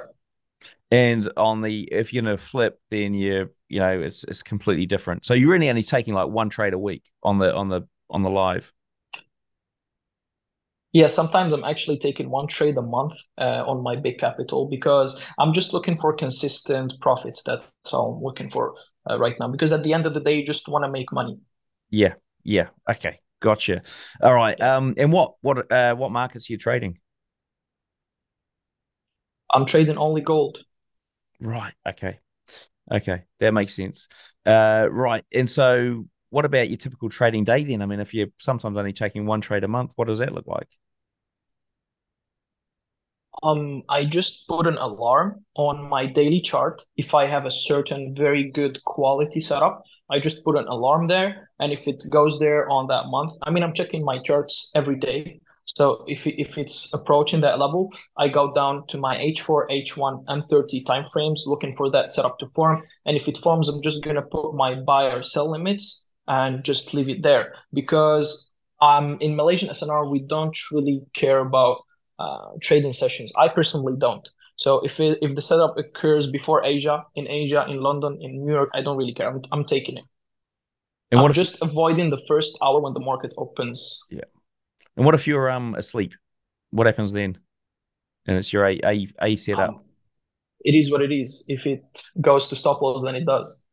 And 0.91 1.30
on 1.36 1.62
the 1.62 1.82
if 1.91 2.13
you're 2.13 2.23
gonna 2.23 2.38
flip, 2.38 2.80
then 2.89 3.13
you 3.13 3.49
you 3.67 3.80
know 3.80 3.99
it's 4.02 4.23
it's 4.26 4.43
completely 4.43 4.86
different. 4.86 5.26
So 5.26 5.34
you're 5.34 5.49
really 5.52 5.69
only 5.69 5.84
taking 5.84 6.13
like 6.13 6.30
one 6.30 6.49
trade 6.49 6.73
a 6.73 6.80
week 6.80 7.04
on 7.21 7.39
the 7.39 7.54
on 7.54 7.67
the 7.69 7.82
on 8.10 8.21
the 8.23 8.30
live. 8.30 8.71
Yeah, 10.93 11.08
sometimes 11.08 11.53
I'm 11.53 11.63
actually 11.63 11.97
taking 11.97 12.29
one 12.29 12.47
trade 12.47 12.77
a 12.77 12.82
month 12.82 13.13
uh, 13.39 13.63
on 13.65 13.82
my 13.82 13.95
big 13.95 14.19
capital 14.19 14.67
because 14.69 15.23
I'm 15.39 15.51
just 15.53 15.73
looking 15.73 15.97
for 15.97 16.13
consistent 16.13 16.93
profits. 17.01 17.41
That's 17.43 17.71
all 17.91 18.15
I'm 18.15 18.23
looking 18.23 18.51
for 18.51 18.75
uh, 19.10 19.17
right 19.17 19.36
now. 19.39 19.47
Because 19.47 19.73
at 19.73 19.82
the 19.84 19.93
end 19.93 20.06
of 20.06 20.13
the 20.13 20.19
day, 20.19 20.38
you 20.38 20.45
just 20.45 20.67
want 20.67 20.86
to 20.86 20.91
make 20.91 21.12
money. 21.12 21.39
Yeah, 21.89 22.13
yeah. 22.43 22.69
Okay, 22.89 23.19
gotcha. 23.39 23.82
All 24.21 24.34
right. 24.34 24.60
Um, 24.62 24.93
and 24.97 25.12
what 25.12 25.34
what 25.41 25.71
uh 25.71 25.95
what 25.95 26.12
markets 26.12 26.49
are 26.49 26.53
you 26.53 26.58
trading? 26.60 26.99
I'm 29.53 29.65
trading 29.65 29.97
only 29.97 30.19
gold. 30.21 30.65
Right. 31.39 31.73
Okay. 31.88 32.19
Okay, 32.91 33.23
that 33.39 33.53
makes 33.53 33.75
sense. 33.75 34.08
Uh, 34.45 34.88
right. 34.91 35.25
And 35.34 35.49
so, 35.49 36.06
what 36.29 36.45
about 36.45 36.69
your 36.69 36.77
typical 36.77 37.10
trading 37.10 37.45
day 37.45 37.63
then? 37.63 37.82
I 37.82 37.86
mean, 37.86 37.99
if 38.01 38.13
you're 38.13 38.27
sometimes 38.39 38.77
only 38.77 38.93
taking 38.93 39.25
one 39.25 39.41
trade 39.41 39.63
a 39.63 39.67
month, 39.69 39.93
what 39.95 40.08
does 40.08 40.19
that 40.19 40.34
look 40.34 40.47
like? 40.47 40.67
Um, 43.43 43.84
I 43.89 44.06
just 44.06 44.47
put 44.47 44.67
an 44.67 44.77
alarm 44.77 45.43
on 45.56 45.89
my 45.89 46.06
daily 46.06 46.39
chart. 46.41 46.82
If 46.95 47.13
I 47.13 47.27
have 47.27 47.45
a 47.45 47.51
certain 47.51 48.15
very 48.15 48.49
good 48.49 48.82
quality 48.86 49.41
setup, 49.41 49.84
I 50.10 50.19
just 50.19 50.45
put 50.45 50.58
an 50.58 50.67
alarm 50.67 51.08
there. 51.08 51.49
And 51.60 51.73
if 51.73 51.88
it 51.88 52.03
goes 52.10 52.39
there 52.39 52.69
on 52.69 52.88
that 52.88 53.08
month, 53.08 53.34
I 53.43 53.51
mean, 53.51 53.63
I'm 53.63 53.73
checking 53.73 54.06
my 54.06 54.19
charts 54.19 54.71
every 54.75 54.95
day. 54.95 55.41
So 55.65 56.03
if 56.08 56.27
if 56.27 56.58
it's 56.58 56.93
approaching 56.93 57.41
that 57.41 57.60
level, 57.60 57.93
I 58.17 58.27
go 58.27 58.53
down 58.53 58.86
to 58.88 58.97
my 58.97 59.15
H4, 59.17 59.69
H1, 59.69 60.25
M30 60.25 60.84
timeframes 60.86 61.47
looking 61.47 61.75
for 61.75 61.89
that 61.91 62.12
setup 62.12 62.38
to 62.39 62.47
form. 62.47 62.84
And 63.06 63.15
if 63.15 63.27
it 63.27 63.38
forms, 63.38 63.69
I'm 63.69 63.82
just 63.82 64.03
gonna 64.03 64.21
put 64.21 64.53
my 64.56 64.75
buy 64.75 65.06
or 65.06 65.23
sell 65.23 65.49
limits 65.49 66.12
and 66.27 66.63
just 66.63 66.93
leave 66.93 67.10
it 67.10 67.23
there 67.23 67.56
because 67.73 68.49
um 68.82 69.17
in 69.19 69.36
Malaysian 69.36 69.69
SNR 69.69 70.10
we 70.10 70.19
don't 70.19 70.58
really 70.71 71.01
care 71.13 71.39
about 71.39 71.77
uh, 72.19 72.52
trading 72.62 72.93
sessions. 72.93 73.32
I 73.38 73.49
personally 73.49 73.95
don't. 73.97 74.28
So 74.56 74.82
if 74.82 74.99
it, 74.99 75.17
if 75.21 75.36
the 75.36 75.41
setup 75.41 75.78
occurs 75.78 76.30
before 76.30 76.63
Asia, 76.63 77.06
in 77.15 77.28
Asia, 77.28 77.65
in 77.67 77.82
London, 77.82 78.19
in 78.21 78.43
New 78.43 78.54
York, 78.54 78.69
I 78.73 78.82
don't 78.82 78.97
really 78.97 79.13
care. 79.13 79.28
I'm, 79.28 79.41
I'm 79.52 79.65
taking 79.65 79.97
it. 79.97 80.06
And 81.12 81.19
I'm 81.19 81.23
what 81.23 81.32
if 81.32 81.36
just 81.36 81.62
avoiding 81.62 82.10
the 82.10 82.21
first 82.28 82.58
hour 82.63 82.80
when 82.80 82.93
the 82.93 82.99
market 82.99 83.34
opens. 83.38 84.04
Yeah. 84.10 84.21
And 84.95 85.06
what 85.06 85.15
if 85.15 85.28
you're 85.28 85.49
um 85.49 85.76
asleep? 85.76 86.13
What 86.69 86.88
happens 86.88 87.12
then? 87.12 87.38
And 88.26 88.38
it's 88.38 88.54
your 88.54 88.65
A 88.65 88.80
A, 88.84 89.08
A 89.21 89.36
setup. 89.36 89.69
Um, 89.69 89.82
it 90.62 90.76
is 90.76 90.91
what 90.91 91.02
it 91.02 91.12
is. 91.12 91.45
If 91.47 91.65
it 91.65 91.84
goes 92.21 92.47
to 92.47 92.56
stop 92.56 92.82
loss, 92.82 93.04
then 93.04 93.15
it 93.15 93.26
does. 93.26 93.65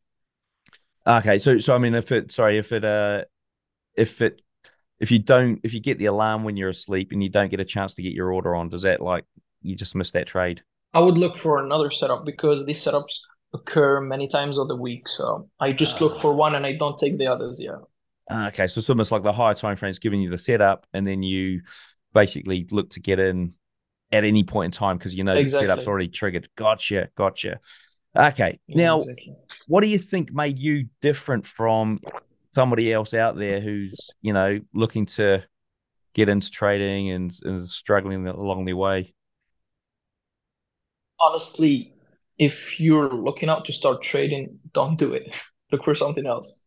Okay, 1.07 1.39
so 1.39 1.59
so 1.59 1.75
I 1.75 1.79
mean, 1.79 1.95
if 1.95 2.13
it 2.13 2.33
sorry, 2.33 2.59
if 2.59 2.73
it 2.73 2.85
uh, 2.85 3.25
if 3.95 4.21
it 4.21 4.43
if 5.01 5.11
you 5.11 5.19
don't 5.19 5.61
if 5.65 5.75
you 5.75 5.81
get 5.81 5.99
the 5.99 6.07
alarm 6.07 6.45
when 6.45 6.57
you're 6.57 6.69
asleep 6.69 7.11
and 7.13 7.23
you 7.23 7.29
don't 7.29 7.51
get 7.51 7.59
a 7.61 7.65
chance 7.65 7.95
to 7.95 8.03
get 8.03 8.13
your 8.13 8.33
order 8.33 8.55
on, 8.55 8.69
does 8.69 8.83
that 8.83 9.01
like 9.01 9.25
you 9.63 9.75
just 9.75 9.95
miss 9.95 10.11
that 10.13 10.27
trade? 10.27 10.63
I 10.93 11.01
would 11.01 11.19
look 11.19 11.37
for 11.37 11.65
another 11.65 11.91
setup 11.91 12.25
because 12.25 12.67
these 12.67 12.85
setups 12.85 13.21
occur 13.53 14.01
many 14.01 14.29
times 14.29 14.59
of 14.59 14.69
the 14.69 14.77
week. 14.77 15.09
So 15.09 15.49
I 15.59 15.73
just 15.73 16.01
look 16.01 16.19
for 16.19 16.35
one 16.35 16.55
and 16.55 16.67
I 16.67 16.77
don't 16.77 16.99
take 16.99 17.19
the 17.19 17.27
others. 17.27 17.63
Yeah. 17.63 17.79
Ah, 18.31 18.49
Okay, 18.49 18.67
so 18.67 18.79
it's 18.79 18.91
almost 18.91 19.11
like 19.11 19.23
the 19.23 19.33
higher 19.33 19.55
time 19.55 19.77
frame 19.77 19.91
is 19.91 19.99
giving 19.99 20.21
you 20.21 20.31
the 20.31 20.39
setup, 20.39 20.87
and 20.93 21.07
then 21.07 21.23
you 21.23 21.63
basically 22.15 22.67
look 22.71 22.91
to 22.91 23.01
get 23.01 23.19
in 23.19 23.55
at 24.13 24.25
any 24.25 24.45
point 24.45 24.67
in 24.67 24.71
time 24.73 24.99
because 24.99 25.15
you 25.15 25.25
know 25.25 25.41
the 25.41 25.49
setup's 25.49 25.87
already 25.87 26.09
triggered. 26.09 26.49
Gotcha, 26.57 27.09
gotcha. 27.17 27.61
Okay, 28.17 28.59
now 28.69 28.99
exactly. 28.99 29.35
what 29.69 29.83
do 29.83 29.89
you 29.89 29.99
think 29.99 30.33
made 30.33 30.59
you 30.59 30.87
different 31.01 31.47
from 31.47 32.01
somebody 32.53 32.93
else 32.93 33.15
out 33.15 33.37
there 33.37 33.61
who's 33.61 34.11
you 34.23 34.33
know 34.33 34.61
looking 34.75 35.07
to 35.07 35.45
get 36.15 36.29
into 36.29 36.51
trading 36.51 37.11
and, 37.11 37.33
and 37.45 37.69
struggling 37.69 38.27
along 38.27 38.65
their 38.65 38.77
way? 38.77 39.15
honestly, 41.21 41.93
if 42.39 42.81
you're 42.81 43.13
looking 43.13 43.49
out 43.49 43.65
to 43.67 43.73
start 43.73 44.03
trading, 44.03 44.59
don't 44.73 44.99
do 44.99 45.13
it. 45.13 45.37
Look 45.73 45.85
for 45.85 45.95
something 45.95 46.27
else. 46.27 46.61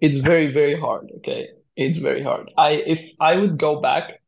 It's 0.00 0.18
very, 0.18 0.52
very 0.52 0.78
hard. 0.78 1.10
Okay. 1.18 1.48
It's 1.76 1.98
very 1.98 2.22
hard. 2.22 2.50
I 2.56 2.70
if 2.70 3.04
I 3.20 3.36
would 3.36 3.58
go 3.58 3.80
back 3.80 4.22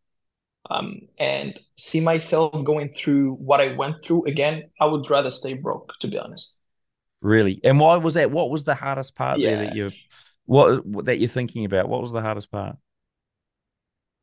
um 0.70 1.00
and 1.18 1.58
see 1.78 2.00
myself 2.00 2.52
going 2.64 2.92
through 2.92 3.34
what 3.34 3.60
I 3.60 3.74
went 3.74 4.04
through 4.04 4.26
again, 4.26 4.64
I 4.78 4.84
would 4.84 5.08
rather 5.08 5.30
stay 5.30 5.54
broke, 5.54 5.94
to 6.00 6.08
be 6.08 6.18
honest. 6.18 6.58
Really, 7.22 7.58
and 7.64 7.80
why 7.80 7.96
was 7.96 8.14
that? 8.14 8.30
What 8.30 8.50
was 8.50 8.64
the 8.64 8.74
hardest 8.74 9.16
part 9.16 9.40
there 9.40 9.64
that 9.64 9.74
you 9.74 9.92
what 10.48 10.84
what- 10.86 11.04
that 11.06 11.18
you're 11.18 11.28
thinking 11.28 11.64
about? 11.64 11.88
What 11.88 12.02
was 12.02 12.12
the 12.12 12.22
hardest 12.22 12.50
part? 12.50 12.76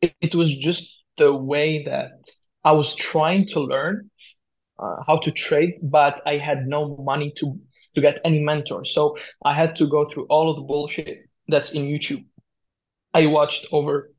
It, 0.02 0.16
it 0.22 0.36
was 0.36 0.56
just 0.56 1.04
the 1.18 1.34
way 1.34 1.84
that 1.84 2.14
I 2.64 2.72
was 2.74 2.96
trying 2.96 3.48
to 3.48 3.60
learn 3.62 4.10
uh, 4.80 4.98
how 5.08 5.18
to 5.20 5.32
trade, 5.32 5.76
but 5.82 6.20
I 6.26 6.38
had 6.38 6.68
no 6.68 6.98
money 6.98 7.34
to 7.38 7.60
to 7.96 8.02
get 8.02 8.20
any 8.26 8.40
mentor. 8.40 8.86
So 8.86 9.18
I 9.46 9.54
had 9.54 9.76
to 9.78 9.88
go 9.88 10.06
through 10.06 10.26
all 10.26 10.50
of 10.50 10.58
the 10.58 10.64
bullshit 10.64 11.30
that's 11.48 11.74
in 11.74 11.86
YouTube. 11.86 12.26
I 13.14 13.28
watched 13.28 13.68
over 13.72 14.12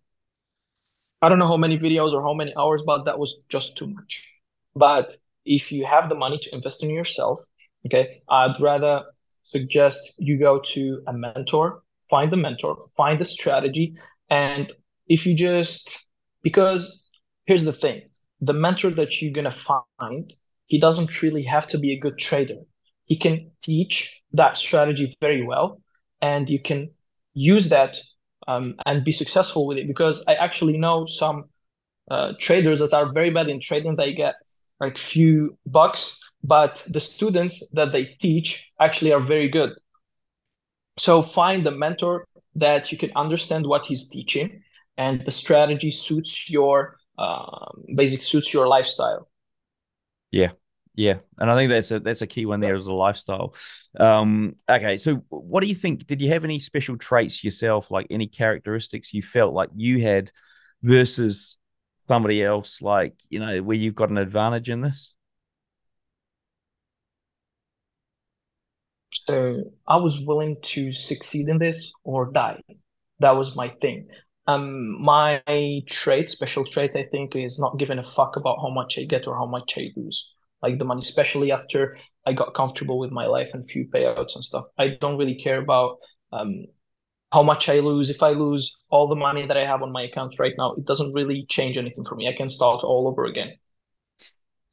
I 1.22 1.28
don't 1.28 1.38
know 1.38 1.48
how 1.48 1.56
many 1.56 1.76
videos 1.78 2.12
or 2.12 2.22
how 2.22 2.34
many 2.34 2.54
hours, 2.56 2.82
but 2.86 3.04
that 3.04 3.18
was 3.18 3.42
just 3.48 3.76
too 3.76 3.86
much. 3.88 4.28
But 4.74 5.12
if 5.44 5.72
you 5.72 5.86
have 5.86 6.08
the 6.08 6.14
money 6.14 6.38
to 6.38 6.54
invest 6.54 6.82
in 6.82 6.90
yourself, 6.90 7.40
okay, 7.86 8.22
I'd 8.28 8.60
rather 8.60 9.04
suggest 9.44 10.12
you 10.18 10.38
go 10.38 10.60
to 10.60 11.02
a 11.06 11.12
mentor, 11.12 11.82
find 12.10 12.32
a 12.32 12.36
mentor, 12.36 12.76
find 12.96 13.20
a 13.20 13.24
strategy, 13.24 13.94
and 14.30 14.70
if 15.08 15.26
you 15.26 15.34
just 15.34 16.04
because 16.42 17.04
here's 17.46 17.64
the 17.64 17.72
thing, 17.72 18.02
the 18.40 18.52
mentor 18.52 18.90
that 18.90 19.20
you're 19.20 19.32
gonna 19.32 19.50
find, 19.50 20.32
he 20.66 20.78
doesn't 20.78 21.22
really 21.22 21.42
have 21.44 21.66
to 21.68 21.78
be 21.78 21.92
a 21.92 21.98
good 21.98 22.18
trader. 22.18 22.58
He 23.04 23.16
can 23.16 23.50
teach 23.62 24.22
that 24.32 24.56
strategy 24.56 25.16
very 25.20 25.44
well, 25.44 25.80
and 26.20 26.48
you 26.50 26.60
can 26.60 26.90
use 27.34 27.68
that 27.68 27.98
um, 28.48 28.74
and 28.84 29.04
be 29.04 29.12
successful 29.12 29.66
with 29.66 29.78
it. 29.78 29.86
Because 29.86 30.24
I 30.26 30.34
actually 30.34 30.76
know 30.76 31.04
some 31.04 31.44
uh, 32.10 32.32
traders 32.38 32.80
that 32.80 32.92
are 32.92 33.12
very 33.12 33.30
bad 33.30 33.48
in 33.48 33.60
trading. 33.60 33.96
They 33.96 34.12
get 34.12 34.34
like 34.80 34.98
few 34.98 35.56
bucks, 35.66 36.20
but 36.42 36.84
the 36.88 37.00
students 37.00 37.68
that 37.72 37.92
they 37.92 38.04
teach 38.20 38.70
actually 38.80 39.12
are 39.12 39.20
very 39.20 39.48
good. 39.48 39.70
So 40.98 41.22
find 41.22 41.66
a 41.66 41.70
mentor 41.70 42.24
that 42.54 42.90
you 42.90 42.98
can 42.98 43.12
understand 43.16 43.66
what 43.66 43.86
he's 43.86 44.08
teaching, 44.08 44.62
and 44.96 45.24
the 45.24 45.30
strategy 45.30 45.90
suits 45.90 46.50
your 46.50 46.96
um, 47.18 47.84
basic 47.94 48.22
suits 48.22 48.52
your 48.52 48.66
lifestyle. 48.66 49.28
Yeah, 50.30 50.52
yeah, 50.94 51.18
and 51.38 51.50
I 51.50 51.54
think 51.54 51.70
that's 51.70 51.90
a 51.90 52.00
that's 52.00 52.22
a 52.22 52.26
key 52.26 52.46
one 52.46 52.60
there 52.60 52.74
is 52.74 52.86
the 52.86 52.94
lifestyle. 52.94 53.54
Um, 53.98 54.56
okay, 54.68 54.96
so 54.96 55.16
what 55.28 55.60
do 55.60 55.66
you 55.66 55.74
think? 55.74 56.06
Did 56.06 56.22
you 56.22 56.30
have 56.30 56.44
any 56.44 56.58
special 56.58 56.96
traits 56.96 57.44
yourself, 57.44 57.90
like 57.90 58.06
any 58.10 58.26
characteristics 58.26 59.12
you 59.12 59.22
felt 59.22 59.54
like 59.54 59.70
you 59.74 60.00
had 60.00 60.30
versus 60.82 61.58
somebody 62.08 62.42
else, 62.42 62.80
like 62.80 63.14
you 63.28 63.40
know, 63.40 63.62
where 63.62 63.76
you've 63.76 63.94
got 63.94 64.10
an 64.10 64.18
advantage 64.18 64.70
in 64.70 64.80
this? 64.80 65.15
So 69.24 69.64
I 69.86 69.96
was 69.96 70.24
willing 70.26 70.56
to 70.74 70.92
succeed 70.92 71.48
in 71.48 71.58
this 71.58 71.92
or 72.04 72.30
die. 72.32 72.62
That 73.20 73.36
was 73.36 73.56
my 73.56 73.68
thing. 73.80 74.08
Um, 74.46 75.02
my 75.02 75.42
trait, 75.88 76.30
special 76.30 76.64
trait, 76.64 76.94
I 76.96 77.02
think, 77.04 77.34
is 77.34 77.58
not 77.58 77.78
giving 77.78 77.98
a 77.98 78.02
fuck 78.02 78.36
about 78.36 78.58
how 78.62 78.70
much 78.70 78.98
I 78.98 79.04
get 79.04 79.26
or 79.26 79.36
how 79.36 79.46
much 79.46 79.74
I 79.76 79.90
lose. 79.96 80.32
Like 80.62 80.78
the 80.78 80.84
money, 80.84 81.00
especially 81.00 81.50
after 81.52 81.96
I 82.26 82.32
got 82.32 82.54
comfortable 82.54 82.98
with 82.98 83.10
my 83.10 83.26
life 83.26 83.50
and 83.54 83.68
few 83.68 83.86
payouts 83.88 84.34
and 84.36 84.44
stuff. 84.44 84.64
I 84.78 84.88
don't 85.00 85.18
really 85.18 85.34
care 85.36 85.58
about 85.60 85.98
um 86.32 86.66
how 87.32 87.42
much 87.42 87.68
I 87.68 87.80
lose. 87.80 88.10
If 88.10 88.22
I 88.22 88.30
lose 88.30 88.76
all 88.90 89.08
the 89.08 89.16
money 89.16 89.46
that 89.46 89.56
I 89.56 89.66
have 89.66 89.82
on 89.82 89.92
my 89.92 90.02
accounts 90.04 90.38
right 90.40 90.54
now, 90.58 90.74
it 90.74 90.84
doesn't 90.86 91.14
really 91.14 91.46
change 91.48 91.76
anything 91.78 92.04
for 92.04 92.16
me. 92.16 92.28
I 92.28 92.36
can 92.36 92.48
start 92.48 92.84
all 92.84 93.08
over 93.08 93.26
again. 93.26 93.54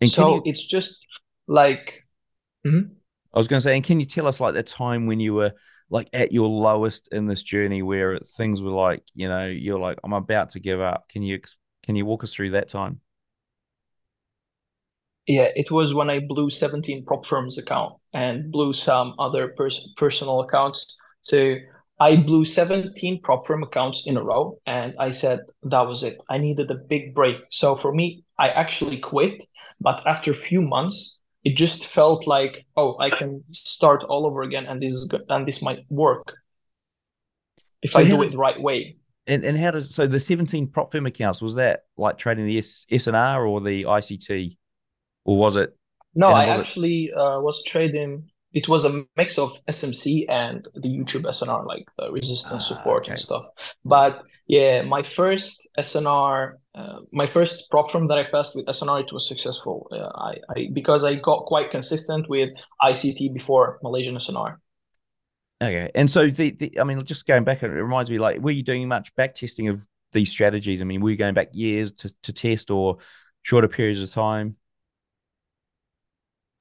And 0.01 0.11
So 0.11 0.25
you, 0.27 0.43
it's 0.45 0.65
just 0.65 1.05
like 1.47 2.03
Mhm. 2.65 2.97
I 3.33 3.39
was 3.39 3.47
going 3.47 3.57
to 3.57 3.63
say, 3.63 3.75
and 3.75 3.83
can 3.83 3.99
you 3.99 4.05
tell 4.05 4.27
us 4.27 4.39
like 4.39 4.53
the 4.53 4.63
time 4.63 5.07
when 5.07 5.19
you 5.19 5.33
were 5.33 5.53
like 5.89 6.09
at 6.13 6.31
your 6.31 6.47
lowest 6.47 7.09
in 7.11 7.27
this 7.27 7.41
journey, 7.41 7.81
where 7.81 8.19
things 8.19 8.61
were 8.61 8.71
like, 8.71 9.03
you 9.15 9.27
know, 9.27 9.45
you're 9.47 9.79
like, 9.79 9.99
I'm 10.03 10.13
about 10.13 10.49
to 10.51 10.59
give 10.59 10.81
up. 10.81 11.09
Can 11.09 11.23
you 11.23 11.39
can 11.83 11.95
you 11.95 12.05
walk 12.05 12.23
us 12.23 12.33
through 12.33 12.51
that 12.51 12.69
time? 12.69 13.01
Yeah, 15.27 15.47
it 15.55 15.71
was 15.71 15.93
when 15.93 16.09
I 16.09 16.19
blew 16.19 16.49
17 16.49 17.05
prop 17.05 17.25
firms 17.25 17.57
account 17.57 17.95
and 18.13 18.51
blew 18.51 18.73
some 18.73 19.15
other 19.17 19.49
pers- 19.49 19.87
personal 19.95 20.41
accounts. 20.41 20.97
So 21.23 21.55
I 21.99 22.17
blew 22.17 22.43
17 22.43 23.21
prop 23.21 23.45
firm 23.45 23.63
accounts 23.63 24.05
in 24.05 24.17
a 24.17 24.23
row 24.23 24.59
and 24.65 24.93
I 24.99 25.11
said 25.11 25.39
that 25.63 25.87
was 25.87 26.03
it. 26.03 26.17
I 26.29 26.37
needed 26.39 26.69
a 26.71 26.75
big 26.75 27.15
break. 27.15 27.37
So 27.51 27.75
for 27.75 27.93
me, 27.93 28.25
I 28.37 28.49
actually 28.49 28.99
quit. 28.99 29.41
But 29.79 30.05
after 30.05 30.31
a 30.31 30.35
few 30.35 30.61
months, 30.61 31.21
it 31.43 31.57
just 31.57 31.87
felt 31.87 32.25
like, 32.27 32.65
oh, 32.77 32.97
I 32.99 33.09
can 33.09 33.43
start 33.51 34.03
all 34.03 34.25
over 34.25 34.43
again 34.43 34.65
and 34.65 34.81
this 34.81 34.93
is 34.93 35.05
good 35.05 35.23
and 35.29 35.47
this 35.47 35.61
might 35.61 35.85
work 35.89 36.33
if 37.83 37.91
so 37.91 37.99
I 37.99 38.03
do 38.05 38.21
it 38.23 38.31
the 38.31 38.37
right 38.37 38.59
way. 38.59 38.97
And 39.27 39.43
and 39.45 39.57
how 39.57 39.71
does 39.71 39.93
so 39.93 40.07
the 40.07 40.19
17 40.19 40.67
prop 40.67 40.91
firm 40.91 41.05
accounts 41.05 41.41
was 41.41 41.55
that 41.55 41.81
like 41.97 42.17
trading 42.17 42.45
the 42.45 42.57
S 42.57 42.85
SNR 42.91 43.47
or 43.47 43.61
the 43.61 43.83
ICT? 43.83 44.57
Or 45.25 45.37
was 45.37 45.55
it 45.55 45.75
no, 46.15 46.27
I 46.27 46.45
actually 46.45 47.11
uh, 47.11 47.39
was 47.39 47.63
trading 47.63 48.29
it 48.53 48.69
was 48.69 48.85
a 48.85 49.03
mix 49.17 49.37
of 49.39 49.57
SMC 49.65 50.25
and 50.29 50.67
the 50.75 50.87
YouTube 50.87 51.23
SNR, 51.23 51.65
like 51.65 51.89
the 51.97 52.11
resistance 52.11 52.65
ah, 52.65 52.75
support 52.75 53.03
okay. 53.03 53.11
and 53.11 53.19
stuff. 53.19 53.45
But 53.83 54.23
yeah, 54.47 54.83
my 54.83 55.01
first 55.01 55.67
SNR, 55.79 56.53
uh, 56.75 56.99
my 57.11 57.25
first 57.25 57.69
prop 57.71 57.91
firm 57.91 58.07
that 58.09 58.17
I 58.19 58.25
passed 58.31 58.55
with 58.55 58.67
SNR, 58.67 59.01
it 59.01 59.11
was 59.11 59.27
successful. 59.27 59.87
Uh, 59.91 60.09
I, 60.15 60.35
I 60.55 60.69
because 60.71 61.03
I 61.03 61.15
got 61.15 61.45
quite 61.45 61.71
consistent 61.71 62.29
with 62.29 62.49
ICT 62.81 63.33
before 63.33 63.79
Malaysian 63.81 64.15
SNR. 64.15 64.57
Okay, 65.61 65.89
and 65.95 66.09
so 66.11 66.29
the, 66.29 66.51
the 66.51 66.79
I 66.79 66.83
mean, 66.83 67.03
just 67.03 67.25
going 67.25 67.43
back, 67.43 67.63
it 67.63 67.67
reminds 67.67 68.11
me 68.11 68.19
like, 68.19 68.39
were 68.39 68.51
you 68.51 68.63
doing 68.63 68.87
much 68.87 69.15
back 69.15 69.33
testing 69.33 69.69
of 69.69 69.87
these 70.11 70.29
strategies? 70.29 70.81
I 70.81 70.85
mean, 70.85 71.01
were 71.01 71.09
you 71.09 71.17
going 71.17 71.33
back 71.33 71.49
years 71.53 71.91
to 71.93 72.13
to 72.23 72.33
test 72.33 72.69
or 72.69 72.97
shorter 73.41 73.67
periods 73.67 74.03
of 74.03 74.11
time? 74.11 74.57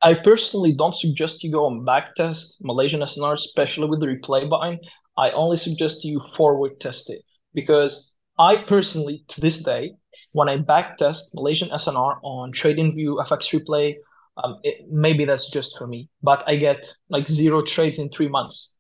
I 0.03 0.15
personally 0.15 0.73
don't 0.73 0.95
suggest 0.95 1.45
you 1.45 1.53
go 1.53 1.67
and 1.69 1.87
backtest 1.87 2.57
Malaysian 2.61 3.01
SNR, 3.01 3.35
especially 3.35 3.89
with 3.89 4.01
the 4.01 4.07
replay 4.09 4.49
button. 4.49 4.81
I 5.17 5.31
only 5.31 5.57
suggest 5.57 6.05
you 6.05 6.21
forward 6.37 6.81
test 6.81 7.11
it 7.11 7.23
because 7.55 8.13
I 8.39 8.57
personally, 8.57 9.25
to 9.29 9.41
this 9.41 9.63
day, 9.63 9.93
when 10.33 10.49
I 10.49 10.59
backtest 10.59 11.35
Malaysian 11.35 11.69
SNR 11.69 12.19
on 12.23 12.53
TradingView 12.53 13.25
FX 13.27 13.53
Replay, 13.55 13.95
um, 14.43 14.59
it, 14.63 14.87
maybe 14.91 15.25
that's 15.25 15.51
just 15.51 15.77
for 15.77 15.87
me, 15.87 16.09
but 16.23 16.43
I 16.49 16.57
get 16.57 16.91
like 17.11 17.29
zero 17.29 17.63
trades 17.63 17.99
in 17.99 18.09
three 18.09 18.29
months. 18.29 18.75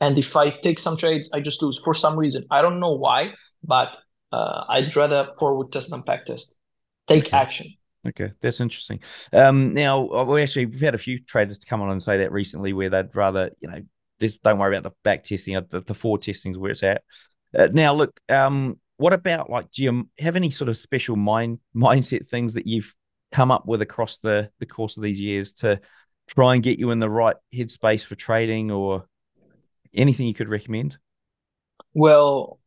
And 0.00 0.18
if 0.18 0.34
I 0.36 0.50
take 0.50 0.78
some 0.78 0.96
trades, 0.96 1.30
I 1.32 1.40
just 1.40 1.62
lose 1.62 1.80
for 1.84 1.94
some 1.94 2.16
reason. 2.16 2.44
I 2.50 2.62
don't 2.62 2.80
know 2.80 2.92
why, 2.92 3.34
but 3.62 3.96
uh, 4.32 4.64
I'd 4.68 4.94
rather 4.96 5.28
forward 5.38 5.72
test 5.72 5.90
than 5.90 6.02
backtest. 6.02 6.54
Take 7.06 7.26
okay. 7.26 7.36
action. 7.36 7.66
Okay, 8.06 8.32
that's 8.40 8.60
interesting. 8.60 9.00
Um, 9.32 9.72
now 9.72 10.08
uh, 10.08 10.24
we 10.24 10.42
actually 10.42 10.66
we've 10.66 10.80
had 10.80 10.94
a 10.94 10.98
few 10.98 11.18
traders 11.20 11.58
to 11.58 11.66
come 11.66 11.80
on 11.80 11.90
and 11.90 12.02
say 12.02 12.18
that 12.18 12.32
recently, 12.32 12.72
where 12.72 12.90
they'd 12.90 13.14
rather 13.14 13.50
you 13.60 13.68
know 13.68 13.80
just 14.20 14.42
don't 14.42 14.58
worry 14.58 14.76
about 14.76 14.90
the 14.90 14.96
back 15.02 15.24
testing, 15.24 15.54
the, 15.70 15.80
the 15.80 15.94
forward 15.94 16.22
testing 16.22 16.52
is 16.52 16.58
where 16.58 16.70
it's 16.70 16.82
at. 16.82 17.02
Uh, 17.58 17.68
now, 17.72 17.94
look, 17.94 18.18
um, 18.28 18.78
what 18.96 19.12
about 19.12 19.48
like 19.48 19.70
do 19.70 19.82
you 19.82 20.08
have 20.18 20.36
any 20.36 20.50
sort 20.50 20.68
of 20.68 20.76
special 20.76 21.16
mind 21.16 21.60
mindset 21.74 22.28
things 22.28 22.54
that 22.54 22.66
you've 22.66 22.94
come 23.32 23.50
up 23.50 23.66
with 23.66 23.80
across 23.82 24.18
the 24.18 24.50
the 24.60 24.66
course 24.66 24.96
of 24.96 25.02
these 25.02 25.20
years 25.20 25.54
to 25.54 25.80
try 26.28 26.54
and 26.54 26.62
get 26.62 26.78
you 26.78 26.90
in 26.90 27.00
the 27.00 27.10
right 27.10 27.36
headspace 27.54 28.04
for 28.04 28.16
trading, 28.16 28.70
or 28.70 29.06
anything 29.94 30.26
you 30.26 30.34
could 30.34 30.50
recommend? 30.50 30.98
Well, 31.94 32.60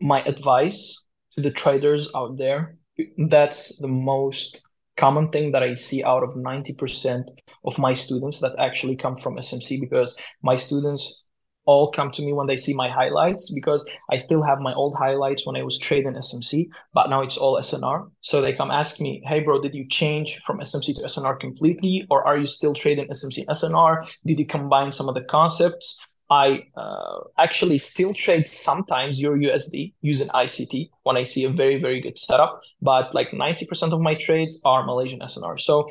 my 0.00 0.22
advice 0.22 1.04
to 1.34 1.42
the 1.42 1.50
traders 1.50 2.08
out 2.14 2.38
there 2.38 2.76
that's 3.16 3.76
the 3.78 3.88
most 3.88 4.62
common 4.96 5.28
thing 5.30 5.52
that 5.52 5.62
I 5.62 5.74
see 5.74 6.04
out 6.04 6.22
of 6.22 6.34
90% 6.34 7.24
of 7.64 7.78
my 7.78 7.94
students 7.94 8.40
that 8.40 8.56
actually 8.58 8.96
come 8.96 9.16
from 9.16 9.36
SMC 9.36 9.80
because 9.80 10.16
my 10.42 10.56
students 10.56 11.24
all 11.66 11.92
come 11.92 12.10
to 12.10 12.22
me 12.22 12.32
when 12.32 12.46
they 12.46 12.56
see 12.56 12.74
my 12.74 12.88
highlights 12.88 13.52
because 13.54 13.88
I 14.10 14.16
still 14.16 14.42
have 14.42 14.60
my 14.60 14.72
old 14.74 14.96
highlights 14.98 15.46
when 15.46 15.56
I 15.56 15.62
was 15.62 15.78
trading 15.78 16.14
SMC, 16.14 16.66
but 16.92 17.10
now 17.10 17.20
it's 17.20 17.36
all 17.36 17.58
SNR. 17.58 18.10
So 18.22 18.40
they 18.40 18.54
come 18.54 18.70
ask 18.70 19.00
me, 19.00 19.22
hey, 19.26 19.40
bro, 19.40 19.60
did 19.60 19.74
you 19.74 19.86
change 19.88 20.38
from 20.38 20.58
SMC 20.58 20.96
to 20.96 21.02
SNR 21.02 21.38
completely? 21.38 22.06
Or 22.10 22.26
are 22.26 22.38
you 22.38 22.46
still 22.46 22.74
trading 22.74 23.08
SMC 23.08 23.44
and 23.46 23.56
SNR? 23.56 24.06
Did 24.26 24.38
you 24.38 24.46
combine 24.46 24.90
some 24.90 25.08
of 25.08 25.14
the 25.14 25.24
concepts? 25.24 26.00
I 26.30 26.66
uh, 26.76 27.18
actually 27.38 27.78
still 27.78 28.14
trade 28.14 28.46
sometimes 28.46 29.20
Euro 29.20 29.36
USD 29.36 29.94
using 30.00 30.28
ICT 30.28 30.90
when 31.02 31.16
I 31.16 31.24
see 31.24 31.44
a 31.44 31.50
very, 31.50 31.80
very 31.80 32.00
good 32.00 32.18
setup. 32.18 32.60
But 32.80 33.12
like 33.14 33.32
90% 33.32 33.92
of 33.92 34.00
my 34.00 34.14
trades 34.14 34.62
are 34.64 34.86
Malaysian 34.86 35.18
SNR. 35.18 35.58
So 35.58 35.88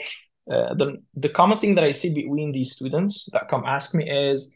uh, 0.49 0.73
the, 0.75 1.03
the 1.13 1.27
common 1.27 1.59
thing 1.59 1.75
that 1.75 1.83
I 1.83 1.91
see 1.91 2.13
between 2.13 2.53
these 2.53 2.71
students 2.71 3.27
that 3.33 3.49
come 3.49 3.65
ask 3.65 3.93
me 3.93 4.09
is 4.09 4.55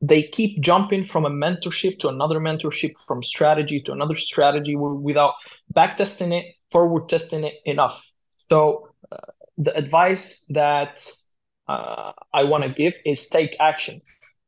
they 0.00 0.24
keep 0.24 0.60
jumping 0.60 1.04
from 1.04 1.24
a 1.24 1.30
mentorship 1.30 2.00
to 2.00 2.08
another 2.08 2.40
mentorship, 2.40 2.92
from 3.06 3.22
strategy 3.22 3.80
to 3.82 3.92
another 3.92 4.16
strategy 4.16 4.74
without 4.74 5.34
backtesting 5.72 6.32
it, 6.32 6.54
forward 6.72 7.08
testing 7.08 7.44
it 7.44 7.54
enough. 7.64 8.10
So 8.50 8.88
uh, 9.10 9.18
the 9.56 9.74
advice 9.76 10.44
that 10.50 11.08
uh, 11.68 12.12
I 12.32 12.44
want 12.44 12.64
to 12.64 12.70
give 12.70 12.94
is 13.04 13.28
take 13.28 13.56
action 13.60 14.00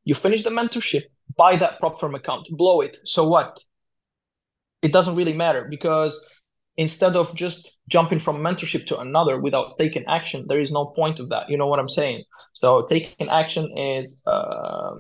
you 0.05 0.15
finish 0.15 0.43
the 0.43 0.51
mentorship, 0.51 1.05
buy 1.37 1.57
that 1.57 1.79
prop 1.79 1.99
firm 1.99 2.15
account, 2.15 2.49
blow 2.51 2.81
it. 2.81 2.99
So 3.05 3.29
what? 3.29 3.61
It 4.83 4.93
doesn't 4.93 5.17
really 5.17 5.35
matter 5.35 5.67
because 5.69 6.27
instead 6.77 7.17
of 7.17 7.35
just 7.35 7.77
jumping 7.89 8.19
from 8.19 8.39
mentorship 8.39 8.87
to 8.87 8.99
another 8.99 9.39
without 9.39 9.77
taking 9.79 10.05
action, 10.07 10.47
there 10.49 10.61
is 10.61 10.73
no 10.73 10.87
point 10.87 11.21
of 11.21 11.29
that. 11.29 11.51
You 11.51 11.59
know 11.59 11.67
what 11.67 11.79
I'm 11.79 11.89
saying? 11.89 12.25
So 12.55 12.87
taking 12.89 13.29
action 13.29 13.77
is 13.77 14.23
uh, 14.27 14.93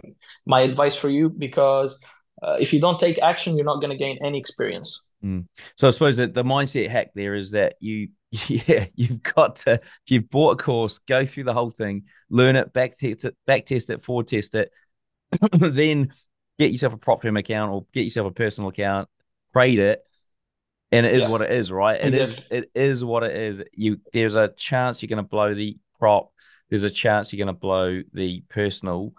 my 0.46 0.60
advice 0.60 0.94
for 0.94 1.08
you 1.08 1.30
because 1.30 2.04
uh, 2.42 2.56
if 2.60 2.72
you 2.72 2.80
don't 2.80 3.00
take 3.00 3.18
action, 3.20 3.56
you're 3.56 3.66
not 3.66 3.80
going 3.80 3.90
to 3.90 3.96
gain 3.96 4.18
any 4.22 4.38
experience. 4.38 5.08
Mm. 5.24 5.46
So 5.76 5.86
I 5.86 5.90
suppose 5.90 6.16
that 6.16 6.34
the 6.34 6.44
mindset 6.44 6.88
hack 6.88 7.08
there 7.14 7.34
is 7.34 7.52
that 7.52 7.76
you, 7.80 8.08
yeah, 8.30 8.86
you've 8.94 9.22
got 9.22 9.56
to, 9.56 9.74
if 9.74 10.10
you've 10.10 10.30
bought 10.30 10.60
a 10.60 10.62
course, 10.62 10.98
go 10.98 11.26
through 11.26 11.44
the 11.44 11.54
whole 11.54 11.70
thing, 11.70 12.04
learn 12.28 12.56
it, 12.56 12.72
back 12.72 12.96
test 12.96 13.24
it, 13.24 13.36
back 13.46 13.66
test 13.66 13.90
it, 13.90 14.04
forward 14.04 14.28
test 14.28 14.54
it, 14.54 14.70
then 15.52 16.12
get 16.58 16.72
yourself 16.72 16.92
a 16.92 16.98
prop 16.98 17.22
firm 17.22 17.36
account 17.36 17.72
or 17.72 17.86
get 17.92 18.02
yourself 18.02 18.26
a 18.26 18.32
personal 18.32 18.70
account, 18.70 19.08
trade 19.52 19.78
it, 19.78 20.02
and 20.92 21.06
it 21.06 21.14
is 21.14 21.22
yeah. 21.22 21.28
what 21.28 21.42
it 21.42 21.52
is, 21.52 21.70
right? 21.70 22.00
It 22.00 22.14
is 22.14 22.38
it 22.50 22.70
is 22.74 23.04
what 23.04 23.22
it 23.22 23.34
is. 23.36 23.62
You 23.72 24.00
there's 24.12 24.34
a 24.34 24.48
chance 24.48 25.02
you're 25.02 25.08
going 25.08 25.24
to 25.24 25.28
blow 25.28 25.54
the 25.54 25.76
prop. 25.98 26.32
There's 26.68 26.84
a 26.84 26.90
chance 26.90 27.32
you're 27.32 27.44
going 27.44 27.54
to 27.54 27.60
blow 27.60 28.02
the 28.12 28.44
personal, 28.48 29.12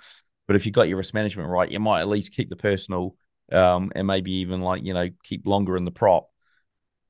but 0.48 0.56
if 0.56 0.66
you've 0.66 0.76
got 0.76 0.88
your 0.88 0.98
risk 0.98 1.14
management 1.14 1.50
right, 1.50 1.72
you 1.72 1.80
might 1.80 2.02
at 2.02 2.08
least 2.08 2.34
keep 2.34 2.50
the 2.50 2.56
personal, 2.56 3.16
um, 3.52 3.92
and 3.96 4.08
maybe 4.08 4.32
even 4.38 4.62
like 4.62 4.84
you 4.84 4.94
know 4.94 5.10
keep 5.24 5.46
longer 5.46 5.78
in 5.78 5.86
the 5.86 5.92
prop, 5.92 6.28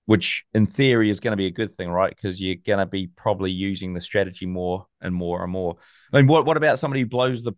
which 0.05 0.45
in 0.53 0.65
theory 0.67 1.09
is 1.09 1.19
going 1.19 1.31
to 1.31 1.37
be 1.37 1.47
a 1.47 1.51
good 1.51 1.75
thing, 1.75 1.89
right? 1.89 2.13
Because 2.15 2.41
you're 2.41 2.55
going 2.55 2.79
to 2.79 2.85
be 2.85 3.07
probably 3.07 3.51
using 3.51 3.93
the 3.93 4.01
strategy 4.01 4.45
more 4.45 4.85
and 5.01 5.13
more 5.13 5.43
and 5.43 5.51
more. 5.51 5.77
I 6.13 6.17
mean, 6.17 6.27
what 6.27 6.45
what 6.45 6.57
about 6.57 6.79
somebody 6.79 7.01
who 7.01 7.07
blows 7.07 7.43
the 7.43 7.53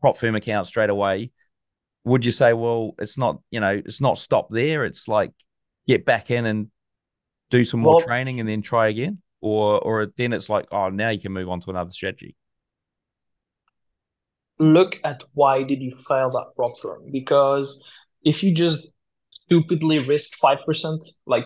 prop 0.00 0.16
firm 0.16 0.34
account 0.34 0.66
straight 0.66 0.90
away, 0.90 1.30
would 2.04 2.24
you 2.24 2.30
say, 2.30 2.52
well, 2.52 2.94
it's 2.98 3.18
not, 3.18 3.40
you 3.50 3.60
know, 3.60 3.82
it's 3.84 4.00
not 4.00 4.18
stop 4.18 4.48
there. 4.50 4.84
It's 4.84 5.08
like 5.08 5.32
get 5.86 6.04
back 6.04 6.30
in 6.30 6.46
and 6.46 6.68
do 7.50 7.64
some 7.64 7.80
more 7.80 7.96
well, 7.96 8.06
training 8.06 8.40
and 8.40 8.48
then 8.48 8.62
try 8.62 8.88
again? 8.88 9.22
Or 9.40 9.78
or 9.78 10.12
then 10.16 10.32
it's 10.32 10.48
like, 10.48 10.66
oh, 10.72 10.88
now 10.88 11.10
you 11.10 11.20
can 11.20 11.32
move 11.32 11.48
on 11.48 11.60
to 11.60 11.70
another 11.70 11.90
strategy. 11.90 12.36
Look 14.58 14.98
at 15.04 15.22
why 15.34 15.62
did 15.62 15.82
you 15.82 15.90
fail 16.08 16.30
that 16.30 16.46
prop 16.56 16.80
firm? 16.80 17.10
Because 17.12 17.84
if 18.24 18.42
you 18.42 18.54
just 18.54 18.90
stupidly 19.44 19.98
risk 19.98 20.36
five 20.36 20.64
percent, 20.64 21.02
like 21.26 21.44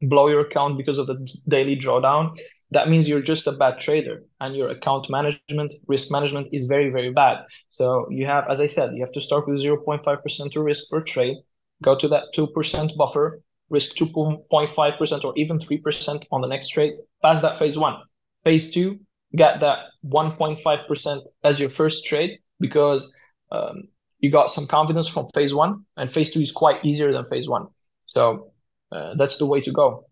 blow 0.00 0.28
your 0.28 0.40
account 0.40 0.76
because 0.76 0.98
of 0.98 1.06
the 1.06 1.16
daily 1.48 1.76
drawdown, 1.76 2.36
that 2.70 2.88
means 2.88 3.08
you're 3.08 3.22
just 3.22 3.46
a 3.46 3.52
bad 3.52 3.78
trader 3.78 4.22
and 4.40 4.56
your 4.56 4.68
account 4.68 5.08
management 5.08 5.72
risk 5.86 6.10
management 6.10 6.48
is 6.52 6.64
very 6.64 6.90
very 6.90 7.12
bad. 7.12 7.44
So 7.70 8.06
you 8.10 8.26
have 8.26 8.48
as 8.48 8.60
i 8.60 8.66
said 8.66 8.94
you 8.94 9.00
have 9.00 9.12
to 9.12 9.20
start 9.20 9.46
with 9.48 9.62
0.5% 9.62 10.52
to 10.52 10.62
risk 10.62 10.90
per 10.90 11.00
trade 11.00 11.36
go 11.82 11.96
to 11.98 12.08
that 12.08 12.24
2% 12.36 12.96
buffer 12.96 13.42
risk 13.70 13.96
2.5% 13.96 15.24
or 15.24 15.32
even 15.36 15.58
3% 15.58 16.24
on 16.30 16.40
the 16.40 16.48
next 16.48 16.68
trade 16.68 16.94
pass 17.22 17.40
that 17.40 17.58
phase 17.58 17.78
one. 17.78 17.96
Phase 18.44 18.72
two 18.72 19.00
get 19.34 19.60
that 19.60 19.78
1.5% 20.06 21.22
as 21.42 21.58
your 21.58 21.70
first 21.70 22.06
trade 22.06 22.38
because 22.60 23.12
um, 23.50 23.84
you 24.20 24.30
got 24.30 24.50
some 24.50 24.66
confidence 24.66 25.08
from 25.08 25.28
phase 25.34 25.54
one 25.54 25.84
and 25.96 26.12
phase 26.12 26.30
two 26.32 26.40
is 26.40 26.52
quite 26.52 26.84
easier 26.84 27.12
than 27.12 27.24
phase 27.24 27.48
one. 27.48 27.66
So 28.06 28.52
uh, 28.92 29.14
that's 29.16 29.36
the 29.36 29.46
way 29.46 29.60
to 29.62 29.72
go. 29.72 30.06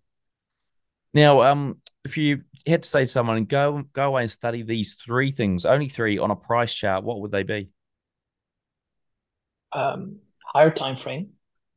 Now 1.14 1.42
um 1.42 1.76
if 2.04 2.16
you 2.16 2.42
had 2.66 2.82
to 2.82 2.88
say 2.88 3.00
to 3.02 3.06
someone, 3.06 3.44
go 3.44 3.82
go 3.92 4.08
away 4.08 4.22
and 4.22 4.30
study 4.30 4.62
these 4.62 4.94
three 4.94 5.32
things, 5.32 5.64
only 5.64 5.88
three 5.88 6.18
on 6.18 6.30
a 6.30 6.36
price 6.36 6.74
chart, 6.74 7.04
what 7.04 7.20
would 7.20 7.30
they 7.30 7.42
be? 7.42 7.70
Um, 9.72 10.18
higher 10.44 10.70
time 10.70 10.96
frame, 10.96 11.30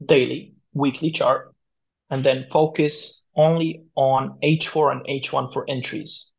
daily, 0.03 0.55
weekly 0.73 1.11
chart, 1.11 1.53
and 2.09 2.23
then 2.25 2.47
focus 2.51 3.23
only 3.35 3.83
on 3.95 4.37
H4 4.43 4.91
and 4.91 5.05
H1 5.05 5.53
for 5.53 5.65
entries. 5.69 6.31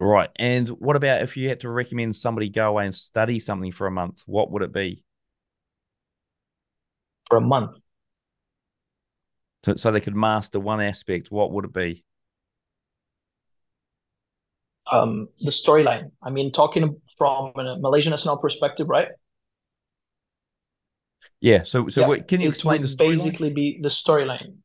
Right. 0.00 0.30
And 0.36 0.68
what 0.68 0.96
about 0.96 1.22
if 1.22 1.36
you 1.36 1.48
had 1.48 1.60
to 1.60 1.68
recommend 1.68 2.14
somebody 2.14 2.48
go 2.48 2.68
away 2.68 2.84
and 2.84 2.94
study 2.94 3.40
something 3.40 3.72
for 3.72 3.86
a 3.86 3.90
month? 3.90 4.22
What 4.26 4.50
would 4.52 4.62
it 4.62 4.72
be? 4.72 5.02
for 7.28 7.36
a 7.36 7.40
month. 7.40 7.76
So, 9.64 9.74
so 9.74 9.90
they 9.90 10.00
could 10.00 10.16
master 10.16 10.58
one 10.58 10.80
aspect. 10.80 11.30
What 11.30 11.52
would 11.52 11.66
it 11.66 11.72
be? 11.72 12.04
Um, 14.90 15.28
the 15.40 15.50
storyline. 15.50 16.12
I 16.22 16.30
mean, 16.30 16.50
talking 16.50 17.00
from 17.18 17.52
a 17.56 17.78
Malaysian 17.78 18.12
SNR 18.12 18.40
perspective, 18.40 18.88
right? 18.88 19.08
Yeah. 21.40 21.62
So, 21.62 21.88
so 21.88 22.00
yeah, 22.00 22.08
what, 22.08 22.28
can 22.28 22.40
you 22.40 22.48
explain 22.48 22.82
the 22.82 22.94
basically 22.96 23.50
be 23.50 23.78
the 23.82 23.88
storyline? 23.88 24.56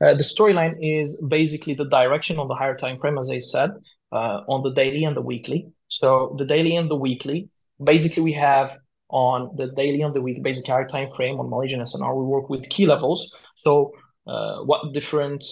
Uh, 0.00 0.14
the 0.14 0.24
storyline 0.24 0.74
is 0.80 1.24
basically 1.28 1.74
the 1.74 1.84
direction 1.84 2.38
on 2.38 2.48
the 2.48 2.54
higher 2.54 2.76
time 2.76 2.98
frame, 2.98 3.18
as 3.18 3.30
I 3.30 3.38
said, 3.38 3.70
uh, 4.12 4.40
on 4.48 4.62
the 4.62 4.72
daily 4.72 5.04
and 5.04 5.16
the 5.16 5.22
weekly. 5.22 5.68
So 5.88 6.34
the 6.38 6.44
daily 6.44 6.76
and 6.76 6.90
the 6.90 6.96
weekly, 6.96 7.48
basically 7.82 8.22
we 8.22 8.32
have 8.32 8.70
on 9.10 9.54
the 9.56 9.68
daily 9.68 10.02
and 10.02 10.14
the 10.14 10.20
week 10.20 10.42
basic 10.42 10.66
higher 10.66 10.86
time 10.86 11.08
frame 11.16 11.40
on 11.40 11.48
Malaysian 11.48 11.80
SNR, 11.80 12.14
we 12.14 12.24
work 12.24 12.50
with 12.50 12.68
key 12.68 12.86
levels. 12.86 13.34
So 13.56 13.92
uh, 14.26 14.58
what 14.62 14.92
different, 14.92 15.44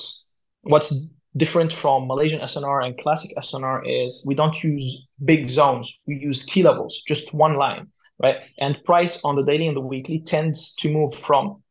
what's 0.63 0.93
different 1.37 1.73
from 1.73 2.07
Malaysian 2.07 2.41
SNR 2.41 2.87
and 2.87 2.99
classic 2.99 3.31
SNR 3.37 3.83
is 3.85 4.25
we 4.27 4.35
don't 4.35 4.63
use 4.63 5.07
big 5.25 5.49
zones. 5.49 5.99
We 6.07 6.17
use 6.17 6.43
key 6.43 6.63
levels, 6.63 7.03
just 7.07 7.35
one 7.35 7.57
line, 7.57 7.89
right? 8.19 8.39
And 8.59 8.83
price 8.85 9.23
on 9.25 9.37
the 9.37 9.43
daily 9.43 9.67
and 9.67 9.77
the 9.77 9.83
weekly 9.83 10.21
tends 10.21 10.75
to 10.77 10.93
move 10.93 11.15
from 11.15 11.63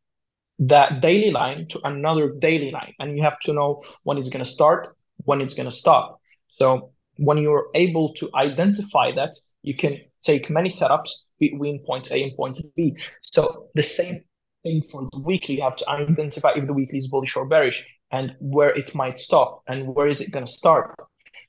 that 0.58 1.00
daily 1.00 1.30
line 1.30 1.66
to 1.68 1.80
another 1.84 2.32
daily 2.38 2.70
line. 2.70 2.94
And 2.98 3.16
you 3.16 3.22
have 3.22 3.38
to 3.40 3.52
know 3.52 3.82
when 4.04 4.18
it's 4.18 4.28
going 4.28 4.44
to 4.44 4.50
start, 4.50 4.96
when 5.24 5.40
it's 5.40 5.54
going 5.54 5.68
to 5.68 5.74
stop. 5.74 6.20
So 6.48 6.92
when 7.16 7.38
you're 7.38 7.66
able 7.74 8.14
to 8.14 8.30
identify 8.34 9.12
that, 9.12 9.32
you 9.62 9.76
can 9.76 10.00
take 10.22 10.48
many 10.48 10.68
setups 10.68 11.10
between 11.38 11.84
point 11.84 12.10
A 12.12 12.22
and 12.22 12.34
point 12.34 12.58
B. 12.76 12.96
So 13.20 13.68
the 13.74 13.82
same 13.82 14.22
thing 14.62 14.82
for 14.82 15.08
the 15.12 15.18
weekly, 15.20 15.56
you 15.56 15.62
have 15.62 15.76
to 15.76 15.90
identify 15.90 16.52
if 16.54 16.66
the 16.66 16.72
weekly 16.72 16.98
is 16.98 17.08
bullish 17.08 17.36
or 17.36 17.48
bearish 17.48 17.95
and 18.10 18.34
where 18.38 18.70
it 18.70 18.94
might 18.94 19.18
stop 19.18 19.62
and 19.66 19.94
where 19.94 20.06
is 20.06 20.20
it 20.20 20.32
going 20.32 20.44
to 20.44 20.50
start. 20.50 20.98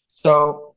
So 0.09 0.75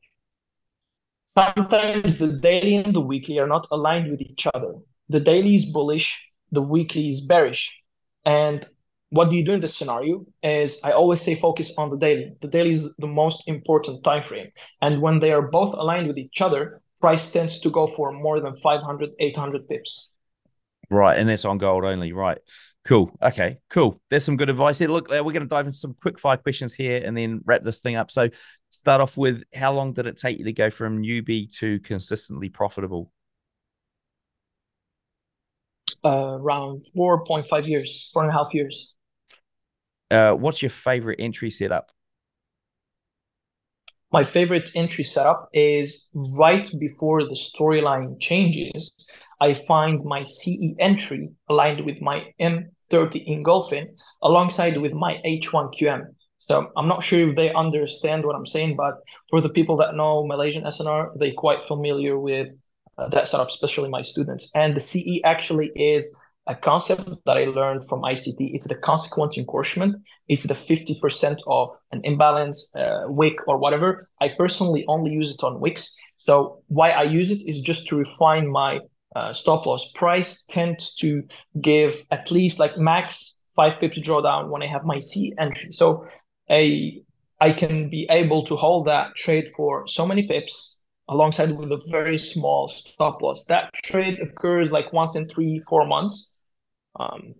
sometimes 1.34 2.18
the 2.18 2.32
daily 2.32 2.76
and 2.76 2.94
the 2.94 3.00
weekly 3.00 3.38
are 3.38 3.46
not 3.46 3.66
aligned 3.70 4.10
with 4.10 4.20
each 4.20 4.46
other. 4.54 4.74
The 5.08 5.20
daily 5.20 5.54
is 5.54 5.64
bullish, 5.64 6.28
the 6.52 6.62
weekly 6.62 7.08
is 7.08 7.20
bearish. 7.22 7.82
And 8.24 8.66
what 9.10 9.30
do 9.30 9.36
you 9.36 9.44
do 9.44 9.52
in 9.52 9.60
this 9.60 9.76
scenario 9.76 10.24
is 10.42 10.80
I 10.84 10.92
always 10.92 11.20
say 11.20 11.34
focus 11.34 11.76
on 11.76 11.90
the 11.90 11.96
daily. 11.96 12.32
The 12.40 12.48
daily 12.48 12.70
is 12.70 12.94
the 12.98 13.08
most 13.08 13.48
important 13.48 14.04
time 14.04 14.22
frame. 14.22 14.50
And 14.80 15.02
when 15.02 15.18
they 15.18 15.32
are 15.32 15.42
both 15.42 15.74
aligned 15.74 16.06
with 16.06 16.18
each 16.18 16.40
other, 16.40 16.80
price 17.00 17.32
tends 17.32 17.58
to 17.60 17.70
go 17.70 17.86
for 17.86 18.12
more 18.12 18.40
than 18.40 18.54
500, 18.56 19.10
800 19.18 19.68
pips. 19.68 20.14
Right. 20.90 21.18
And 21.18 21.28
that's 21.28 21.44
on 21.44 21.58
gold 21.58 21.84
only. 21.84 22.12
Right. 22.12 22.38
Cool. 22.90 23.16
Okay. 23.22 23.58
Cool. 23.68 24.00
There's 24.10 24.24
some 24.24 24.36
good 24.36 24.50
advice 24.50 24.80
here. 24.80 24.88
Look, 24.88 25.12
uh, 25.12 25.22
we're 25.22 25.30
going 25.30 25.44
to 25.44 25.46
dive 25.46 25.66
into 25.66 25.78
some 25.78 25.94
quick 26.02 26.18
fire 26.18 26.36
questions 26.36 26.74
here 26.74 27.00
and 27.04 27.16
then 27.16 27.40
wrap 27.44 27.62
this 27.62 27.78
thing 27.78 27.94
up. 27.94 28.10
So, 28.10 28.30
start 28.70 29.00
off 29.00 29.16
with 29.16 29.44
how 29.54 29.72
long 29.72 29.92
did 29.92 30.08
it 30.08 30.18
take 30.18 30.40
you 30.40 30.44
to 30.46 30.52
go 30.52 30.70
from 30.70 31.00
newbie 31.00 31.56
to 31.58 31.78
consistently 31.78 32.48
profitable? 32.48 33.12
Uh, 36.04 36.38
around 36.40 36.84
4.5 36.96 37.68
years, 37.68 38.10
four 38.12 38.24
and 38.24 38.32
a 38.32 38.34
half 38.34 38.52
years. 38.52 38.92
Uh, 40.10 40.32
what's 40.32 40.60
your 40.60 40.70
favorite 40.70 41.20
entry 41.20 41.50
setup? 41.50 41.92
My 44.12 44.24
favorite 44.24 44.72
entry 44.74 45.04
setup 45.04 45.48
is 45.52 46.08
right 46.12 46.68
before 46.80 47.22
the 47.22 47.36
storyline 47.36 48.20
changes. 48.20 48.92
I 49.40 49.54
find 49.54 50.02
my 50.04 50.24
CE 50.24 50.74
entry 50.80 51.30
aligned 51.48 51.86
with 51.86 52.02
my 52.02 52.26
M30 52.90 53.24
engulfing 53.26 53.94
alongside 54.22 54.76
with 54.76 54.92
my 54.92 55.20
H1QM. 55.24 56.06
So 56.38 56.70
I'm 56.76 56.88
not 56.88 57.02
sure 57.02 57.28
if 57.28 57.36
they 57.36 57.52
understand 57.52 58.24
what 58.24 58.34
I'm 58.34 58.46
saying, 58.46 58.76
but 58.76 58.94
for 59.28 59.40
the 59.40 59.48
people 59.48 59.76
that 59.76 59.94
know 59.94 60.26
Malaysian 60.26 60.64
SNR, 60.64 61.10
they're 61.16 61.32
quite 61.36 61.64
familiar 61.64 62.18
with 62.18 62.48
uh, 62.98 63.08
that 63.08 63.28
setup, 63.28 63.48
especially 63.48 63.88
my 63.88 64.02
students. 64.02 64.50
And 64.54 64.74
the 64.74 64.80
CE 64.80 65.20
actually 65.24 65.70
is 65.76 66.18
a 66.46 66.54
concept 66.54 67.08
that 67.26 67.36
I 67.36 67.44
learned 67.44 67.84
from 67.86 68.02
ICT. 68.02 68.54
It's 68.54 68.66
the 68.66 68.74
consequent 68.74 69.36
encroachment. 69.38 69.96
It's 70.28 70.44
the 70.44 70.54
50% 70.54 71.36
of 71.46 71.68
an 71.92 72.00
imbalance, 72.04 72.74
uh, 72.74 73.02
wick 73.06 73.36
or 73.46 73.58
whatever. 73.58 74.04
I 74.20 74.30
personally 74.36 74.84
only 74.88 75.12
use 75.12 75.34
it 75.34 75.44
on 75.44 75.60
wicks. 75.60 75.96
So 76.18 76.62
why 76.66 76.90
I 76.90 77.04
use 77.04 77.30
it 77.30 77.40
is 77.46 77.60
just 77.60 77.86
to 77.88 77.98
refine 77.98 78.50
my 78.50 78.80
uh, 79.16 79.32
stop 79.32 79.66
loss 79.66 79.90
price 79.92 80.44
tends 80.44 80.94
to 80.94 81.24
give 81.60 82.04
at 82.10 82.30
least 82.30 82.58
like 82.58 82.78
max 82.78 83.44
five 83.56 83.78
pips 83.80 84.00
drawdown 84.00 84.48
when 84.48 84.62
I 84.62 84.66
have 84.66 84.84
my 84.84 84.98
C 84.98 85.32
entry. 85.38 85.72
So 85.72 86.06
a 86.50 87.02
I 87.40 87.52
can 87.52 87.88
be 87.88 88.06
able 88.10 88.44
to 88.46 88.56
hold 88.56 88.86
that 88.86 89.16
trade 89.16 89.48
for 89.48 89.86
so 89.86 90.06
many 90.06 90.26
pips 90.28 90.80
alongside 91.08 91.50
with 91.50 91.72
a 91.72 91.80
very 91.90 92.18
small 92.18 92.68
stop 92.68 93.22
loss. 93.22 93.44
That 93.46 93.72
trade 93.74 94.20
occurs 94.20 94.70
like 94.70 94.92
once 94.92 95.16
in 95.16 95.26
three, 95.28 95.60
four 95.68 95.86
months. 95.86 96.36
Um, 96.98 97.34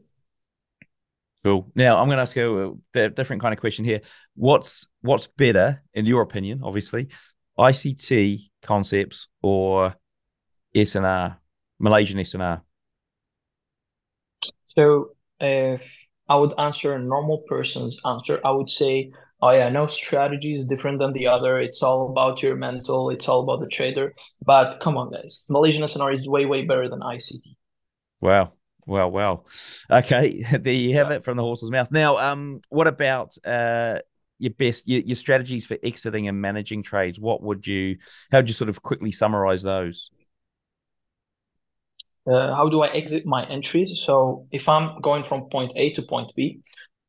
cool. 1.45 1.71
Now 1.75 1.99
I'm 1.99 2.07
going 2.07 2.17
to 2.17 2.23
ask 2.23 2.35
you 2.35 2.81
a 2.95 3.11
different 3.11 3.43
kind 3.43 3.53
of 3.53 3.61
question 3.61 3.85
here. 3.85 4.01
What's 4.35 4.87
what's 5.03 5.27
better 5.27 5.83
in 5.95 6.07
your 6.07 6.23
opinion? 6.23 6.61
Obviously, 6.65 7.09
ICT 7.59 8.51
concepts 8.63 9.29
or 9.43 9.95
SNR, 10.75 11.37
Malaysian 11.81 12.19
SNR. 12.19 12.61
So 14.67 15.11
if 15.41 15.83
I 16.29 16.37
would 16.37 16.55
answer 16.59 16.95
a 16.95 16.99
normal 17.03 17.39
person's 17.49 18.01
answer, 18.05 18.41
I 18.45 18.53
would 18.53 18.71
say, 18.71 19.13
oh 19.43 19.51
yeah, 19.51 19.69
no 19.71 19.87
strategy 19.87 20.53
is 20.53 20.69
different 20.69 20.99
than 20.99 21.13
the 21.13 21.27
other. 21.27 21.59
It's 21.59 21.83
all 21.83 22.11
about 22.11 22.43
your 22.43 22.55
mental. 22.55 23.11
It's 23.11 23.29
all 23.29 23.43
about 23.43 23.61
the 23.61 23.69
trader. 23.69 24.15
But 24.45 24.79
come 24.81 24.97
on, 24.97 25.11
guys, 25.11 25.45
Malaysian 25.49 25.83
SNR 25.83 26.15
is 26.15 26.29
way 26.29 26.45
way 26.45 26.65
better 26.65 26.89
than 26.89 27.01
ICT. 27.01 27.57
Wow. 28.21 28.53
Well, 28.87 29.11
well, 29.11 29.47
okay. 29.91 30.45
There 30.61 30.73
you 30.73 30.95
have 30.95 31.11
it 31.11 31.25
from 31.25 31.37
the 31.37 31.43
horse's 31.43 31.71
mouth. 31.71 31.91
Now, 31.91 32.19
um, 32.19 32.61
what 32.69 32.87
about 32.87 33.37
uh 33.45 33.99
your 34.39 34.53
best 34.53 34.89
your, 34.89 35.01
your 35.01 35.17
strategies 35.17 35.67
for 35.67 35.77
exiting 35.83 36.29
and 36.29 36.41
managing 36.41 36.83
trades? 36.83 37.19
What 37.19 37.43
would 37.43 37.67
you? 37.67 37.99
How 38.31 38.39
would 38.39 38.49
you 38.49 38.55
sort 38.55 38.71
of 38.71 38.83
quickly 38.83 39.13
summarize 39.13 39.63
those? 39.63 40.11
Uh, 42.31 42.55
how 42.55 42.69
do 42.69 42.83
I 42.83 42.89
exit 42.89 43.27
my 43.27 43.45
entries? 43.47 44.01
So 44.05 44.47
if 44.53 44.69
I'm 44.69 45.01
going 45.01 45.25
from 45.25 45.49
point 45.51 45.73
A 45.77 45.91
to 45.93 46.03
point 46.03 46.33
B, 46.37 46.61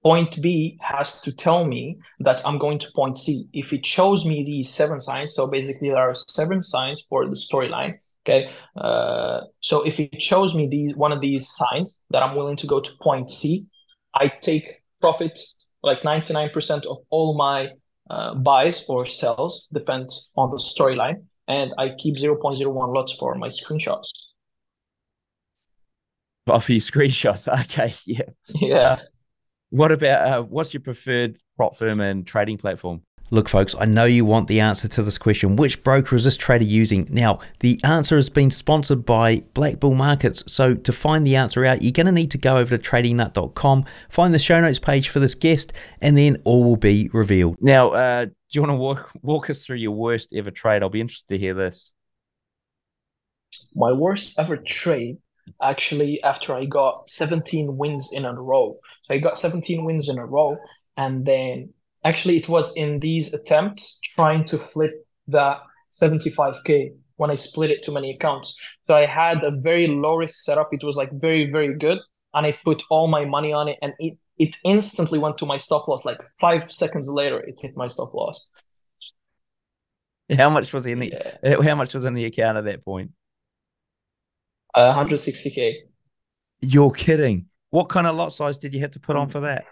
point 0.03 0.41
B 0.41 0.80
has 0.82 1.22
to 1.22 1.32
tell 1.32 1.65
me 1.65 1.97
that 2.19 2.41
I'm 2.45 2.57
going 2.57 2.80
to 2.80 2.88
point 2.95 3.19
C. 3.19 3.43
If 3.53 3.72
it 3.72 3.86
shows 3.86 4.26
me 4.26 4.43
these 4.43 4.69
seven 4.69 4.99
signs, 4.99 5.36
so 5.36 5.47
basically 5.47 5.89
there 5.89 6.09
are 6.09 6.15
seven 6.15 6.63
signs 6.63 7.01
for 7.01 7.26
the 7.26 7.36
storyline. 7.36 7.95
Okay, 8.26 8.49
uh, 8.78 9.41
so 9.59 9.84
if 9.84 9.99
it 9.99 10.22
shows 10.22 10.55
me 10.55 10.67
these 10.67 10.95
one 10.95 11.11
of 11.11 11.22
these 11.22 11.49
signs 11.49 12.03
that 12.09 12.24
I'm 12.24 12.36
willing 12.36 12.57
to 12.57 12.67
go 12.67 12.80
to 12.80 12.91
point 13.01 13.30
C, 13.30 13.67
I 14.15 14.28
take 14.28 14.82
profit 14.99 15.39
like 15.84 16.01
99% 16.01 16.86
of 16.86 16.97
all 17.09 17.36
my 17.36 17.69
uh, 18.09 18.36
buys 18.36 18.86
or 18.88 19.05
sells 19.05 19.67
depends 19.74 20.32
on 20.36 20.49
the 20.51 20.57
storyline, 20.57 21.26
and 21.47 21.74
I 21.78 21.91
keep 21.97 22.17
0.01 22.17 22.93
lots 22.93 23.13
for 23.13 23.36
my 23.36 23.47
screenshots. 23.47 24.30
Oh, 26.48 26.60
for 26.60 26.74
your 26.74 26.82
screenshots, 26.82 27.48
okay, 27.64 27.94
yeah, 28.06 28.24
yeah. 28.56 29.00
What 29.70 29.92
about 29.92 30.28
uh, 30.28 30.42
what's 30.42 30.74
your 30.74 30.82
preferred 30.82 31.38
prop 31.56 31.78
firm 31.78 32.02
and 32.02 32.26
trading 32.28 32.58
platform? 32.58 33.04
Look, 33.34 33.48
folks, 33.48 33.74
I 33.80 33.86
know 33.86 34.04
you 34.04 34.26
want 34.26 34.50
the 34.50 34.60
answer 34.60 34.89
to 34.89 35.04
this 35.04 35.18
question. 35.18 35.56
Which 35.56 35.84
broker 35.84 36.18
is 36.18 36.26
this 36.26 36.36
trader 36.36 36.66
using? 36.66 37.08
Now, 37.10 37.39
the 37.62 37.80
answer 37.86 38.18
has 38.18 38.30
been 38.30 38.52
sponsored 38.52 39.06
by 39.06 39.38
BlackBull 39.54 39.96
Markets. 39.96 40.44
So, 40.48 40.74
to 40.74 40.92
find 40.92 41.26
the 41.26 41.38
answer 41.38 41.64
out, 41.64 41.82
you're 41.82 41.94
going 41.94 42.08
to 42.08 42.12
need 42.12 42.32
to 42.32 42.38
go 42.38 42.58
over 42.58 42.78
to 42.78 42.89
tradingnut.com, 42.89 43.86
find 44.10 44.34
the 44.34 44.39
show 44.39 44.60
notes 44.60 44.80
page 44.80 45.08
for 45.08 45.22
this 45.22 45.34
guest, 45.34 45.72
and 46.02 46.18
then 46.18 46.42
all 46.44 46.66
will 46.66 46.76
be 46.76 47.10
revealed. 47.14 47.56
Now, 47.62 47.92
uh, 47.92 48.26
do 48.26 48.32
you 48.50 48.62
want 48.62 48.72
to 48.72 48.76
walk, 48.76 49.12
walk 49.22 49.50
us 49.50 49.64
through 49.64 49.78
your 49.78 49.92
worst 49.92 50.34
ever 50.36 50.52
trade? 50.52 50.84
I'll 50.84 50.89
be 50.89 51.00
interested 51.00 51.30
to 51.30 51.38
hear 51.38 51.54
this. 51.54 51.94
My 53.74 53.94
worst 53.94 54.38
ever 54.38 54.58
trade 54.58 55.20
actually 55.62 56.22
after 56.24 56.54
I 56.54 56.66
got 56.66 57.10
17 57.10 57.78
wins 57.78 58.12
in 58.14 58.26
a 58.26 58.34
row. 58.34 58.80
So 59.04 59.14
I 59.14 59.18
got 59.18 59.38
17 59.38 59.84
wins 59.84 60.10
in 60.10 60.18
a 60.18 60.26
row. 60.26 60.58
And 60.98 61.26
then 61.26 61.74
actually 62.04 62.38
it 62.38 62.50
was 62.50 62.74
in 62.76 63.00
these 63.00 63.34
attempts 63.34 64.00
trying 64.16 64.46
to 64.46 64.58
flip 64.58 65.06
that 65.28 65.60
75K 65.94 66.94
when 67.18 67.30
I 67.32 67.36
split 67.36 67.72
it 67.72 67.84
to 67.84 67.92
many 67.92 68.12
accounts. 68.12 68.56
So 68.88 68.96
I 68.96 69.06
had 69.06 69.44
a 69.44 69.52
very 69.62 69.88
low 69.88 70.16
risk 70.16 70.39
setup. 70.39 70.70
It 70.72 70.84
was 70.84 70.96
like 70.96 71.12
very, 71.14 71.52
very 71.52 71.76
good. 71.76 72.00
And 72.34 72.46
I 72.46 72.58
put 72.64 72.84
all 72.89 73.08
my 73.08 73.26
money 73.26 73.54
on 73.54 73.68
it 73.68 73.78
and 73.82 73.94
it, 74.00 74.18
it 74.38 74.56
instantly 74.64 75.20
went 75.20 75.38
to 75.39 75.46
my 75.46 75.58
stop 75.58 75.88
loss. 75.88 76.06
Like 76.06 76.24
five 76.39 76.72
seconds 76.72 77.10
later, 77.10 77.39
it 77.39 77.60
hit 77.62 77.78
my 77.78 77.88
stop 77.88 78.14
loss. 78.14 78.48
How 80.36 80.50
much 80.50 80.74
was 80.74 80.88
in 80.88 81.00
the 81.00 81.14
yeah. 81.44 81.62
how 81.62 81.76
much 81.76 81.94
was 81.94 82.06
in 82.06 82.14
the 82.14 82.26
account 82.26 82.58
at 82.58 82.66
that 82.66 82.86
point? 82.86 83.12
Uh, 84.74 84.93
160k. 84.93 85.76
You're 86.61 86.91
kidding. 86.91 87.47
What 87.72 87.89
kind 87.89 88.07
of 88.07 88.15
lot 88.15 88.34
size 88.34 88.57
did 88.57 88.74
you 88.74 88.82
have 88.82 88.91
to 88.91 88.99
put 88.99 89.15
on 89.15 89.30
for 89.30 89.41
that? 89.41 89.65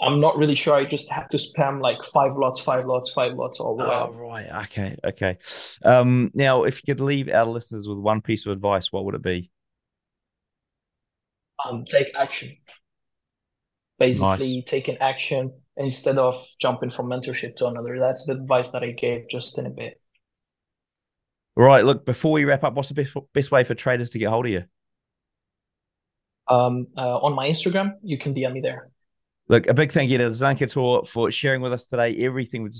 I'm 0.00 0.20
not 0.20 0.36
really 0.36 0.56
sure. 0.56 0.74
I 0.74 0.84
just 0.84 1.10
had 1.10 1.30
to 1.30 1.36
spam 1.36 1.80
like 1.80 2.02
five 2.02 2.34
lots, 2.34 2.60
five 2.60 2.86
lots, 2.86 3.12
five 3.12 3.34
lots 3.34 3.60
all 3.60 3.76
the 3.76 3.84
way. 3.84 3.94
Oh, 3.94 4.12
right. 4.12 4.64
Okay. 4.64 4.96
Okay. 5.04 5.38
Um, 5.84 6.32
now, 6.34 6.64
if 6.64 6.78
you 6.78 6.92
could 6.92 7.00
leave 7.00 7.28
our 7.28 7.46
listeners 7.46 7.88
with 7.88 7.98
one 7.98 8.20
piece 8.20 8.44
of 8.44 8.52
advice, 8.52 8.90
what 8.90 9.04
would 9.04 9.14
it 9.14 9.22
be? 9.22 9.50
Um, 11.64 11.84
take 11.84 12.08
action. 12.16 12.56
Basically, 13.98 14.56
nice. 14.56 14.64
taking 14.66 14.98
action 14.98 15.52
instead 15.76 16.18
of 16.18 16.44
jumping 16.60 16.90
from 16.90 17.06
mentorship 17.06 17.54
to 17.56 17.68
another. 17.68 18.00
That's 18.00 18.26
the 18.26 18.32
advice 18.32 18.70
that 18.70 18.82
I 18.82 18.90
gave 18.90 19.28
just 19.28 19.56
in 19.58 19.66
a 19.66 19.70
bit. 19.70 20.00
Right. 21.56 21.84
Look, 21.84 22.06
before 22.06 22.32
we 22.32 22.44
wrap 22.44 22.64
up, 22.64 22.74
what's 22.74 22.88
the 22.88 22.94
best, 22.94 23.14
best 23.34 23.50
way 23.50 23.64
for 23.64 23.74
traders 23.74 24.10
to 24.10 24.18
get 24.18 24.30
hold 24.30 24.46
of 24.46 24.52
you? 24.52 24.64
Um, 26.48 26.88
uh, 26.96 27.18
on 27.18 27.34
my 27.34 27.48
Instagram, 27.48 27.94
you 28.02 28.18
can 28.18 28.34
DM 28.34 28.52
me 28.52 28.60
there. 28.60 28.90
Look, 29.48 29.66
a 29.66 29.74
big 29.74 29.90
thank 29.92 30.10
you 30.10 30.18
to 30.18 30.24
Zlankator 30.28 31.06
for 31.06 31.30
sharing 31.30 31.60
with 31.60 31.72
us 31.72 31.86
today. 31.86 32.16
Everything 32.18 32.62
we 32.62 32.70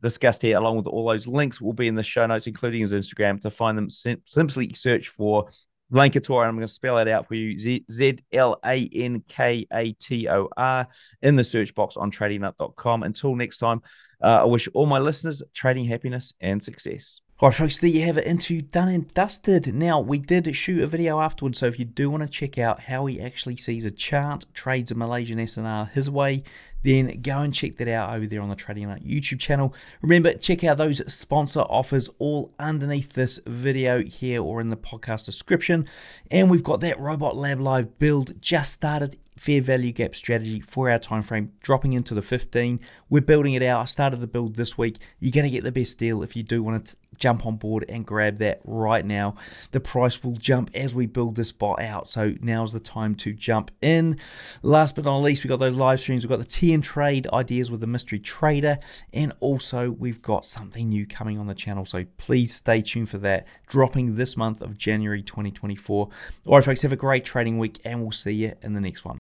discussed 0.00 0.40
here, 0.40 0.56
along 0.56 0.76
with 0.76 0.86
all 0.86 1.08
those 1.08 1.26
links, 1.26 1.60
will 1.60 1.72
be 1.72 1.88
in 1.88 1.94
the 1.94 2.02
show 2.02 2.24
notes, 2.26 2.46
including 2.46 2.80
his 2.80 2.92
Instagram. 2.92 3.40
To 3.42 3.50
find 3.50 3.76
them, 3.76 3.90
sim- 3.90 4.22
simply 4.24 4.72
search 4.74 5.08
for 5.08 5.50
Zlankator. 5.92 6.46
I'm 6.46 6.54
going 6.54 6.66
to 6.66 6.68
spell 6.68 6.98
it 6.98 7.08
out 7.08 7.26
for 7.28 7.34
you 7.34 7.58
Z 7.58 8.18
L 8.32 8.58
A 8.64 8.88
N 8.94 9.22
K 9.28 9.66
A 9.72 9.92
T 9.92 10.28
O 10.28 10.48
R 10.56 10.86
in 11.20 11.36
the 11.36 11.44
search 11.44 11.74
box 11.74 11.96
on 11.96 12.10
tradingnut.com. 12.10 13.02
Until 13.02 13.34
next 13.34 13.58
time, 13.58 13.82
uh, 14.22 14.42
I 14.42 14.44
wish 14.44 14.68
all 14.74 14.86
my 14.86 15.00
listeners 15.00 15.42
trading 15.52 15.84
happiness 15.84 16.34
and 16.40 16.62
success. 16.62 17.20
Right, 17.42 17.52
folks, 17.52 17.78
there 17.78 17.90
you 17.90 18.02
have 18.02 18.18
it. 18.18 18.24
Interview 18.24 18.62
done 18.62 18.86
and 18.86 19.12
dusted. 19.14 19.74
Now, 19.74 19.98
we 19.98 20.20
did 20.20 20.54
shoot 20.54 20.80
a 20.80 20.86
video 20.86 21.20
afterwards, 21.20 21.58
so 21.58 21.66
if 21.66 21.76
you 21.76 21.84
do 21.84 22.08
want 22.08 22.22
to 22.22 22.28
check 22.28 22.56
out 22.56 22.82
how 22.82 23.06
he 23.06 23.20
actually 23.20 23.56
sees 23.56 23.84
a 23.84 23.90
chart, 23.90 24.46
trades 24.54 24.92
a 24.92 24.94
Malaysian 24.94 25.38
SNR 25.38 25.90
his 25.90 26.08
way, 26.08 26.44
then 26.84 27.20
go 27.20 27.38
and 27.38 27.52
check 27.52 27.78
that 27.78 27.88
out 27.88 28.14
over 28.14 28.28
there 28.28 28.40
on 28.40 28.48
the 28.48 28.54
Trading 28.54 28.86
Nut 28.86 29.04
YouTube 29.04 29.40
channel. 29.40 29.74
Remember, 30.02 30.34
check 30.34 30.62
out 30.62 30.76
those 30.76 31.02
sponsor 31.12 31.62
offers 31.62 32.08
all 32.20 32.52
underneath 32.60 33.14
this 33.14 33.40
video 33.44 34.04
here 34.04 34.40
or 34.40 34.60
in 34.60 34.68
the 34.68 34.76
podcast 34.76 35.26
description. 35.26 35.88
And 36.30 36.48
we've 36.48 36.62
got 36.62 36.78
that 36.82 37.00
Robot 37.00 37.36
Lab 37.36 37.58
Live 37.58 37.98
build 37.98 38.40
just 38.40 38.72
started 38.72 39.18
fair 39.36 39.60
value 39.60 39.92
gap 39.92 40.14
strategy 40.14 40.60
for 40.60 40.90
our 40.90 40.98
time 40.98 41.22
frame 41.22 41.50
dropping 41.62 41.94
into 41.94 42.14
the 42.14 42.20
15 42.20 42.78
we're 43.08 43.20
building 43.20 43.54
it 43.54 43.62
out 43.62 43.80
i 43.80 43.84
started 43.84 44.18
the 44.18 44.26
build 44.26 44.56
this 44.56 44.76
week 44.76 44.98
you're 45.20 45.32
going 45.32 45.44
to 45.44 45.50
get 45.50 45.64
the 45.64 45.72
best 45.72 45.98
deal 45.98 46.22
if 46.22 46.36
you 46.36 46.42
do 46.42 46.62
want 46.62 46.84
to 46.84 46.96
jump 47.22 47.46
on 47.46 47.56
board 47.56 47.84
and 47.88 48.04
grab 48.04 48.38
that 48.38 48.60
right 48.64 49.04
now. 49.04 49.36
The 49.70 49.78
price 49.78 50.24
will 50.24 50.32
jump 50.32 50.70
as 50.74 50.92
we 50.92 51.06
build 51.06 51.36
this 51.36 51.52
bot 51.52 51.80
out. 51.80 52.10
So 52.10 52.34
now's 52.40 52.72
the 52.72 52.80
time 52.80 53.14
to 53.16 53.32
jump 53.32 53.70
in. 53.80 54.18
Last 54.62 54.96
but 54.96 55.04
not 55.04 55.18
least 55.18 55.44
we've 55.44 55.48
got 55.48 55.60
those 55.60 55.76
live 55.76 56.00
streams. 56.00 56.24
We've 56.24 56.30
got 56.30 56.40
the 56.40 56.44
t 56.44 56.74
and 56.74 56.82
trade 56.82 57.28
ideas 57.32 57.70
with 57.70 57.80
the 57.80 57.86
mystery 57.86 58.18
trader. 58.18 58.78
And 59.12 59.32
also 59.38 59.90
we've 59.90 60.20
got 60.20 60.44
something 60.44 60.88
new 60.88 61.06
coming 61.06 61.38
on 61.38 61.46
the 61.46 61.54
channel. 61.54 61.86
So 61.86 62.04
please 62.16 62.52
stay 62.52 62.82
tuned 62.82 63.08
for 63.08 63.18
that. 63.18 63.46
Dropping 63.68 64.16
this 64.16 64.36
month 64.36 64.62
of 64.62 64.76
january 64.76 65.22
2024 65.22 66.08
all 66.46 66.54
right 66.54 66.64
folks 66.64 66.82
have 66.82 66.92
a 66.92 66.96
great 66.96 67.24
trading 67.24 67.58
week 67.58 67.80
and 67.84 68.02
we'll 68.02 68.10
see 68.10 68.32
you 68.32 68.52
in 68.62 68.72
the 68.72 68.80
next 68.80 69.04
one 69.04 69.20